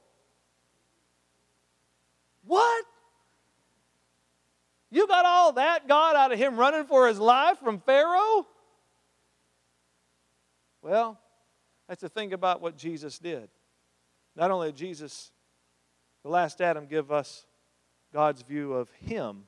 What? 2.45 2.85
You 4.91 5.07
got 5.07 5.25
all 5.25 5.53
that, 5.53 5.87
God, 5.87 6.17
out 6.17 6.33
of 6.33 6.39
him 6.39 6.57
running 6.57 6.85
for 6.85 7.07
his 7.07 7.19
life 7.19 7.59
from 7.59 7.79
Pharaoh? 7.81 8.47
Well, 10.83 11.19
that's 11.89 12.01
the 12.01 12.09
thing 12.09 12.33
about 12.33 12.61
what 12.61 12.77
Jesus 12.77 13.19
did. 13.19 13.49
Not 14.35 14.51
only 14.51 14.69
did 14.69 14.77
Jesus, 14.77 15.31
the 16.23 16.31
last 16.31 16.61
Adam, 16.61 16.87
give 16.87 17.13
us 17.13 17.47
God's 18.13 18.43
view 18.43 18.73
of 18.73 18.91
him, 18.91 19.45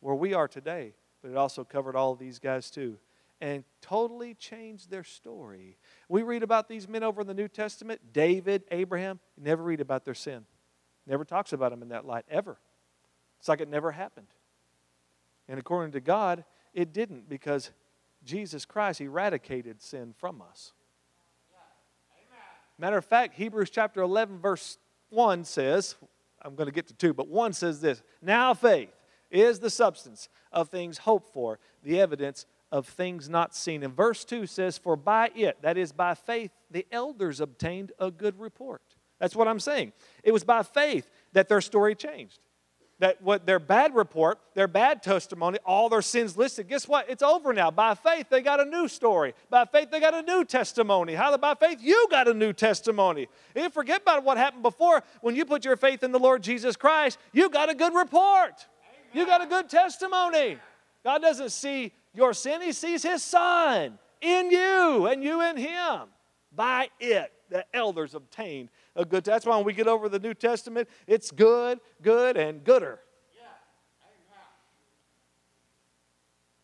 where 0.00 0.14
we 0.14 0.34
are 0.34 0.48
today, 0.48 0.94
but 1.20 1.30
it 1.30 1.36
also 1.36 1.64
covered 1.64 1.96
all 1.96 2.14
these 2.14 2.38
guys 2.38 2.70
too, 2.70 2.98
and 3.40 3.64
totally 3.80 4.34
changed 4.34 4.90
their 4.90 5.04
story. 5.04 5.76
We 6.08 6.22
read 6.22 6.42
about 6.42 6.68
these 6.68 6.88
men 6.88 7.02
over 7.02 7.20
in 7.20 7.26
the 7.26 7.34
New 7.34 7.48
Testament 7.48 8.00
David, 8.12 8.64
Abraham, 8.70 9.20
never 9.36 9.62
read 9.62 9.80
about 9.80 10.04
their 10.04 10.14
sin. 10.14 10.46
Never 11.06 11.24
talks 11.24 11.52
about 11.52 11.70
them 11.70 11.82
in 11.82 11.88
that 11.88 12.06
light, 12.06 12.24
ever. 12.30 12.58
It's 13.42 13.48
like 13.48 13.60
it 13.60 13.68
never 13.68 13.90
happened. 13.90 14.28
And 15.48 15.58
according 15.58 15.90
to 15.94 16.00
God, 16.00 16.44
it 16.72 16.92
didn't 16.92 17.28
because 17.28 17.72
Jesus 18.22 18.64
Christ 18.64 19.00
eradicated 19.00 19.82
sin 19.82 20.14
from 20.16 20.40
us. 20.40 20.72
Matter 22.78 22.98
of 22.98 23.04
fact, 23.04 23.34
Hebrews 23.34 23.70
chapter 23.70 24.00
11, 24.00 24.38
verse 24.38 24.78
1 25.10 25.42
says, 25.42 25.96
I'm 26.40 26.54
going 26.54 26.68
to 26.68 26.72
get 26.72 26.86
to 26.86 26.94
2, 26.94 27.14
but 27.14 27.26
1 27.26 27.52
says 27.52 27.80
this 27.80 28.04
Now 28.22 28.54
faith 28.54 28.94
is 29.28 29.58
the 29.58 29.70
substance 29.70 30.28
of 30.52 30.68
things 30.68 30.98
hoped 30.98 31.32
for, 31.32 31.58
the 31.82 32.00
evidence 32.00 32.46
of 32.70 32.86
things 32.86 33.28
not 33.28 33.56
seen. 33.56 33.82
And 33.82 33.92
verse 33.92 34.24
2 34.24 34.46
says, 34.46 34.78
For 34.78 34.94
by 34.94 35.32
it, 35.34 35.60
that 35.62 35.76
is 35.76 35.90
by 35.90 36.14
faith, 36.14 36.52
the 36.70 36.86
elders 36.92 37.40
obtained 37.40 37.90
a 37.98 38.12
good 38.12 38.38
report. 38.38 38.82
That's 39.18 39.34
what 39.34 39.48
I'm 39.48 39.58
saying. 39.58 39.94
It 40.22 40.30
was 40.30 40.44
by 40.44 40.62
faith 40.62 41.10
that 41.32 41.48
their 41.48 41.60
story 41.60 41.96
changed 41.96 42.38
that 43.02 43.20
what 43.20 43.44
their 43.46 43.58
bad 43.58 43.96
report, 43.96 44.38
their 44.54 44.68
bad 44.68 45.02
testimony, 45.02 45.58
all 45.66 45.88
their 45.88 46.02
sins 46.02 46.36
listed, 46.36 46.68
guess 46.68 46.86
what? 46.86 47.10
It's 47.10 47.22
over 47.22 47.52
now. 47.52 47.68
By 47.68 47.96
faith, 47.96 48.28
they 48.30 48.40
got 48.42 48.60
a 48.60 48.64
new 48.64 48.86
story. 48.86 49.34
By 49.50 49.64
faith, 49.64 49.90
they 49.90 49.98
got 49.98 50.14
a 50.14 50.22
new 50.22 50.44
testimony. 50.44 51.14
How 51.14 51.36
by 51.36 51.56
faith, 51.56 51.78
you 51.80 52.06
got 52.12 52.28
a 52.28 52.32
new 52.32 52.52
testimony. 52.52 53.26
You 53.56 53.70
forget 53.70 54.02
about 54.02 54.22
what 54.22 54.36
happened 54.36 54.62
before. 54.62 55.02
When 55.20 55.34
you 55.34 55.44
put 55.44 55.64
your 55.64 55.76
faith 55.76 56.04
in 56.04 56.12
the 56.12 56.20
Lord 56.20 56.44
Jesus 56.44 56.76
Christ, 56.76 57.18
you 57.32 57.50
got 57.50 57.68
a 57.68 57.74
good 57.74 57.92
report. 57.92 58.68
Amen. 58.68 59.10
You 59.12 59.26
got 59.26 59.42
a 59.42 59.46
good 59.46 59.68
testimony. 59.68 60.58
God 61.02 61.22
doesn't 61.22 61.50
see 61.50 61.92
your 62.14 62.32
sin, 62.32 62.62
He 62.62 62.70
sees 62.70 63.02
His 63.02 63.20
Son 63.24 63.98
in 64.20 64.48
you 64.52 65.06
and 65.06 65.24
you 65.24 65.42
in 65.42 65.56
Him. 65.56 66.02
By 66.54 66.88
it, 67.00 67.32
the 67.50 67.64
elders 67.74 68.14
obtained 68.14 68.68
a 68.94 69.04
good. 69.04 69.24
That's 69.24 69.46
why 69.46 69.56
when 69.56 69.64
we 69.64 69.72
get 69.72 69.86
over 69.86 70.08
the 70.08 70.18
New 70.18 70.34
Testament, 70.34 70.88
it's 71.06 71.30
good, 71.30 71.80
good, 72.02 72.36
and 72.36 72.62
gooder. 72.64 73.00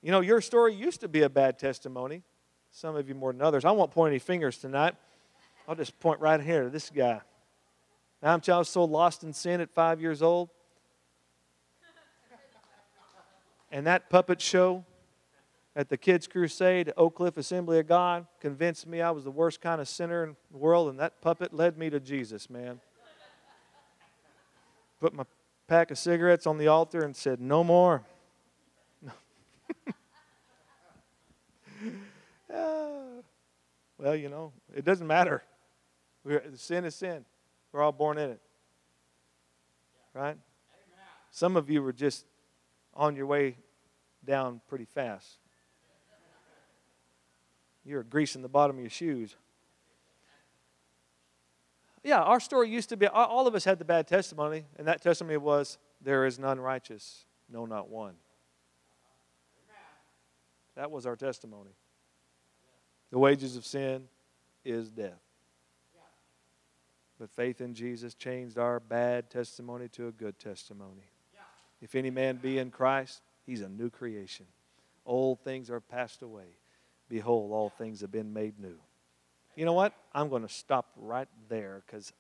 You 0.03 0.13
know, 0.13 0.21
your 0.21 0.41
story 0.41 0.75
used 0.75 1.01
to 1.01 1.09
be 1.09 1.23
a 1.23 1.29
bad 1.29 1.59
testimony. 1.59 2.23
Some 2.71 2.97
of 2.97 3.09
you 3.09 3.15
more 3.15 3.33
than 3.33 3.43
others. 3.43 3.65
I 3.65 3.73
won't 3.73 3.91
point 3.91 4.13
any 4.13 4.19
fingers 4.19 4.59
tonight. 4.59 4.95
I'll 5.67 5.75
just 5.75 5.99
point 6.01 6.21
right 6.21 6.41
here 6.41 6.65
to 6.65 6.71
this 6.71 6.91
guy. 6.91 7.21
I'm 8.23 8.41
was 8.47 8.69
so 8.69 8.85
lost 8.85 9.23
in 9.23 9.33
sin 9.33 9.61
at 9.61 9.71
five 9.71 10.01
years 10.01 10.23
old. 10.23 10.51
And 13.71 13.87
that 13.87 14.09
puppet 14.09 14.41
show 14.41 14.85
at 15.79 15.89
the 15.89 15.97
Kids 15.97 16.27
Crusade, 16.27 16.93
Oak 16.97 17.15
Cliff 17.15 17.37
Assembly 17.37 17.79
of 17.79 17.87
God, 17.87 18.27
convinced 18.41 18.85
me 18.89 19.01
I 19.01 19.13
was 19.13 19.23
the 19.23 19.31
worst 19.31 19.61
kind 19.61 19.81
of 19.81 19.87
sinner 19.87 20.25
in 20.25 20.37
the 20.51 20.59
world, 20.59 20.91
and 20.91 20.99
that 20.99 21.21
puppet 21.21 21.55
led 21.55 21.79
me 21.79 21.89
to 21.89 22.01
Jesus, 22.01 22.51
man. 22.51 22.81
Put 24.99 25.15
my 25.15 25.23
pack 25.69 25.93
of 25.93 25.99
cigarettes 25.99 26.49
on 26.49 26.59
the 26.59 26.67
altar 26.67 27.03
and 27.03 27.15
said, 27.15 27.41
No 27.41 27.63
more. 27.63 28.03
Ah. 32.53 33.21
well, 33.99 34.17
you 34.17 34.31
know, 34.31 34.55
it 34.75 34.83
doesn't 34.83 35.07
matter. 35.07 35.45
We're, 36.25 36.43
sin 36.55 36.87
is 36.87 36.95
sin. 36.95 37.27
We're 37.71 37.83
all 37.83 37.93
born 37.93 38.17
in 38.17 38.31
it. 38.31 38.41
Right? 40.15 40.39
Some 41.31 41.59
of 41.59 41.69
you 41.69 41.83
were 41.83 41.93
just 41.93 42.25
on 42.95 43.15
your 43.15 43.27
way 43.27 43.59
down 44.25 44.63
pretty 44.67 44.87
fast. 44.87 45.39
You 47.89 47.97
were 47.97 48.03
greasing 48.03 48.43
the 48.43 48.51
bottom 48.51 48.77
of 48.77 48.83
your 48.83 48.91
shoes. 48.91 49.35
Yeah, 52.05 52.21
our 52.21 52.39
story 52.39 52.69
used 52.69 52.91
to 52.91 52.99
be 52.99 53.07
all 53.07 53.47
of 53.47 53.55
us 53.55 53.65
had 53.65 53.79
the 53.79 53.85
bad 53.87 54.07
testimony, 54.07 54.67
and 54.77 54.87
that 54.87 55.01
testimony 55.01 55.39
was 55.39 55.79
there 56.03 56.27
is 56.27 56.39
none 56.39 56.61
righteous, 56.61 57.25
no, 57.51 57.65
not 57.65 57.89
one. 57.89 58.13
That 60.77 60.91
was 60.91 61.07
our 61.07 61.17
testimony. 61.17 61.71
The 63.11 63.19
wages 63.19 63.57
of 63.57 63.65
sin 63.65 64.05
is 64.67 64.91
death. 64.91 65.23
But 67.19 67.31
faith 67.31 67.63
in 67.63 67.73
Jesus 67.73 68.13
changed 68.13 68.59
our 68.59 68.81
bad 68.81 69.31
testimony 69.31 69.89
to 69.89 70.09
a 70.09 70.13
good 70.13 70.39
testimony. 70.39 71.09
If 71.81 71.95
any 71.95 72.11
man 72.11 72.37
be 72.37 72.59
in 72.59 72.71
Christ, 72.71 73.23
he's 73.47 73.63
a 73.63 73.69
new 73.69 73.89
creation. 73.89 74.45
Old 75.07 75.41
things 75.41 75.71
are 75.71 75.81
passed 75.81 76.21
away. 76.21 76.59
Behold, 77.09 77.53
all 77.53 77.71
things 77.71 78.01
have 78.01 78.13
been 78.13 78.33
made 78.33 78.59
new. 78.61 78.77
You 79.57 79.65
know 79.65 79.73
what? 79.73 79.93
I'm 80.13 80.29
going 80.29 80.43
to 80.43 80.49
stop 80.49 80.93
right 80.97 81.29
there 81.49 81.83
because 81.87 82.13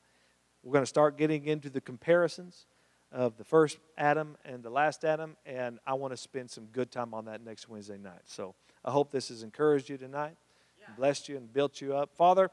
we're 0.62 0.72
going 0.72 0.82
to 0.82 0.86
start 0.86 1.16
getting 1.16 1.44
into 1.44 1.70
the 1.70 1.80
comparisons 1.80 2.66
of 3.12 3.36
the 3.36 3.44
first 3.44 3.78
Adam 3.96 4.36
and 4.44 4.62
the 4.62 4.70
last 4.70 5.04
Adam, 5.04 5.36
and 5.46 5.78
I 5.86 5.94
want 5.94 6.12
to 6.12 6.16
spend 6.16 6.50
some 6.50 6.66
good 6.72 6.90
time 6.90 7.14
on 7.14 7.26
that 7.26 7.44
next 7.44 7.68
Wednesday 7.68 7.98
night. 7.98 8.22
So 8.24 8.54
I 8.84 8.90
hope 8.90 9.10
this 9.10 9.28
has 9.28 9.42
encouraged 9.42 9.88
you 9.88 9.96
tonight, 9.96 10.36
yeah. 10.80 10.86
blessed 10.96 11.28
you, 11.28 11.36
and 11.36 11.52
built 11.52 11.80
you 11.80 11.96
up. 11.96 12.10
Father, 12.14 12.50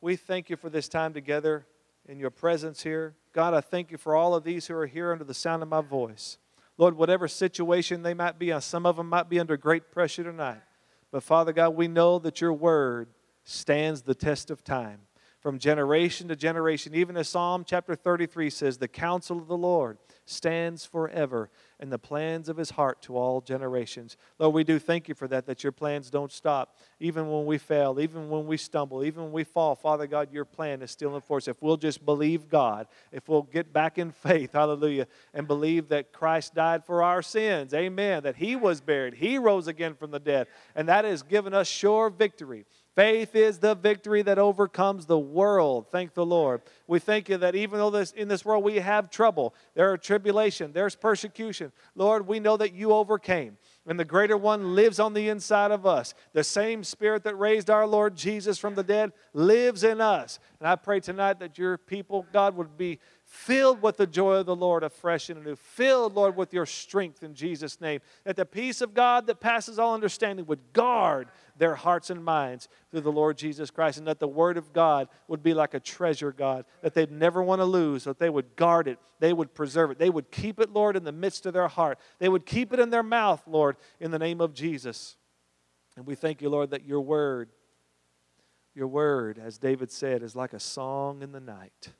we 0.00 0.16
thank 0.16 0.50
you 0.50 0.56
for 0.56 0.68
this 0.68 0.88
time 0.88 1.14
together 1.14 1.66
in 2.08 2.18
your 2.18 2.30
presence 2.30 2.82
here. 2.82 3.14
God, 3.32 3.54
I 3.54 3.60
thank 3.60 3.90
you 3.90 3.98
for 3.98 4.14
all 4.14 4.34
of 4.34 4.44
these 4.44 4.66
who 4.66 4.74
are 4.74 4.86
here 4.86 5.12
under 5.12 5.24
the 5.24 5.34
sound 5.34 5.62
of 5.62 5.68
my 5.68 5.80
voice. 5.80 6.38
Lord, 6.76 6.96
whatever 6.96 7.28
situation 7.28 8.02
they 8.02 8.14
might 8.14 8.38
be 8.38 8.52
on, 8.52 8.60
some 8.60 8.84
of 8.84 8.96
them 8.96 9.08
might 9.08 9.28
be 9.28 9.38
under 9.38 9.56
great 9.56 9.90
pressure 9.90 10.24
tonight. 10.24 10.60
But 11.14 11.22
Father 11.22 11.52
God, 11.52 11.76
we 11.76 11.86
know 11.86 12.18
that 12.18 12.40
your 12.40 12.52
word 12.52 13.06
stands 13.44 14.02
the 14.02 14.16
test 14.16 14.50
of 14.50 14.64
time 14.64 15.02
from 15.38 15.60
generation 15.60 16.26
to 16.26 16.34
generation. 16.34 16.92
Even 16.92 17.16
as 17.16 17.28
Psalm 17.28 17.62
chapter 17.64 17.94
33 17.94 18.50
says, 18.50 18.78
The 18.78 18.88
counsel 18.88 19.38
of 19.38 19.46
the 19.46 19.56
Lord 19.56 19.98
stands 20.26 20.86
forever, 20.86 21.50
and 21.78 21.92
the 21.92 21.98
plans 21.98 22.48
of 22.48 22.56
his 22.56 22.70
heart 22.70 23.02
to 23.02 23.16
all 23.16 23.40
generations. 23.40 24.16
Lord, 24.38 24.54
we 24.54 24.64
do 24.64 24.78
thank 24.78 25.08
you 25.08 25.14
for 25.14 25.28
that, 25.28 25.46
that 25.46 25.62
your 25.62 25.72
plans 25.72 26.10
don't 26.10 26.32
stop. 26.32 26.78
Even 26.98 27.30
when 27.30 27.44
we 27.44 27.58
fail, 27.58 28.00
even 28.00 28.30
when 28.30 28.46
we 28.46 28.56
stumble, 28.56 29.04
even 29.04 29.24
when 29.24 29.32
we 29.32 29.44
fall, 29.44 29.74
Father 29.74 30.06
God, 30.06 30.32
your 30.32 30.44
plan 30.44 30.80
is 30.82 30.90
still 30.90 31.14
in 31.14 31.20
force. 31.20 31.46
If 31.46 31.60
we'll 31.62 31.76
just 31.76 32.04
believe 32.04 32.48
God, 32.48 32.86
if 33.12 33.28
we'll 33.28 33.42
get 33.42 33.72
back 33.72 33.98
in 33.98 34.12
faith, 34.12 34.52
hallelujah, 34.54 35.06
and 35.34 35.46
believe 35.46 35.88
that 35.88 36.12
Christ 36.12 36.54
died 36.54 36.84
for 36.84 37.02
our 37.02 37.20
sins, 37.20 37.74
amen, 37.74 38.22
that 38.22 38.36
he 38.36 38.56
was 38.56 38.80
buried, 38.80 39.14
he 39.14 39.36
rose 39.38 39.66
again 39.66 39.94
from 39.94 40.10
the 40.10 40.20
dead, 40.20 40.46
and 40.74 40.88
that 40.88 41.04
has 41.04 41.22
given 41.22 41.52
us 41.52 41.68
sure 41.68 42.08
victory. 42.08 42.64
Faith 42.94 43.34
is 43.34 43.58
the 43.58 43.74
victory 43.74 44.22
that 44.22 44.38
overcomes 44.38 45.06
the 45.06 45.18
world. 45.18 45.86
Thank 45.90 46.14
the 46.14 46.24
Lord. 46.24 46.62
We 46.86 47.00
thank 47.00 47.28
you 47.28 47.36
that 47.38 47.56
even 47.56 47.80
though 47.80 47.90
this, 47.90 48.12
in 48.12 48.28
this 48.28 48.44
world 48.44 48.62
we 48.62 48.76
have 48.76 49.10
trouble, 49.10 49.54
there 49.74 49.92
are 49.92 49.98
tribulation, 49.98 50.72
there's 50.72 50.94
persecution. 50.94 51.72
Lord, 51.96 52.28
we 52.28 52.38
know 52.38 52.56
that 52.56 52.72
you 52.72 52.92
overcame 52.92 53.56
and 53.86 54.00
the 54.00 54.04
greater 54.04 54.36
one 54.36 54.74
lives 54.74 54.98
on 54.98 55.12
the 55.12 55.28
inside 55.28 55.70
of 55.70 55.84
us. 55.86 56.14
The 56.32 56.44
same 56.44 56.84
spirit 56.84 57.24
that 57.24 57.34
raised 57.34 57.68
our 57.68 57.86
Lord 57.86 58.16
Jesus 58.16 58.58
from 58.58 58.74
the 58.74 58.82
dead 58.82 59.12
lives 59.32 59.84
in 59.84 60.00
us. 60.00 60.38
And 60.58 60.68
I 60.68 60.76
pray 60.76 61.00
tonight 61.00 61.38
that 61.40 61.58
your 61.58 61.76
people, 61.76 62.26
God, 62.32 62.56
would 62.56 62.78
be 62.78 62.98
filled 63.26 63.82
with 63.82 63.96
the 63.96 64.06
joy 64.06 64.36
of 64.36 64.46
the 64.46 64.56
Lord 64.56 64.84
afresh 64.84 65.28
and 65.28 65.38
anew. 65.38 65.56
Filled, 65.56 66.14
Lord, 66.14 66.36
with 66.36 66.54
your 66.54 66.64
strength 66.64 67.22
in 67.22 67.34
Jesus' 67.34 67.80
name. 67.80 68.00
That 68.24 68.36
the 68.36 68.46
peace 68.46 68.80
of 68.80 68.94
God 68.94 69.26
that 69.26 69.40
passes 69.40 69.78
all 69.78 69.94
understanding 69.94 70.46
would 70.46 70.72
guard 70.72 71.28
their 71.56 71.74
hearts 71.74 72.10
and 72.10 72.24
minds 72.24 72.68
through 72.90 73.02
the 73.02 73.12
Lord 73.12 73.38
Jesus 73.38 73.70
Christ. 73.70 73.98
And 73.98 74.06
that 74.06 74.18
the 74.18 74.28
Word 74.28 74.56
of 74.56 74.72
God 74.72 75.08
would 75.28 75.42
be 75.42 75.54
like 75.54 75.74
a 75.74 75.80
treasure, 75.80 76.32
God, 76.32 76.64
that 76.82 76.94
they'd 76.94 77.10
never 77.10 77.42
want 77.42 77.60
to 77.60 77.64
lose, 77.64 78.04
that 78.04 78.18
they 78.18 78.30
would 78.30 78.56
guard 78.56 78.88
it, 78.88 78.98
they 79.20 79.32
would 79.32 79.54
preserve 79.54 79.90
it, 79.90 79.98
they 79.98 80.10
would 80.10 80.30
keep 80.30 80.60
it, 80.60 80.70
Lord, 80.70 80.96
in 80.96 81.04
the 81.04 81.12
midst 81.12 81.46
of 81.46 81.52
their 81.52 81.68
heart. 81.68 81.98
They 82.18 82.28
would 82.28 82.46
keep 82.46 82.72
it 82.72 82.80
in 82.80 82.90
their 82.90 83.02
mouth, 83.02 83.42
Lord, 83.46 83.76
in 84.00 84.10
the 84.10 84.18
name 84.18 84.40
of 84.40 84.54
Jesus. 84.54 85.16
And 85.96 86.06
we 86.06 86.14
thank 86.14 86.42
you, 86.42 86.48
Lord, 86.48 86.70
that 86.70 86.84
your 86.84 87.00
Word, 87.00 87.50
your 88.74 88.88
Word, 88.88 89.38
as 89.38 89.58
David 89.58 89.92
said, 89.92 90.22
is 90.22 90.34
like 90.34 90.52
a 90.52 90.60
song 90.60 91.22
in 91.22 91.32
the 91.32 91.40
night 91.40 91.90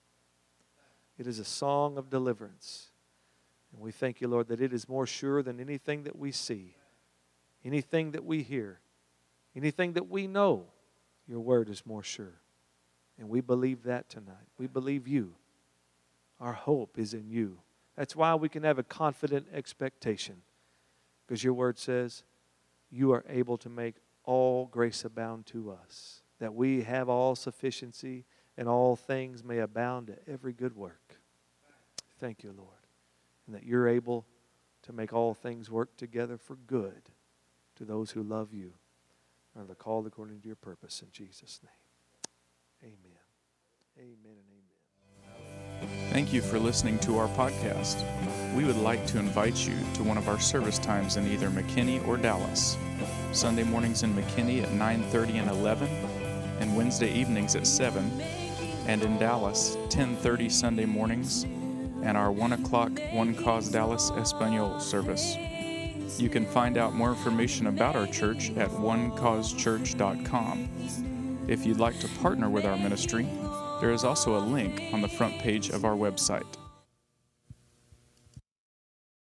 it 1.18 1.26
is 1.26 1.38
a 1.38 1.44
song 1.44 1.96
of 1.96 2.10
deliverance. 2.10 2.90
And 3.72 3.80
we 3.80 3.92
thank 3.92 4.20
you, 4.20 4.28
Lord, 4.28 4.48
that 4.48 4.60
it 4.60 4.72
is 4.72 4.88
more 4.88 5.06
sure 5.06 5.42
than 5.42 5.60
anything 5.60 6.04
that 6.04 6.16
we 6.16 6.32
see, 6.32 6.76
anything 7.64 8.12
that 8.12 8.24
we 8.24 8.42
hear, 8.42 8.80
anything 9.56 9.92
that 9.94 10.08
we 10.08 10.26
know. 10.26 10.66
Your 11.26 11.40
word 11.40 11.68
is 11.68 11.86
more 11.86 12.02
sure. 12.02 12.40
And 13.18 13.28
we 13.28 13.40
believe 13.40 13.84
that 13.84 14.08
tonight. 14.08 14.48
We 14.58 14.66
believe 14.66 15.06
you. 15.06 15.34
Our 16.40 16.52
hope 16.52 16.98
is 16.98 17.14
in 17.14 17.30
you. 17.30 17.58
That's 17.96 18.16
why 18.16 18.34
we 18.34 18.48
can 18.48 18.64
have 18.64 18.78
a 18.78 18.82
confident 18.82 19.46
expectation. 19.52 20.42
Because 21.26 21.44
your 21.44 21.54
word 21.54 21.78
says, 21.78 22.24
you 22.90 23.12
are 23.12 23.24
able 23.28 23.56
to 23.58 23.68
make 23.68 23.94
all 24.24 24.66
grace 24.66 25.04
abound 25.04 25.46
to 25.46 25.70
us, 25.70 26.22
that 26.38 26.54
we 26.54 26.82
have 26.82 27.08
all 27.08 27.34
sufficiency 27.34 28.24
and 28.56 28.68
all 28.68 28.96
things 28.96 29.44
may 29.44 29.58
abound 29.58 30.08
to 30.08 30.16
every 30.30 30.52
good 30.52 30.76
work. 30.76 31.16
Thank 32.18 32.42
you, 32.42 32.52
Lord. 32.56 32.70
And 33.46 33.54
that 33.54 33.64
you're 33.64 33.88
able 33.88 34.26
to 34.82 34.92
make 34.92 35.12
all 35.12 35.34
things 35.34 35.70
work 35.70 35.96
together 35.96 36.36
for 36.36 36.56
good 36.66 37.10
to 37.76 37.84
those 37.84 38.10
who 38.10 38.22
love 38.22 38.52
you 38.52 38.74
and 39.56 39.68
the 39.68 39.74
called 39.74 40.06
according 40.06 40.40
to 40.40 40.46
your 40.46 40.56
purpose 40.56 41.02
in 41.02 41.08
Jesus' 41.12 41.60
name. 41.62 42.92
Amen. 42.92 43.18
Amen 43.98 44.36
and 44.38 44.48
amen. 44.50 46.10
Thank 46.10 46.32
you 46.32 46.42
for 46.42 46.58
listening 46.58 46.98
to 47.00 47.18
our 47.18 47.28
podcast. 47.28 48.04
We 48.54 48.64
would 48.64 48.76
like 48.76 49.06
to 49.08 49.18
invite 49.18 49.66
you 49.66 49.74
to 49.94 50.02
one 50.02 50.18
of 50.18 50.28
our 50.28 50.40
service 50.40 50.78
times 50.78 51.16
in 51.16 51.26
either 51.26 51.48
McKinney 51.50 52.06
or 52.06 52.16
Dallas. 52.16 52.76
Sunday 53.32 53.64
mornings 53.64 54.02
in 54.02 54.14
McKinney 54.14 54.62
at 54.62 54.70
9:30 54.70 55.38
and 55.38 55.50
11 55.50 55.88
and 56.60 56.76
Wednesday 56.76 57.12
evenings 57.12 57.56
at 57.56 57.66
7 57.66 58.20
and 58.86 59.02
in 59.02 59.18
Dallas, 59.18 59.76
10:30 59.88 60.48
Sunday 60.48 60.84
mornings, 60.84 61.44
and 62.02 62.16
our 62.16 62.30
1 62.30 62.52
o'clock 62.52 62.92
One 63.12 63.34
Cause 63.34 63.70
Dallas 63.70 64.10
Espanol 64.10 64.78
service. 64.80 65.36
You 66.16 66.28
can 66.28 66.46
find 66.46 66.78
out 66.78 66.94
more 66.94 67.10
information 67.10 67.66
about 67.66 67.96
our 67.96 68.06
church 68.06 68.52
at 68.56 68.70
onecausechurch.com. 68.70 70.68
If 71.48 71.66
you'd 71.66 71.78
like 71.78 71.98
to 72.00 72.08
partner 72.20 72.48
with 72.48 72.64
our 72.64 72.76
ministry, 72.76 73.26
there 73.80 73.90
is 73.90 74.04
also 74.04 74.38
a 74.38 74.42
link 74.44 74.80
on 74.92 75.00
the 75.00 75.08
front 75.08 75.40
page 75.40 75.70
of 75.70 75.84
our 75.84 75.96
website. 75.96 76.46